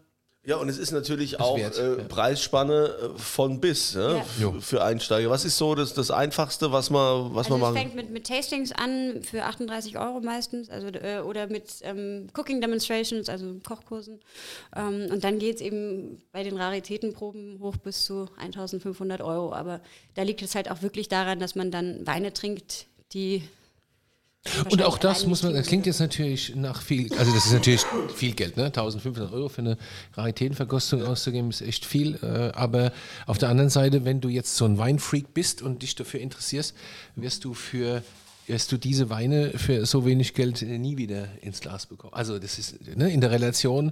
ja, 0.47 0.55
und 0.55 0.69
es 0.69 0.77
ist 0.77 0.93
natürlich 0.93 1.41
auch 1.41 1.57
wert, 1.57 1.77
äh, 1.77 1.97
ja. 1.97 2.03
Preisspanne 2.05 2.95
äh, 3.15 3.19
von 3.19 3.59
bis 3.59 3.95
ne? 3.95 4.23
Ja. 4.39 4.53
Für 4.61 4.81
Einsteiger. 4.81 5.29
Was 5.29 5.43
ist 5.43 5.57
so 5.57 5.75
das, 5.75 5.93
das 5.93 6.09
Einfachste, 6.09 6.71
was 6.71 6.89
man, 6.89 7.35
was 7.35 7.47
Also 7.47 7.57
man 7.57 7.57
es 7.57 7.61
machen 7.61 7.75
fängt 7.75 7.95
mit, 7.95 8.11
mit 8.11 8.27
Tastings 8.27 8.71
an 8.71 9.21
für 9.23 9.43
38 9.43 9.99
Euro 9.99 10.21
meistens, 10.21 10.69
also 10.69 10.87
äh, 10.87 11.19
oder 11.19 11.47
mit 11.47 11.65
ähm, 11.81 12.27
Cooking 12.33 12.61
Demonstrations, 12.61 13.27
also 13.27 13.55
Kochkursen. 13.67 14.21
Ähm, 14.73 15.07
und 15.11 15.25
dann 15.25 15.37
geht 15.37 15.57
es 15.57 15.61
eben 15.61 16.21
bei 16.31 16.43
den 16.43 16.55
Raritätenproben 16.55 17.59
hoch 17.59 17.75
bis 17.75 18.05
zu 18.05 18.29
1500 18.37 19.19
Euro. 19.19 19.51
Aber 19.51 19.81
da 20.15 20.21
liegt 20.21 20.41
es 20.43 20.55
halt 20.55 20.71
auch 20.71 20.81
wirklich 20.81 21.09
daran, 21.09 21.39
dass 21.39 21.55
man 21.55 21.71
dann 21.71 22.07
Weine 22.07 22.31
trinkt, 22.31 22.87
die 23.11 23.43
Und 24.69 24.81
auch 24.83 24.97
das 24.97 25.25
muss 25.25 25.43
man, 25.43 25.53
das 25.53 25.67
klingt 25.67 25.85
jetzt 25.85 25.99
natürlich 25.99 26.55
nach 26.55 26.81
viel, 26.81 27.11
also 27.17 27.33
das 27.33 27.45
ist 27.45 27.53
natürlich 27.53 27.85
viel 28.15 28.33
Geld, 28.33 28.57
ne? 28.57 28.65
1500 28.65 29.31
Euro 29.31 29.49
für 29.49 29.61
eine 29.61 29.77
Raritätenverkostung 30.13 31.03
auszugeben, 31.03 31.49
ist 31.49 31.61
echt 31.61 31.85
viel. 31.85 32.19
Äh, 32.21 32.55
aber 32.57 32.91
auf 33.25 33.37
der 33.37 33.49
anderen 33.49 33.69
Seite, 33.69 34.05
wenn 34.05 34.21
du 34.21 34.29
jetzt 34.29 34.55
so 34.55 34.65
ein 34.65 34.77
Weinfreak 34.77 35.33
bist 35.33 35.61
und 35.61 35.81
dich 35.81 35.95
dafür 35.95 36.19
interessierst, 36.19 36.75
wirst 37.15 37.45
du 37.45 37.53
für 37.53 38.03
wirst 38.47 38.71
du 38.71 38.77
diese 38.77 39.09
Weine 39.09 39.51
für 39.57 39.85
so 39.85 40.05
wenig 40.05 40.33
Geld 40.33 40.61
nie 40.61 40.97
wieder 40.97 41.27
ins 41.41 41.59
Glas 41.59 41.85
bekommen. 41.85 42.13
Also 42.13 42.39
das 42.39 42.57
ist 42.57 42.75
ne, 42.95 43.11
in 43.11 43.19
der 43.19 43.31
Relation, 43.31 43.91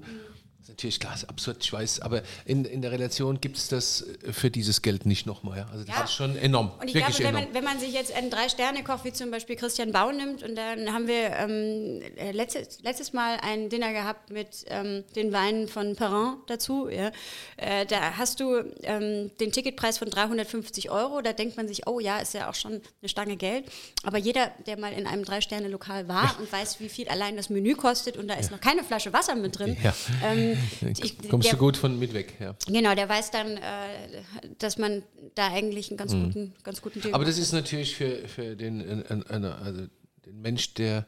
ist 0.65 0.69
natürlich 0.69 0.99
klar, 0.99 1.13
ist 1.13 1.30
absurd, 1.30 1.58
ich 1.63 1.71
weiß, 1.71 1.99
aber 2.01 2.23
in, 2.45 2.65
in 2.65 2.82
der 2.82 2.91
Relation 2.91 3.39
gibt 3.39 3.58
es 3.58 3.67
das 3.67 4.04
für 4.32 4.49
dieses 4.49 4.82
Geld 4.82 5.06
nicht 5.06 5.28
nochmal. 5.28 5.60
Ja? 5.60 5.67
Also 5.71 5.86
das 5.86 5.95
Ja. 5.95 6.04
ist 6.06 6.13
schon 6.13 6.36
enorm, 6.38 6.71
Und 6.82 6.88
ich 6.88 6.93
glaube, 6.95 7.13
wenn 7.19 7.34
man, 7.36 7.47
wenn 7.54 7.63
man 7.63 7.80
sich 7.80 7.93
jetzt 7.93 8.12
einen 8.12 8.32
Drei-Sterne-Koch 8.32 9.04
wie 9.06 9.13
zum 9.13 9.30
Beispiel 9.30 9.58
Christian 9.58 9.91
Bau 9.91 10.12
nimmt 10.12 10.41
und 10.41 10.56
dann 10.56 10.91
haben 10.91 11.08
wir 11.08 11.30
ähm, 11.36 12.01
äh, 12.17 12.32
letztes, 12.32 12.82
letztes 12.82 13.13
Mal 13.13 13.38
ein 13.43 13.69
Dinner 13.69 13.93
gehabt 13.93 14.32
mit 14.32 14.65
ähm, 14.67 15.04
den 15.15 15.32
Weinen 15.32 15.67
von 15.67 15.95
Perrin 15.95 16.38
dazu. 16.47 16.89
Ja. 16.89 17.12
Äh, 17.58 17.86
da 17.86 18.17
hast 18.17 18.39
du 18.39 18.56
ähm, 18.82 19.30
den 19.39 19.51
Ticketpreis 19.51 19.99
von 19.99 20.10
350 20.10 20.89
Euro. 20.89 21.21
Da 21.21 21.34
denkt 21.34 21.58
man 21.58 21.67
sich, 21.67 21.86
oh 21.86 21.99
ja, 21.99 22.17
ist 22.17 22.34
ja 22.34 22.49
auch 22.49 22.56
schon 22.56 22.82
eine 23.01 23.10
Stange 23.10 23.36
Geld. 23.38 23.65
Aber 24.04 24.17
jeder, 24.17 24.51
der 24.65 24.80
mal 24.80 24.93
in 24.93 25.06
einem 25.06 25.25
Drei-Sterne-Lokal 25.25 26.08
war 26.08 26.36
und 26.39 26.51
weiß, 26.51 26.80
wie 26.80 26.89
viel 26.89 27.08
allein 27.08 27.38
das 27.38 27.51
Menü 27.51 27.75
kostet 27.75 28.17
und 28.17 28.28
da 28.28 28.34
ist 28.34 28.49
noch 28.49 28.62
keine 28.62 28.84
Flasche 28.84 29.13
Wasser 29.13 29.36
mit 29.36 29.60
drin, 29.60 29.78
Ja. 29.84 29.93
Ähm, 30.82 30.94
ich, 31.02 31.30
Kommst 31.30 31.48
der, 31.48 31.54
du 31.54 31.60
gut 31.60 31.78
von 31.78 31.98
mit 32.00 32.13
weg, 32.13 32.34
ja. 32.39 32.56
Genau, 32.68 32.96
der 32.96 33.08
weiß 33.10 33.32
dann, 33.32 33.58
äh, 33.58 33.60
dass 34.60 34.78
man 34.78 35.04
da 35.36 35.48
eigentlich 35.48 35.89
einen 35.89 35.98
ganz 35.98 36.12
guten, 36.13 36.54
ganz 36.63 36.82
guten 36.82 37.02
Deal 37.02 37.10
Mhm. 37.10 37.15
Aber 37.15 37.26
das 37.26 37.38
ist 37.38 37.52
natürlich 37.52 37.96
für, 37.96 38.28
für 38.28 38.56
den, 38.56 38.82
äh, 38.82 39.13
äh, 39.13 39.41
äh, 39.41 39.46
also 39.63 39.82
den 40.26 40.41
Mensch, 40.41 40.74
der 40.74 41.06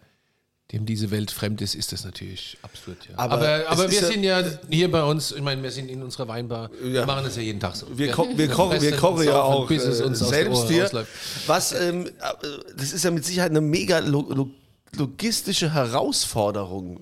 dem 0.74 0.86
diese 0.86 1.12
Welt 1.12 1.32
fremd 1.32 1.62
ist, 1.62 1.76
ist 1.76 1.94
das 1.94 2.04
natürlich 2.04 2.58
absurd. 2.62 2.98
Ja. 3.10 3.18
Aber 3.18 3.36
Aber, 3.36 3.70
aber, 3.70 3.90
wir 3.90 4.02
ja- 4.02 4.06
sind 4.08 4.24
ja 4.24 4.44
hier 4.70 4.92
bei 4.92 5.02
uns, 5.02 5.32
ich 5.32 5.42
meine, 5.42 5.64
wir 5.64 5.72
sind 5.72 5.90
in 5.90 6.04
unserer 6.04 6.28
Weinbar, 6.28 6.70
Ja. 6.84 6.92
wir 6.92 7.06
machen 7.06 7.24
das 7.24 7.38
ja 7.38 7.42
jeden 7.42 7.62
Tag 7.62 7.74
so. 7.78 7.88
Wir, 7.98 8.12
ko 8.12 8.28
wir, 8.36 8.50
kochen, 8.50 8.82
wir 8.82 8.98
kochen 8.98 9.26
ja 9.26 9.42
auch 9.42 9.66
bis 9.68 9.84
es 9.84 10.02
äh, 10.02 10.04
uns 10.04 10.20
selbst 10.20 10.68
hier. 10.68 10.84
rausläuft. 10.84 11.10
Was, 11.48 11.72
ähm, 11.72 12.08
äh, 12.08 12.12
das 12.76 12.92
ist 12.92 13.06
ja 13.06 13.12
mit 13.12 13.24
Sicherheit 13.24 13.52
eine 13.52 13.62
mega 13.62 14.00
lo 14.00 14.22
lo 14.30 14.50
logistische 14.98 15.74
Herausforderung. 15.74 17.00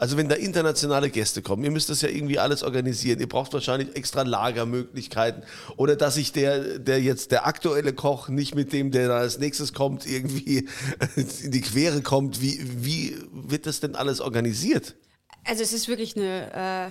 Also 0.00 0.16
wenn 0.16 0.30
da 0.30 0.34
internationale 0.34 1.10
Gäste 1.10 1.42
kommen, 1.42 1.62
ihr 1.62 1.70
müsst 1.70 1.90
das 1.90 2.00
ja 2.00 2.08
irgendwie 2.08 2.38
alles 2.38 2.62
organisieren. 2.62 3.20
Ihr 3.20 3.28
braucht 3.28 3.52
wahrscheinlich 3.52 3.94
extra 3.96 4.22
Lagermöglichkeiten 4.22 5.42
oder 5.76 5.94
dass 5.94 6.14
sich 6.14 6.32
der, 6.32 6.78
der 6.78 7.02
jetzt 7.02 7.32
der 7.32 7.46
aktuelle 7.46 7.92
Koch 7.92 8.30
nicht 8.30 8.54
mit 8.54 8.72
dem, 8.72 8.92
der 8.92 9.08
da 9.08 9.18
als 9.18 9.38
nächstes 9.38 9.74
kommt, 9.74 10.06
irgendwie 10.06 10.66
in 11.42 11.50
die 11.50 11.60
Quere 11.60 12.00
kommt. 12.00 12.40
Wie, 12.40 12.58
wie 12.82 13.14
wird 13.30 13.66
das 13.66 13.80
denn 13.80 13.94
alles 13.94 14.22
organisiert? 14.22 14.96
Also 15.44 15.62
es 15.62 15.74
ist 15.74 15.86
wirklich 15.86 16.16
eine 16.16 16.88
äh, 16.88 16.90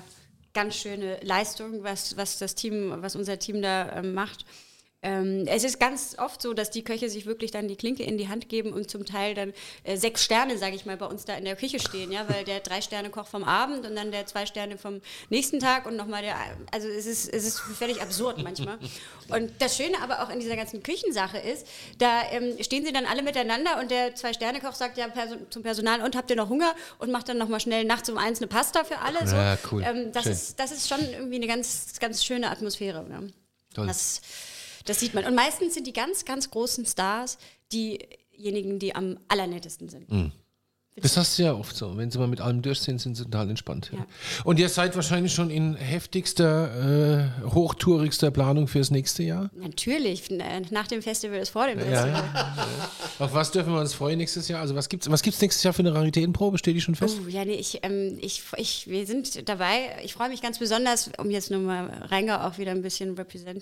ganz 0.53 0.75
schöne 0.75 1.17
Leistung, 1.23 1.81
was, 1.81 2.15
was 2.15 2.37
das 2.37 2.53
Team, 2.53 2.93
was 2.97 3.15
unser 3.15 3.39
Team 3.39 3.63
da 3.63 3.91
ähm, 3.91 4.13
macht. 4.13 4.45
Ähm, 5.01 5.45
es 5.47 5.63
ist 5.63 5.79
ganz 5.79 6.17
oft 6.19 6.41
so, 6.41 6.53
dass 6.53 6.71
die 6.71 6.83
Köche 6.83 7.09
sich 7.09 7.25
wirklich 7.25 7.51
dann 7.51 7.69
die 7.69 7.77
Klinke 7.77 8.03
in 8.03 8.17
die 8.17 8.27
Hand 8.27 8.49
geben 8.49 8.73
und 8.73 8.89
zum 8.91 9.05
Teil 9.05 9.33
dann 9.33 9.53
äh, 9.83 9.95
sechs 9.95 10.25
Sterne, 10.25 10.57
sage 10.57 10.75
ich 10.75 10.85
mal, 10.85 10.97
bei 10.97 11.05
uns 11.05 11.23
da 11.23 11.35
in 11.35 11.45
der 11.45 11.55
Küche 11.55 11.79
stehen, 11.79 12.11
ja, 12.11 12.27
weil 12.27 12.43
der 12.43 12.59
drei 12.59 12.81
Sterne 12.81 13.09
Koch 13.09 13.27
vom 13.27 13.45
Abend 13.45 13.85
und 13.85 13.95
dann 13.95 14.11
der 14.11 14.25
zwei 14.25 14.45
Sterne 14.45 14.77
vom 14.77 14.99
nächsten 15.29 15.61
Tag 15.61 15.85
und 15.85 15.95
nochmal 15.95 16.21
der, 16.21 16.35
also 16.71 16.89
es 16.89 17.05
ist, 17.05 17.33
es 17.33 17.45
ist 17.45 17.59
völlig 17.59 18.01
absurd 18.01 18.43
manchmal. 18.43 18.77
Und 19.29 19.51
das 19.59 19.77
Schöne 19.77 20.01
aber 20.01 20.21
auch 20.21 20.29
in 20.29 20.41
dieser 20.41 20.57
ganzen 20.57 20.83
Küchensache 20.83 21.37
ist, 21.37 21.65
da 21.97 22.23
ähm, 22.31 22.61
stehen 22.61 22.85
sie 22.85 22.91
dann 22.91 23.05
alle 23.05 23.23
miteinander 23.23 23.79
und 23.79 23.91
der 23.91 24.15
zwei 24.15 24.33
Sterne 24.33 24.59
Koch 24.59 24.73
sagt 24.73 24.97
ja 24.97 25.07
Perso 25.07 25.37
zum 25.49 25.63
Personal 25.63 26.01
und 26.01 26.17
habt 26.17 26.29
ihr 26.29 26.35
noch 26.35 26.49
Hunger 26.49 26.75
und 26.97 27.09
macht 27.09 27.29
dann 27.29 27.37
nochmal 27.37 27.61
schnell 27.61 27.85
nachts 27.85 28.09
um 28.09 28.17
eins 28.17 28.39
eine 28.39 28.47
Pasta 28.47 28.83
für 28.83 28.97
alle. 28.97 29.25
So. 29.25 29.37
Ja, 29.37 29.57
cool. 29.71 29.81
Ähm, 29.85 30.11
das, 30.11 30.23
Schön. 30.23 30.31
ist, 30.33 30.59
das 30.59 30.71
ist 30.71 30.89
schon 30.89 30.99
irgendwie 30.99 31.37
eine 31.37 31.47
ganz, 31.47 31.97
ganz 32.01 32.25
schöne 32.25 32.49
Atmosphäre. 32.49 33.05
Ja. 33.09 33.21
Toll. 33.73 33.87
Das, 33.87 34.21
das 34.85 34.99
sieht 34.99 35.13
man. 35.13 35.25
Und 35.25 35.35
meistens 35.35 35.73
sind 35.73 35.87
die 35.87 35.93
ganz, 35.93 36.25
ganz 36.25 36.49
großen 36.51 36.85
Stars 36.85 37.37
diejenigen, 37.71 38.79
die 38.79 38.95
am 38.95 39.17
allernettesten 39.27 39.89
sind. 39.89 40.11
Mhm. 40.11 40.31
Das 41.01 41.17
hast 41.17 41.37
du 41.37 41.43
ja 41.43 41.53
oft 41.53 41.75
so. 41.75 41.95
Wenn 41.97 42.11
sie 42.11 42.19
mal 42.19 42.27
mit 42.27 42.41
allem 42.41 42.61
durch 42.61 42.79
sind, 42.79 42.99
sind 42.99 43.15
sie 43.15 43.23
total 43.23 43.49
entspannt. 43.49 43.89
Ja. 43.91 43.99
Ja. 43.99 44.05
Und 44.43 44.59
ihr 44.59 44.69
seid 44.69 44.95
wahrscheinlich 44.95 45.33
schon 45.33 45.49
in 45.49 45.75
heftigster, 45.75 47.29
äh, 47.43 47.49
hochtourigster 47.49 48.31
Planung 48.31 48.67
fürs 48.67 48.91
nächste 48.91 49.23
Jahr? 49.23 49.49
Natürlich, 49.55 50.29
äh, 50.31 50.61
nach 50.71 50.87
dem 50.87 51.01
Festival 51.01 51.39
ist 51.39 51.49
vor 51.49 51.67
dem 51.67 51.79
Festival. 51.79 52.09
ja. 52.09 52.67
Auf 53.19 53.33
was 53.33 53.51
dürfen 53.51 53.73
wir 53.73 53.79
uns 53.79 53.93
freuen 53.93 54.17
nächstes 54.17 54.47
Jahr? 54.47 54.61
Also 54.61 54.75
was 54.75 54.89
gibt's, 54.89 55.09
was 55.09 55.21
gibt's 55.21 55.41
nächstes 55.41 55.63
Jahr 55.63 55.73
für 55.73 55.79
eine 55.79 55.93
Raritätenprobe? 55.93 56.57
Steht 56.57 56.75
die 56.75 56.81
schon 56.81 56.95
fest? 56.95 57.17
Oh, 57.25 57.29
ja, 57.29 57.45
nee, 57.45 57.53
ich, 57.53 57.79
ähm, 57.83 58.17
ich, 58.21 58.43
ich, 58.57 58.87
wir 58.87 59.05
sind 59.05 59.47
dabei. 59.49 59.97
Ich 60.03 60.13
freue 60.13 60.29
mich 60.29 60.41
ganz 60.41 60.59
besonders, 60.59 61.11
um 61.17 61.29
jetzt 61.29 61.51
nur 61.51 61.59
mal 61.59 61.89
Rheingau 62.09 62.35
auch 62.35 62.57
wieder 62.57 62.71
ein 62.71 62.81
bisschen 62.81 63.15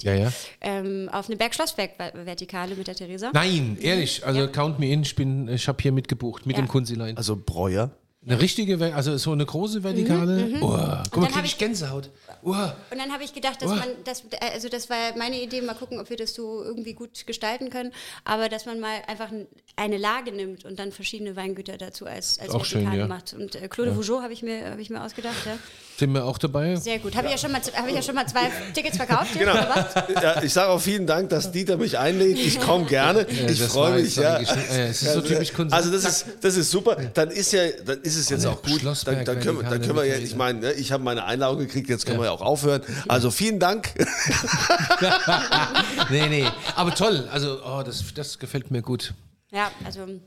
ja. 0.03 0.31
Ähm, 0.61 1.09
auf 1.11 1.27
eine 1.27 1.37
Bergschlossberg-Vertikale 1.37 2.75
mit 2.75 2.87
der 2.87 2.95
Theresa. 2.95 3.31
Nein, 3.33 3.77
ehrlich. 3.81 4.25
Also 4.25 4.47
count 4.47 4.79
me 4.79 4.91
in. 4.91 5.01
Ich 5.01 5.15
bin, 5.15 5.47
ich 5.47 5.67
habe 5.67 5.81
hier 5.81 5.91
mitgebucht 5.91 6.45
mit 6.45 6.57
dem 6.57 6.67
Kunzilein. 6.67 7.17
Also 7.17 7.26
Breuer. 7.35 7.89
Eine 8.27 8.41
richtige, 8.41 8.93
also 8.93 9.17
so 9.17 9.31
eine 9.31 9.45
große 9.45 9.83
Vertikale. 9.83 10.49
Oh, 10.61 10.67
guck 10.67 10.71
mal, 10.71 11.03
dann 11.13 11.23
krieg 11.25 11.35
hab 11.35 11.45
ich 11.45 11.57
Gänsehaut. 11.57 12.09
Oh. 12.43 12.51
Und 12.51 12.97
dann 12.97 13.11
habe 13.11 13.23
ich 13.23 13.33
gedacht, 13.33 13.61
dass 13.61 13.71
Oh. 13.71 13.75
man, 13.75 13.87
das, 14.03 14.23
also 14.53 14.69
das 14.69 14.89
war 14.89 14.97
meine 15.17 15.41
Idee, 15.41 15.61
mal 15.61 15.73
gucken, 15.75 15.99
ob 15.99 16.09
wir 16.09 16.17
das 16.17 16.33
so 16.33 16.63
irgendwie 16.63 16.93
gut 16.93 17.25
gestalten 17.25 17.69
können, 17.69 17.91
aber 18.25 18.47
dass 18.49 18.65
man 18.65 18.79
mal 18.79 18.95
einfach 19.07 19.31
ein- 19.31 19.47
eine 19.75 19.97
Lage 19.97 20.31
nimmt 20.31 20.65
und 20.65 20.77
dann 20.77 20.91
verschiedene 20.91 21.35
Weingüter 21.35 21.77
dazu 21.77 22.05
als, 22.05 22.37
als 22.39 22.51
Auch 22.51 22.63
schön, 22.65 22.81
Vertikale 22.81 23.01
ja. 23.01 23.07
macht. 23.07 23.33
Und 23.33 23.55
äh, 23.55 23.67
Claude 23.67 23.95
Vougeot 23.95 24.21
habe 24.21 24.33
ich, 24.33 24.43
mir- 24.43 24.71
habe 24.71 24.81
ich 24.81 24.89
mir 24.89 25.03
ausgedacht. 25.03 25.35
Ja. 25.45 25.57
Sind 25.97 26.11
wir 26.13 26.25
auch 26.25 26.37
dabei? 26.37 26.75
Sehr 26.75 26.99
gut. 26.99 27.15
Habe 27.15 27.25
ich, 27.27 27.31
ja 27.33 27.37
schon 27.39 27.51
mal, 27.51 27.61
habe 27.75 27.89
ich 27.89 27.95
ja 27.95 28.01
schon 28.03 28.13
mal 28.13 28.27
zwei 28.27 28.51
Tickets 28.73 28.97
verkauft. 28.97 29.31
hier, 29.33 29.45
Genau. 29.45 29.55
Ja, 30.21 30.43
ich 30.43 30.53
sage 30.53 30.69
auch 30.69 30.79
vielen 30.79 31.07
Dank, 31.07 31.29
dass 31.29 31.51
Dieter 31.51 31.77
mich 31.77 31.97
einlädt. 31.97 32.37
Ich 32.37 32.59
komme 32.59 32.85
gerne. 32.85 33.25
ich 33.47 33.61
freue 33.63 34.01
mich. 34.01 34.15
Ja. 34.15 34.37
äh, 34.37 34.89
es 34.89 35.01
ist 35.01 35.13
so 35.13 35.21
typisch 35.21 35.53
Kunst. 35.53 35.73
Also 35.73 35.91
das 35.91 36.05
ist, 36.05 36.25
das 36.41 36.55
ist 36.55 36.69
super. 36.69 36.97
Dann 37.13 37.31
ist 37.31 37.51
ja, 37.53 37.61
dann 37.85 37.99
ist 38.01 38.16
es 38.17 38.29
jetzt 38.29 38.45
auch 38.45 38.61
gut. 38.61 38.81
Dann, 39.05 39.25
dann, 39.25 39.39
können, 39.39 39.57
wir- 39.57 39.63
dann 39.69 39.81
können 39.81 39.95
wir 39.95 40.05
ja, 40.05 40.17
ich 40.17 40.35
meine, 40.35 40.59
ne, 40.59 40.73
ich 40.73 40.91
habe 40.91 41.03
meine 41.03 41.25
Einladung 41.25 41.59
gekriegt, 41.59 41.89
jetzt 41.89 42.05
können 42.05 42.17
Ja. 42.17 42.23
wir 42.23 42.25
ja 42.27 42.31
auch 42.31 42.41
aufhören. 42.41 42.81
Also 43.07 43.31
vielen 43.31 43.59
Dank. 43.59 43.93
nee, 46.09 46.27
nee. 46.29 46.47
Aber 46.75 46.93
toll. 46.93 47.27
Also, 47.31 47.59
oh, 47.65 47.83
das, 47.83 48.03
das 48.13 48.39
gefällt 48.39 48.71
mir 48.71 48.81
gut. 48.81 49.13
Ja, 49.51 49.71
also 49.85 50.01
Und 50.03 50.21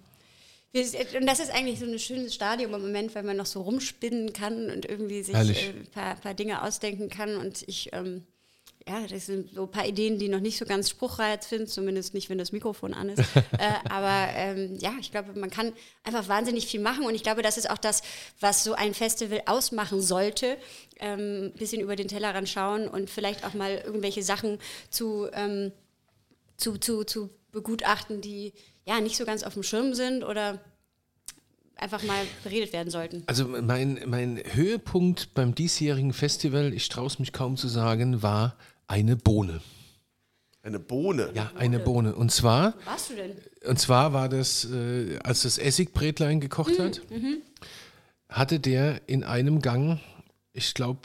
das 1.27 1.41
ist 1.41 1.51
eigentlich 1.51 1.79
so 1.81 1.87
ein 1.87 1.99
schönes 1.99 2.35
Stadium 2.35 2.75
im 2.75 2.83
Moment, 2.83 3.15
weil 3.15 3.23
man 3.25 3.37
noch 3.37 3.47
so 3.47 3.63
rumspinnen 3.63 4.33
kann 4.33 4.71
und 4.71 4.87
irgendwie 4.87 5.23
sich 5.23 5.35
ein 5.35 5.49
äh, 5.51 5.73
paar, 5.93 6.15
paar 6.17 6.35
Dinge 6.35 6.63
ausdenken 6.63 7.09
kann. 7.09 7.37
Und 7.37 7.63
ich, 7.67 7.91
ähm, 7.93 8.25
ja, 8.89 9.07
das 9.07 9.27
sind 9.27 9.55
so 9.55 9.63
ein 9.63 9.71
paar 9.71 9.87
Ideen, 9.87 10.19
die 10.19 10.29
noch 10.29 10.41
nicht 10.41 10.59
so 10.59 10.65
ganz 10.65 10.91
spruchreif 10.91 11.43
sind, 11.43 11.69
zumindest 11.69 12.15
nicht, 12.15 12.31
wenn 12.31 12.39
das 12.39 12.53
Mikrofon 12.53 12.95
an 12.95 13.11
ist. 13.11 13.19
äh, 13.37 13.89
aber 13.89 14.33
ähm, 14.35 14.79
ja, 14.81 14.93
ich 15.01 15.11
glaube, 15.11 15.39
man 15.39 15.51
kann 15.51 15.73
einfach 16.03 16.29
wahnsinnig 16.29 16.67
viel 16.67 16.81
machen. 16.81 17.05
Und 17.05 17.15
ich 17.15 17.23
glaube, 17.23 17.43
das 17.43 17.59
ist 17.59 17.69
auch 17.69 17.79
das, 17.79 18.03
was 18.41 18.65
so 18.65 18.73
ein 18.73 18.95
Festival 18.95 19.43
ausmachen 19.47 20.01
sollte. 20.01 20.57
Ähm, 20.99 21.47
ein 21.47 21.59
bisschen 21.59 21.81
über 21.83 21.95
den 21.97 22.09
Tellerrand 22.09 22.49
schauen 22.49 22.89
und 22.89 23.11
vielleicht 23.11 23.45
auch 23.45 23.55
mal 23.55 23.83
irgendwelche 23.85 24.23
Sachen 24.23 24.59
zu. 24.91 25.29
Ähm, 25.33 25.73
zu, 26.61 26.77
zu, 26.77 27.05
zu 27.05 27.31
begutachten, 27.53 28.21
die 28.21 28.53
ja 28.85 29.01
nicht 29.01 29.17
so 29.17 29.25
ganz 29.25 29.43
auf 29.43 29.55
dem 29.55 29.63
Schirm 29.63 29.95
sind 29.95 30.23
oder 30.23 30.61
einfach 31.81 32.03
mal 32.03 32.23
beredet 32.45 32.73
werden 32.73 32.91
sollten. 32.91 33.23
Also 33.27 33.47
mein, 33.49 34.01
mein 34.07 34.41
Höhepunkt 34.53 35.35
beim 35.35 35.55
diesjährigen 35.55 36.13
Festival, 36.13 36.73
ich 36.75 36.89
traue 36.89 37.07
es 37.07 37.19
mich 37.19 37.33
kaum 37.33 37.57
zu 37.57 37.69
sagen, 37.69 38.23
war 38.23 38.57
eine 38.87 39.17
Bohne. 39.17 39.61
Eine 40.63 40.79
Bohne. 40.79 41.31
Ja, 41.35 41.51
eine 41.57 41.79
Bohne. 41.79 42.15
Und 42.15 42.31
zwar, 42.33 42.75
Wo 42.85 42.87
warst 42.91 43.11
du 43.11 43.15
denn? 43.17 43.33
und 43.67 43.79
zwar 43.79 44.13
war 44.13 44.29
das, 44.29 44.67
äh, 44.67 45.19
als 45.25 45.43
das 45.43 45.57
Essigbrätlein 45.57 46.41
gekocht 46.41 46.79
hat, 46.79 47.01
hatte 48.29 48.61
der 48.61 49.01
in 49.09 49.25
einem 49.25 49.63
Gang, 49.63 50.01
ich 50.53 50.75
glaube, 50.75 51.01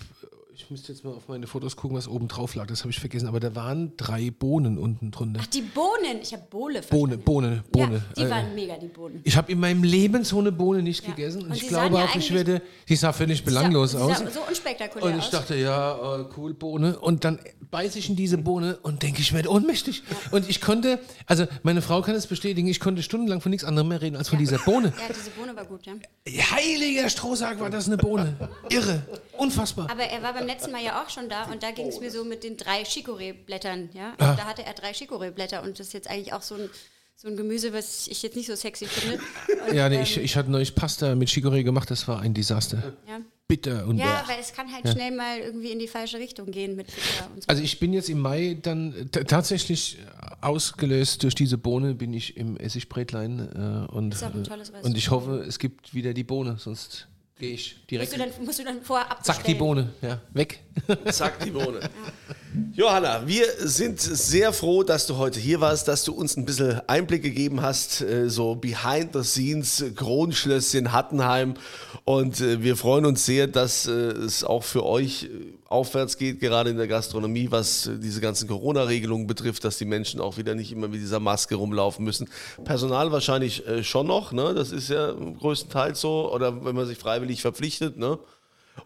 ich 0.66 0.72
müsste 0.72 0.91
jetzt 0.91 1.03
mal 1.03 1.11
auf 1.13 1.28
meine 1.28 1.45
Fotos 1.45 1.76
gucken, 1.76 1.95
was 1.95 2.07
oben 2.07 2.28
drauf 2.28 2.55
lag, 2.55 2.66
das 2.66 2.80
habe 2.82 2.89
ich 2.89 2.99
vergessen, 2.99 3.28
aber 3.28 3.39
da 3.39 3.53
waren 3.55 3.93
drei 3.97 4.32
Bohnen 4.32 4.80
unten 4.80 5.11
drunter. 5.11 5.39
Ach, 5.43 5.47
die 5.47 5.61
Bohnen. 5.61 6.22
Ich 6.24 6.34
habe 6.34 6.43
Bohle 6.49 6.82
Bohne, 6.82 7.20
verstanden. 7.20 7.24
Bohne, 7.24 7.63
Bohne. 7.72 7.95
Ja, 7.95 8.01
die 8.16 8.22
Äh, 8.24 8.30
waren 8.32 8.55
mega, 8.55 8.78
die 8.78 8.88
Bohnen. 8.88 9.22
Ich 9.24 9.38
habe 9.38 9.51
in 9.51 9.59
meinem 9.59 9.84
Leben 9.84 10.24
so 10.24 10.39
eine 10.39 10.51
Bohne 10.51 10.82
nicht 10.82 11.03
Ja. 11.03 11.11
gegessen 11.11 11.43
und, 11.43 11.49
Und 11.51 11.55
ich 11.55 11.68
glaube 11.68 11.97
ja 11.97 12.05
auch, 12.05 12.16
ich 12.16 12.34
werde, 12.34 12.63
die 12.89 12.95
sah 12.95 13.13
völlig 13.13 13.43
belanglos 13.45 13.91
sah- 13.91 13.99
aus. 14.05 14.18
so 14.34 14.39
unspektakulär 14.47 15.05
Und 15.13 15.20
ich 15.20 15.26
aus. 15.26 15.30
dachte, 15.32 15.55
ja, 15.55 16.22
äh, 16.22 16.26
cool, 16.36 16.55
Bohne. 16.55 16.97
Und 16.99 17.24
dann 17.26 17.38
beiße 17.70 17.99
ich 17.99 18.09
in 18.09 18.16
diese 18.16 18.39
Bohne 18.39 18.78
und 18.82 19.03
denke, 19.03 19.22
ich 19.22 19.34
werde 19.34 19.51
ohnmächtig. 19.51 20.01
Und 20.32 20.49
ich 20.49 20.61
konnte, 20.61 20.97
also 21.28 21.45
meine 21.61 21.84
Frau 21.84 22.01
kann 22.01 22.16
es 22.16 22.26
bestätigen, 22.26 22.68
ich 22.68 22.80
konnte 22.80 23.03
stundenlang 23.03 23.39
von 23.41 23.51
nichts 23.51 23.66
anderem 23.66 23.89
mehr 23.89 24.01
reden 24.01 24.16
als 24.16 24.30
von 24.30 24.39
dieser 24.39 24.57
Bohne. 24.57 24.93
ja, 24.97 25.13
diese 25.13 25.30
Bohne 25.32 25.55
war 25.55 25.66
gut, 25.66 25.86
ja. 25.86 25.93
Heiliger 26.51 27.07
Strohsack 27.09 27.59
war 27.59 27.70
das 27.70 27.86
eine 27.86 27.97
Bohne. 27.97 28.34
Irre, 28.70 29.03
unfassbar. 29.38 29.89
Aber 29.91 30.03
er 30.03 30.24
war 30.24 30.34
beim 30.34 30.47
letzten 30.47 30.55
Mal 30.72 30.84
ja 30.84 31.03
auch 31.03 31.10
schon 31.10 31.30
da 31.30 31.45
und 31.45 31.64
da 31.64 31.72
ging 31.72 31.88
es 31.88 31.99
mir 31.99 32.12
so 32.12 32.24
mit 32.24 32.43
den 32.43 32.58
drei 32.58 32.84
Chicorée-Blättern, 32.84 33.89
ja. 33.93 34.14
Ah. 34.18 34.36
Da 34.36 34.45
hatte 34.45 34.64
er 34.64 34.74
drei 34.74 34.91
Chicorée-Blätter 34.91 35.64
und 35.64 35.80
das 35.80 35.88
ist 35.88 35.93
jetzt 35.93 36.10
eigentlich 36.10 36.34
auch 36.34 36.41
so 36.41 36.56
ein, 36.56 36.70
so 37.16 37.28
ein 37.28 37.38
Gemüse, 37.38 37.74
was 37.74 38.08
ich 38.08 38.22
jetzt 38.24 38.36
nicht 38.36 38.47
so 38.47 38.56
sexy 38.56 38.86
finde. 38.86 39.20
Und, 39.68 39.76
Ja, 39.76 39.89
nee, 39.89 39.95
ähm, 39.97 40.03
ich, 40.03 40.18
ich 40.18 40.36
hatte 40.36 40.51
neulich 40.51 40.76
Pasta 40.76 41.16
mit 41.16 41.30
Chicorée 41.30 41.64
gemacht, 41.64 41.89
das 41.91 42.08
war 42.08 42.22
ein 42.22 42.34
Desaster. 42.34 42.93
ja. 43.08 43.22
Bitter 43.47 43.86
und 43.86 43.97
ja, 43.97 44.24
bäh. 44.24 44.34
weil 44.34 44.39
es 44.39 44.53
kann 44.53 44.72
halt 44.74 44.89
schnell 44.89 45.12
mal 45.12 45.38
irgendwie 45.38 45.72
in 45.72 45.78
die 45.78 45.88
falsche 45.88 46.18
Richtung 46.18 46.49
gehen 46.49 46.76
mit 46.76 46.88
Pizza 46.88 47.30
und 47.32 47.43
so. 47.43 47.47
Also 47.47 47.62
ich 47.62 47.80
bin 47.80 47.93
jetzt 47.93 48.10
im 48.10 48.20
Mai 48.20 48.58
dann 48.60 49.12
tatsächlich 49.12 49.99
ausgelöst 50.41 51.22
durch 51.22 51.36
diese 51.36 51.60
Bohne 51.60 51.93
bin 51.93 52.12
ich 52.14 52.38
im 52.38 52.58
Essigbrätlein 52.58 53.88
äh, 53.89 53.93
und, 53.93 54.16
Ist 54.16 54.24
auch 54.24 54.34
ein 54.34 54.43
tolles 54.43 54.72
und 54.72 54.97
ich 54.97 55.12
hoffe, 55.12 55.45
es 55.47 55.60
gibt 55.60 55.93
wieder 55.93 56.16
die 56.16 56.24
Bohne, 56.24 56.56
sonst 56.58 57.08
gehe 57.38 57.54
ich 57.54 57.76
musst, 57.76 57.92
direkt. 57.92 58.14
du 58.14 58.18
dann, 58.18 58.30
musst 58.46 58.60
du 58.60 58.64
dann 58.64 58.82
vorher 58.82 59.08
Zack, 59.08 59.18
abbestellen. 59.18 59.46
die 59.46 59.54
Bohne, 59.56 59.94
ja, 60.02 60.22
weg. 60.34 60.60
Zack, 61.11 61.43
die 61.43 61.51
Bohne. 61.51 61.80
Johanna, 62.73 63.28
wir 63.28 63.45
sind 63.59 63.99
sehr 63.99 64.53
froh, 64.53 64.84
dass 64.84 65.07
du 65.07 65.17
heute 65.17 65.39
hier 65.39 65.61
warst, 65.61 65.88
dass 65.88 66.03
du 66.03 66.13
uns 66.13 66.38
ein 66.38 66.45
bisschen 66.45 66.82
Einblick 66.88 67.21
gegeben 67.23 67.61
hast, 67.61 68.01
äh, 68.01 68.30
so 68.30 68.55
behind 68.55 69.13
the 69.13 69.23
scenes, 69.23 69.84
Kronschlösschen 69.95 70.91
Hattenheim. 70.91 71.55
Und 72.05 72.39
äh, 72.39 72.61
wir 72.61 72.78
freuen 72.78 73.05
uns 73.05 73.26
sehr, 73.26 73.47
dass 73.47 73.88
äh, 73.88 73.91
es 73.91 74.43
auch 74.43 74.63
für 74.63 74.86
euch 74.86 75.30
aufwärts 75.67 76.17
geht, 76.17 76.39
gerade 76.39 76.69
in 76.69 76.78
der 76.78 76.88
Gastronomie, 76.88 77.47
was 77.49 77.89
diese 77.97 78.21
ganzen 78.21 78.47
Corona-Regelungen 78.47 79.28
betrifft, 79.28 79.63
dass 79.63 79.78
die 79.78 79.86
Menschen 79.86 80.21
auch 80.21 80.38
wieder 80.38 80.55
nicht 80.55 80.71
immer 80.71 80.88
mit 80.88 81.01
dieser 81.01 81.19
Maske 81.19 81.55
rumlaufen 81.55 82.05
müssen. 82.05 82.30
Personal 82.63 83.11
wahrscheinlich 83.11 83.63
schon 83.82 84.07
noch, 84.07 84.32
ne? 84.32 84.53
das 84.53 84.71
ist 84.71 84.89
ja 84.89 85.11
größtenteils 85.11 85.99
so, 85.99 86.32
oder 86.32 86.63
wenn 86.63 86.76
man 86.76 86.86
sich 86.86 86.99
freiwillig 86.99 87.41
verpflichtet, 87.41 87.97
ne? 87.97 88.19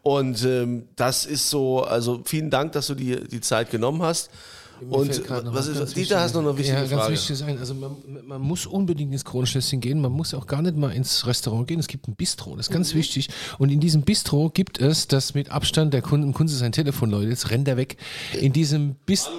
Und 0.02 0.44
ähm, 0.46 0.88
das 0.96 1.26
ist 1.26 1.50
so, 1.50 1.84
also 1.84 2.22
vielen 2.26 2.50
Dank, 2.50 2.72
dass 2.74 2.88
du 2.88 2.96
dir 2.96 3.22
die 3.28 3.42
Zeit 3.42 3.70
genommen 3.70 4.02
hast. 4.02 4.30
Und 4.90 5.10
was 5.54 5.68
ist, 5.68 5.96
Dieter, 5.96 6.20
hast 6.20 6.34
noch 6.36 6.42
eine 6.42 6.58
wichtige 6.58 6.78
ja, 6.78 6.84
ganz 6.86 6.94
Frage. 6.94 7.14
wichtig 7.14 7.38
sein. 7.38 7.58
Also 7.58 7.74
man, 7.74 7.96
man 8.26 8.42
muss 8.42 8.66
unbedingt 8.66 9.12
ins 9.12 9.26
Kronschlösschen 9.26 9.82
gehen. 9.82 10.02
Man 10.02 10.12
muss 10.12 10.34
auch 10.34 10.48
gar 10.48 10.62
nicht 10.62 10.76
mal 10.78 10.92
ins 10.92 11.26
Restaurant 11.28 11.68
gehen. 11.68 11.80
Es 11.80 11.88
gibt 11.88 12.08
ein 12.08 12.16
Bistro. 12.16 12.56
Das 12.56 12.68
ist 12.68 12.74
ganz 12.74 12.94
wichtig. 12.94 13.30
Und 13.58 13.70
in 13.70 13.80
diesem 13.80 14.02
Bistro 14.04 14.50
gibt 14.50 14.80
es 14.80 15.08
das 15.08 15.34
mit 15.34 15.52
Abstand 15.52 15.94
der 15.94 16.02
Kunden. 16.02 16.34
Kunde 16.34 16.54
sein 16.54 16.72
Telefon, 16.72 17.10
Leute. 17.10 17.30
Jetzt 17.30 17.50
rennt 17.52 17.68
er 17.68 17.78
weg. 17.78 17.98
In 18.40 18.54
diesem, 18.54 18.96
Bis, 19.06 19.30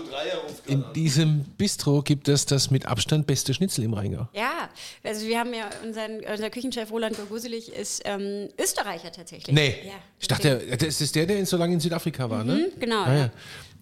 in 0.66 0.84
diesem 0.94 1.44
Bistro 1.56 2.02
gibt 2.02 2.28
es 2.28 2.46
das 2.46 2.70
mit 2.70 2.86
Abstand 2.86 3.26
beste 3.26 3.54
Schnitzel 3.54 3.84
im 3.84 3.94
Rheingau. 3.94 4.28
Ja, 4.34 4.68
also 5.02 5.26
wir 5.26 5.38
haben 5.38 5.54
ja 5.54 5.68
unseren, 5.84 6.20
unser 6.30 6.50
Küchenchef 6.50 6.90
Roland 6.90 7.16
Gorguselig 7.16 7.72
ist 7.72 8.02
ähm, 8.04 8.48
Österreicher 8.60 9.10
tatsächlich. 9.12 9.54
Nee. 9.54 9.74
Ja, 9.84 9.92
ich 10.18 10.28
dachte, 10.28 10.60
das 10.78 11.00
ist 11.00 11.14
der, 11.14 11.26
der 11.26 11.44
so 11.46 11.56
lange 11.56 11.74
in 11.74 11.80
Südafrika 11.80 12.28
war, 12.28 12.44
ne? 12.44 12.70
genau, 12.78 13.04
Ah, 13.04 13.16
ja. 13.16 13.30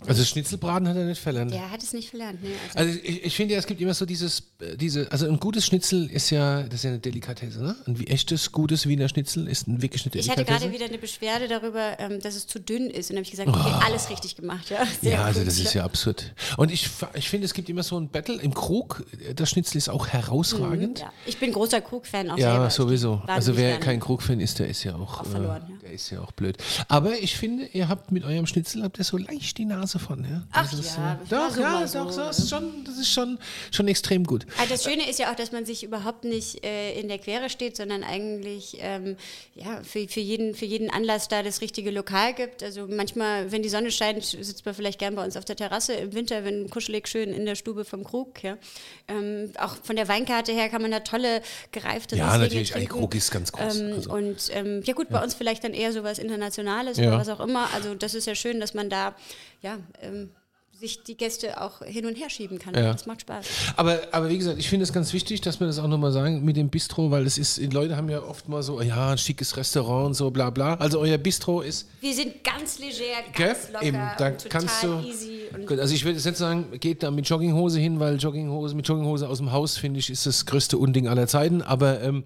Also 0.07 0.25
Schnitzelbraten 0.25 0.87
hat 0.89 0.97
er 0.97 1.05
nicht 1.05 1.21
verlernt. 1.21 1.53
Der 1.53 1.71
hat 1.71 1.83
es 1.83 1.93
nicht 1.93 2.11
verlernt. 2.11 2.43
Ne? 2.43 2.51
Also, 2.75 2.91
Also 2.91 3.01
ich, 3.05 3.25
ich 3.25 3.35
finde 3.37 3.55
ja, 3.55 3.59
es 3.61 3.67
gibt 3.67 3.81
immer 3.81 3.95
so 3.95 4.07
dieses, 4.07 4.45
äh, 4.61 4.77
diese, 4.77 5.11
also 5.11 5.27
ein 5.27 5.41
gutes 5.41 5.67
Schnitzel 5.67 6.09
ist 6.11 6.31
ja, 6.31 6.63
das 6.63 6.75
ist 6.77 6.83
ja 6.85 6.91
eine 6.91 6.99
Delikatesse, 7.01 7.63
ne? 7.63 7.75
Ein 7.87 8.07
echtes, 8.07 8.53
gutes 8.53 8.87
Wiener 8.87 9.09
Schnitzel 9.09 9.49
ist 9.49 9.67
ein, 9.67 9.83
wirklich 9.83 10.05
eine 10.07 10.15
ich 10.15 10.29
hatte 10.31 10.37
Delikatesse. 10.45 10.61
gerade 10.67 10.73
wieder 10.75 10.85
eine 10.89 10.99
Beschwerde 10.99 11.49
darüber, 11.49 11.99
ähm, 11.99 12.21
dass 12.21 12.37
es 12.37 12.47
zu 12.47 12.61
dünn 12.61 12.91
ist. 12.91 13.11
Und 13.11 13.17
dann 13.17 13.25
habe 13.25 13.25
ich 13.25 13.31
gesagt, 13.33 13.49
okay, 13.49 13.73
alles 13.85 14.09
richtig 14.11 14.37
gemacht. 14.37 14.71
Ja, 14.71 14.87
Sehr 15.03 15.13
Oh. 15.15 15.15
ja, 15.17 15.25
also 15.25 15.41
gut. 15.41 15.49
das 15.49 15.59
ist 15.59 15.75
ja 15.75 15.85
absurd. 15.85 16.33
Und 16.57 16.71
ich, 16.71 16.89
ich 17.15 17.29
finde, 17.29 17.47
es 17.47 17.55
gibt 17.55 17.69
immer 17.69 17.83
so 17.83 17.99
ein 17.99 18.09
Battle 18.09 18.41
im 18.41 18.55
Krug. 18.55 19.05
Das 19.35 19.51
Schnitzel 19.51 19.79
ist 19.79 19.89
auch 19.89 20.07
herausragend. 20.09 21.01
Ja. 21.01 21.13
Ich 21.27 21.39
bin 21.39 21.53
großer 21.53 21.81
Krug-Fan 21.81 22.31
auch 22.31 22.39
Ja, 22.39 22.53
selber. 22.53 22.71
sowieso. 22.71 23.23
Also 23.27 23.57
wer 23.57 23.71
gerne. 23.71 23.85
kein 23.85 24.01
Krug-Fan 24.01 24.39
ist, 24.41 24.59
der 24.61 24.69
ist 24.69 24.85
ja 24.85 24.95
auch, 24.95 25.21
Auch 25.21 25.27
verloren, 25.27 25.63
äh, 25.69 25.73
ja. 25.73 25.79
der 25.83 25.93
ist 25.93 26.11
ja 26.11 26.21
auch 26.21 26.33
blöd. 26.33 26.57
Aber 26.89 27.19
ich 27.19 27.37
finde, 27.37 27.67
ihr 27.73 27.89
habt 27.89 28.13
mit 28.13 28.25
eurem 28.25 28.47
Schnitzel 28.47 28.83
habt 28.85 28.99
ihr 28.99 29.05
so 29.05 29.17
leicht 29.17 29.59
die 29.59 29.65
Nase 29.65 29.88
von, 29.99 30.25
ja? 30.25 30.43
Ach 30.53 30.71
Das 30.71 30.79
ist, 30.79 30.97
ja, 30.97 31.19
ich 31.23 31.29
doch, 31.31 31.51
so 31.51 31.61
ja, 31.63 31.71
mal 31.71 31.81
doch, 31.87 31.89
so, 31.89 32.11
so, 32.11 32.21
ja. 32.21 32.31
ist 32.31 32.51
schon, 32.51 32.85
das 32.85 32.99
ist 32.99 33.11
schon, 33.11 33.39
schon 33.71 33.89
extrem 33.89 34.25
gut. 34.25 34.45
Also 34.59 34.75
das 34.75 34.85
Schöne 34.85 35.09
ist 35.09 35.19
ja 35.19 35.31
auch, 35.31 35.37
dass 35.37 35.53
man 35.53 35.65
sich 35.65 35.85
überhaupt 35.85 36.25
nicht 36.25 36.65
äh, 36.65 36.99
in 37.01 37.09
der 37.09 37.19
Quere 37.19 37.49
steht, 37.49 37.77
sondern 37.77 38.05
eigentlich 38.05 38.77
ähm, 38.81 39.17
ja, 39.55 39.81
für, 39.85 40.07
für, 40.09 40.21
jeden, 40.21 40.55
für 40.55 40.67
jeden 40.67 40.91
Anlass 40.91 41.29
da 41.29 41.43
das 41.43 41.61
richtige 41.61 41.91
Lokal 41.91 42.35
gibt. 42.35 42.63
Also 42.63 42.87
manchmal, 42.89 43.51
wenn 43.53 43.63
die 43.63 43.69
Sonne 43.69 43.91
scheint, 43.91 44.25
sitzt 44.25 44.67
man 44.67 44.75
vielleicht 44.75 44.99
gern 44.99 45.15
bei 45.15 45.25
uns 45.25 45.37
auf 45.37 45.45
der 45.45 45.57
Terrasse. 45.57 45.95
Im 45.95 46.13
Winter, 46.13 46.45
wenn 46.45 46.69
kuschelig 46.69 47.09
schön 47.09 47.33
in 47.33 47.47
der 47.47 47.55
Stube 47.55 47.85
vom 47.85 48.05
Krug. 48.05 48.43
Ja. 48.43 48.59
Ähm, 49.07 49.53
auch 49.59 49.77
von 49.83 49.97
der 49.97 50.09
Weinkarte 50.09 50.53
her 50.53 50.69
kann 50.69 50.83
man 50.83 50.91
da 50.91 51.01
tolle 51.01 51.41
gereifte 51.73 52.17
Ja, 52.17 52.25
Rieslinge 52.33 52.45
natürlich, 52.45 52.75
ein. 52.75 52.89
Krug 52.89 53.15
ist 53.15 53.31
ganz 53.31 53.53
groß. 53.53 53.77
Ähm, 53.79 53.93
Also. 53.93 54.11
Und 54.13 54.37
ähm, 54.53 54.83
ja 54.85 54.95
gut, 54.95 55.09
bei 55.09 55.23
uns 55.23 55.35
vielleicht 55.35 55.63
dann 55.65 55.75
eher 55.75 55.93
sowas 55.93 56.19
Internationales 56.19 56.99
Ja. 56.99 57.09
oder 57.09 57.19
was 57.19 57.29
auch 57.29 57.41
immer. 57.41 57.69
Also 57.75 57.95
das 57.95 58.15
ist 58.15 58.27
ja 58.27 58.35
schön, 58.35 58.59
dass 58.61 58.75
man 58.75 58.91
da 58.91 59.15
ja, 59.61 59.78
ähm, 60.01 60.35
sich 60.79 61.03
die 61.03 61.17
Gäste 61.17 61.61
auch 61.61 61.83
hin 61.83 62.07
und 62.07 62.15
her 62.17 62.31
schieben 62.31 62.59
kann. 62.59 62.75
Ja. 62.75 62.93
Das 62.93 63.07
macht 63.07 63.23
Spaß. 63.23 63.47
Aber, 63.77 63.99
aber 64.13 64.29
wie 64.29 64.39
gesagt, 64.39 64.59
ich 64.59 64.69
finde 64.69 64.85
es 64.85 64.93
ganz 64.93 65.13
wichtig, 65.13 65.41
dass 65.41 65.59
wir 65.61 65.67
das 65.67 65.79
auch 65.79 65.89
nochmal 65.89 66.13
sagen 66.13 66.45
mit 66.45 66.57
dem 66.57 66.69
Bistro, 66.69 67.11
weil 67.11 67.27
es 67.27 67.37
ist, 67.39 67.59
die 67.59 67.67
Leute 67.67 67.97
haben 67.97 68.09
ja 68.09 68.23
oft 68.23 68.49
mal 68.49 68.63
so, 68.63 68.81
ja, 68.81 69.11
ein 69.11 69.19
schickes 69.19 69.57
Restaurant 69.57 70.07
und 70.07 70.15
so, 70.15 70.31
bla 70.31 70.51
bla. 70.51 70.75
Also 70.75 71.01
euer 71.01 71.19
Bistro 71.19 71.63
ist, 71.63 71.89
Wir 72.01 72.15
sind 72.15 72.45
ganz 72.45 72.79
leger, 72.79 72.95
gell? 73.35 73.47
ganz 73.49 73.71
locker 73.73 73.85
Eben, 73.85 73.99
da 74.19 74.31
kannst 74.49 74.83
du. 74.85 75.01
easy. 75.01 75.41
Und 75.55 75.67
Gut, 75.67 75.79
also 75.81 75.95
ich 75.95 76.05
würde 76.05 76.17
jetzt 76.17 76.25
nicht 76.27 76.37
sagen, 76.37 76.67
geht 76.79 77.03
da 77.03 77.11
mit 77.11 77.29
Jogginghose 77.29 77.79
hin, 77.81 77.99
weil 77.99 78.17
Jogginghose, 78.17 78.75
mit 78.77 78.87
Jogginghose 78.87 79.29
aus 79.29 79.39
dem 79.39 79.51
Haus, 79.51 79.77
finde 79.79 79.99
ich, 80.01 80.11
ist 80.11 80.27
das 80.27 80.47
größte 80.47 80.79
Unding 80.79 81.09
aller 81.09 81.27
Zeiten. 81.27 81.63
Aber 81.63 82.01
ähm, 82.03 82.25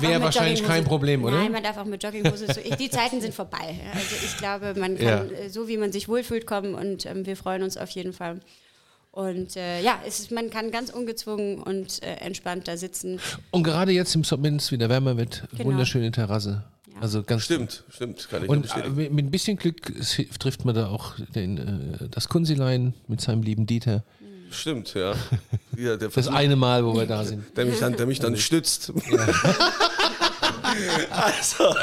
wäre 0.00 0.22
wahrscheinlich 0.22 0.64
kein 0.64 0.84
Problem, 0.84 1.24
oder? 1.24 1.36
Nein, 1.36 1.52
man 1.52 1.62
darf 1.62 1.76
auch 1.78 1.84
mit 1.84 2.02
Jogginghose. 2.02 2.46
So, 2.52 2.60
die 2.78 2.90
Zeiten 2.90 3.20
sind 3.20 3.34
vorbei. 3.34 3.80
Also 3.92 4.14
ich 4.24 4.36
glaube, 4.38 4.74
man 4.78 4.96
kann 4.98 5.06
Ja. 5.06 5.24
äh, 5.24 5.50
so, 5.50 5.68
wie 5.68 5.76
man 5.76 5.92
sich 5.92 6.08
wohlfühlt, 6.08 6.46
kommen 6.46 6.74
und 6.74 7.06
ähm, 7.06 7.26
wir 7.26 7.36
freuen 7.36 7.62
uns 7.62 7.73
auf 7.78 7.90
jeden 7.90 8.12
Fall. 8.12 8.40
Und 9.12 9.56
äh, 9.56 9.80
ja, 9.80 9.98
es 10.06 10.18
ist, 10.18 10.32
man 10.32 10.50
kann 10.50 10.72
ganz 10.72 10.90
ungezwungen 10.90 11.62
und 11.62 12.02
äh, 12.02 12.14
entspannt 12.16 12.66
da 12.66 12.76
sitzen. 12.76 13.20
Und 13.52 13.62
gerade 13.62 13.92
jetzt 13.92 14.14
im 14.16 14.24
Sommer, 14.24 14.42
wenn 14.44 14.56
es 14.56 14.72
wieder 14.72 14.88
wärmer 14.88 15.16
wird, 15.16 15.44
Genau. 15.52 15.66
wunderschöne 15.66 16.10
Terrasse. 16.10 16.64
Ja. 16.92 17.00
Also 17.00 17.22
ganz 17.22 17.44
Stimmt, 17.44 17.84
stimmt, 17.90 18.28
kann 18.28 18.42
ich 18.42 18.48
Und 18.48 18.66
äh, 18.76 18.88
mit 18.88 19.26
ein 19.26 19.30
bisschen 19.30 19.56
Glück 19.56 19.92
trifft 20.40 20.64
man 20.64 20.74
da 20.74 20.88
auch 20.88 21.14
den, 21.34 21.58
äh, 21.58 22.08
das 22.10 22.28
Kunzilein 22.28 22.92
mit 23.06 23.20
seinem 23.20 23.42
lieben 23.42 23.66
Dieter. 23.66 24.02
Stimmt, 24.50 24.94
ja. 24.94 25.14
ja 25.76 25.96
der, 25.96 26.08
Das 26.08 26.26
eine 26.28 26.56
Mal, 26.56 26.84
wo 26.84 26.94
wir 26.96 27.06
da 27.06 27.24
sind. 27.24 27.44
der 27.56 27.66
mich 27.66 27.78
dann, 27.78 27.96
der 27.96 28.06
mich 28.06 28.18
dann 28.18 28.36
stützt. 28.36 28.92
Also, 31.10 31.74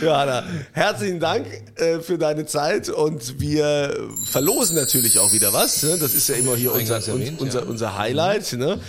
Johanna, 0.00 0.44
herzlichen 0.72 1.20
Dank 1.20 1.46
äh, 1.76 2.00
für 2.00 2.18
deine 2.18 2.46
Zeit 2.46 2.88
und 2.88 3.40
wir 3.40 4.08
verlosen 4.24 4.76
natürlich 4.76 5.18
auch 5.18 5.32
wieder 5.32 5.52
was. 5.52 5.82
Ne? 5.82 5.98
Das 5.98 6.14
ist 6.14 6.28
ja 6.28 6.36
immer 6.36 6.56
hier 6.56 6.72
unser, 6.72 6.96
erwähnt, 6.96 7.40
unser, 7.40 7.60
ja. 7.60 7.66
unser 7.66 7.98
Highlight. 7.98 8.52
Ne? 8.54 8.80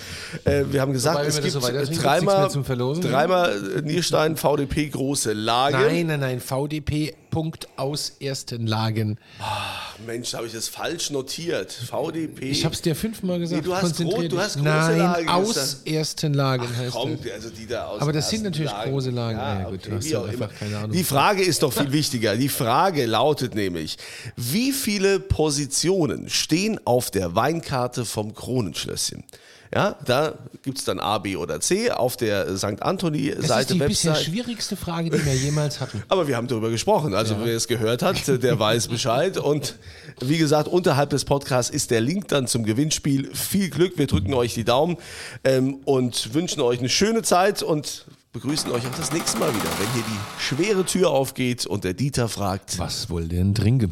Äh, 0.43 0.63
wir 0.69 0.81
haben 0.81 0.93
gesagt, 0.93 1.17
Wobei, 1.17 1.27
es 1.27 1.41
gibt 1.41 1.51
so 1.51 1.59
dreimal, 1.59 2.49
ne? 2.49 2.99
dreimal 3.01 3.77
äh, 3.77 3.81
Nierstein 3.81 4.37
VDP 4.37 4.89
große 4.89 5.33
Lage. 5.33 5.77
Nein, 5.77 6.07
nein, 6.07 6.19
nein. 6.19 6.39
VDP 6.39 7.13
Punkt 7.31 7.67
aus 7.77 8.11
ersten 8.19 8.67
Lagen. 8.67 9.17
Mensch, 10.05 10.33
habe 10.35 10.45
ich 10.45 10.53
das 10.53 10.67
falsch 10.67 11.09
notiert. 11.09 11.71
VDP. 11.71 12.49
Ich 12.51 12.63
habe 12.65 12.75
es 12.75 12.81
dir 12.81 12.95
fünfmal 12.95 13.39
gesagt. 13.39 13.61
Nee, 13.63 13.67
du 13.67 13.73
hast 13.73 13.81
konzentrier 13.81 14.29
gro- 14.29 14.35
du 14.35 14.39
hast 14.39 14.53
große 14.55 14.63
Nein, 14.63 14.97
Lagen 14.99 15.29
aus 15.29 15.81
ersten 15.85 16.33
Lagen 16.35 16.67
heißt 16.77 16.91
Komm, 16.91 17.17
es. 17.23 17.31
also 17.31 17.49
die 17.49 17.65
da 17.65 17.85
aus 17.87 18.01
Aber 18.01 18.13
das 18.13 18.29
sind 18.29 18.43
natürlich 18.43 18.71
große 18.71 19.09
Lagen. 19.09 19.39
Ja, 19.39 19.69
gut, 19.69 20.03
ja 20.05 20.25
immer. 20.25 20.47
keine 20.49 20.77
Ahnung. 20.77 20.91
Die 20.91 21.03
Frage 21.03 21.41
ist 21.41 21.63
doch 21.63 21.73
viel 21.73 21.91
wichtiger. 21.91 22.35
Die 22.35 22.49
Frage 22.49 23.05
lautet 23.07 23.55
nämlich, 23.55 23.97
wie 24.35 24.71
viele 24.71 25.19
Positionen 25.19 26.29
stehen 26.29 26.79
auf 26.85 27.09
der 27.09 27.33
Weinkarte 27.35 28.05
vom 28.05 28.35
Kronenschlösschen? 28.35 29.23
Ja, 29.73 29.95
da 30.05 30.33
gibt 30.63 30.79
es 30.79 30.85
dann 30.85 30.99
A, 30.99 31.17
B 31.17 31.37
oder 31.37 31.61
C 31.61 31.91
auf 31.91 32.17
der 32.17 32.43
St. 32.57 32.63
das 32.63 32.63
ist 32.63 32.81
Anthony-Seite, 32.81 33.73
die 33.73 33.79
bisher 33.79 34.15
schwierigste 34.15 34.75
Frage, 34.75 35.09
die 35.09 35.25
wir 35.25 35.33
jemals 35.33 35.79
hatten. 35.79 36.03
Aber 36.09 36.27
wir 36.27 36.35
haben 36.35 36.47
darüber 36.47 36.69
gesprochen. 36.69 37.13
Also 37.13 37.37
wer 37.41 37.55
es 37.55 37.67
gehört 37.67 38.01
hat, 38.01 38.27
der 38.27 38.59
weiß 38.59 38.89
Bescheid. 38.89 39.37
Und 39.37 39.75
wie 40.19 40.37
gesagt, 40.37 40.67
unterhalb 40.67 41.09
des 41.11 41.23
Podcasts 41.23 41.71
ist 41.71 41.89
der 41.89 42.01
Link 42.01 42.27
dann 42.27 42.47
zum 42.47 42.65
Gewinnspiel. 42.65 43.33
Viel 43.33 43.69
Glück, 43.69 43.97
wir 43.97 44.07
drücken 44.07 44.33
euch 44.33 44.53
die 44.53 44.65
Daumen 44.65 44.97
ähm, 45.45 45.75
und 45.85 46.33
wünschen 46.33 46.61
euch 46.61 46.79
eine 46.79 46.89
schöne 46.89 47.21
Zeit 47.21 47.63
und 47.63 48.05
begrüßen 48.33 48.71
euch 48.71 48.85
auch 48.85 48.97
das 48.97 49.13
nächste 49.13 49.39
Mal 49.39 49.53
wieder, 49.53 49.69
wenn 49.79 49.93
hier 49.93 50.03
die 50.03 50.43
schwere 50.43 50.85
Tür 50.85 51.11
aufgeht 51.11 51.65
und 51.65 51.85
der 51.85 51.93
Dieter 51.93 52.27
fragt. 52.27 52.77
Was 52.77 53.09
wohl 53.09 53.27
denn 53.27 53.55
trinken? 53.55 53.91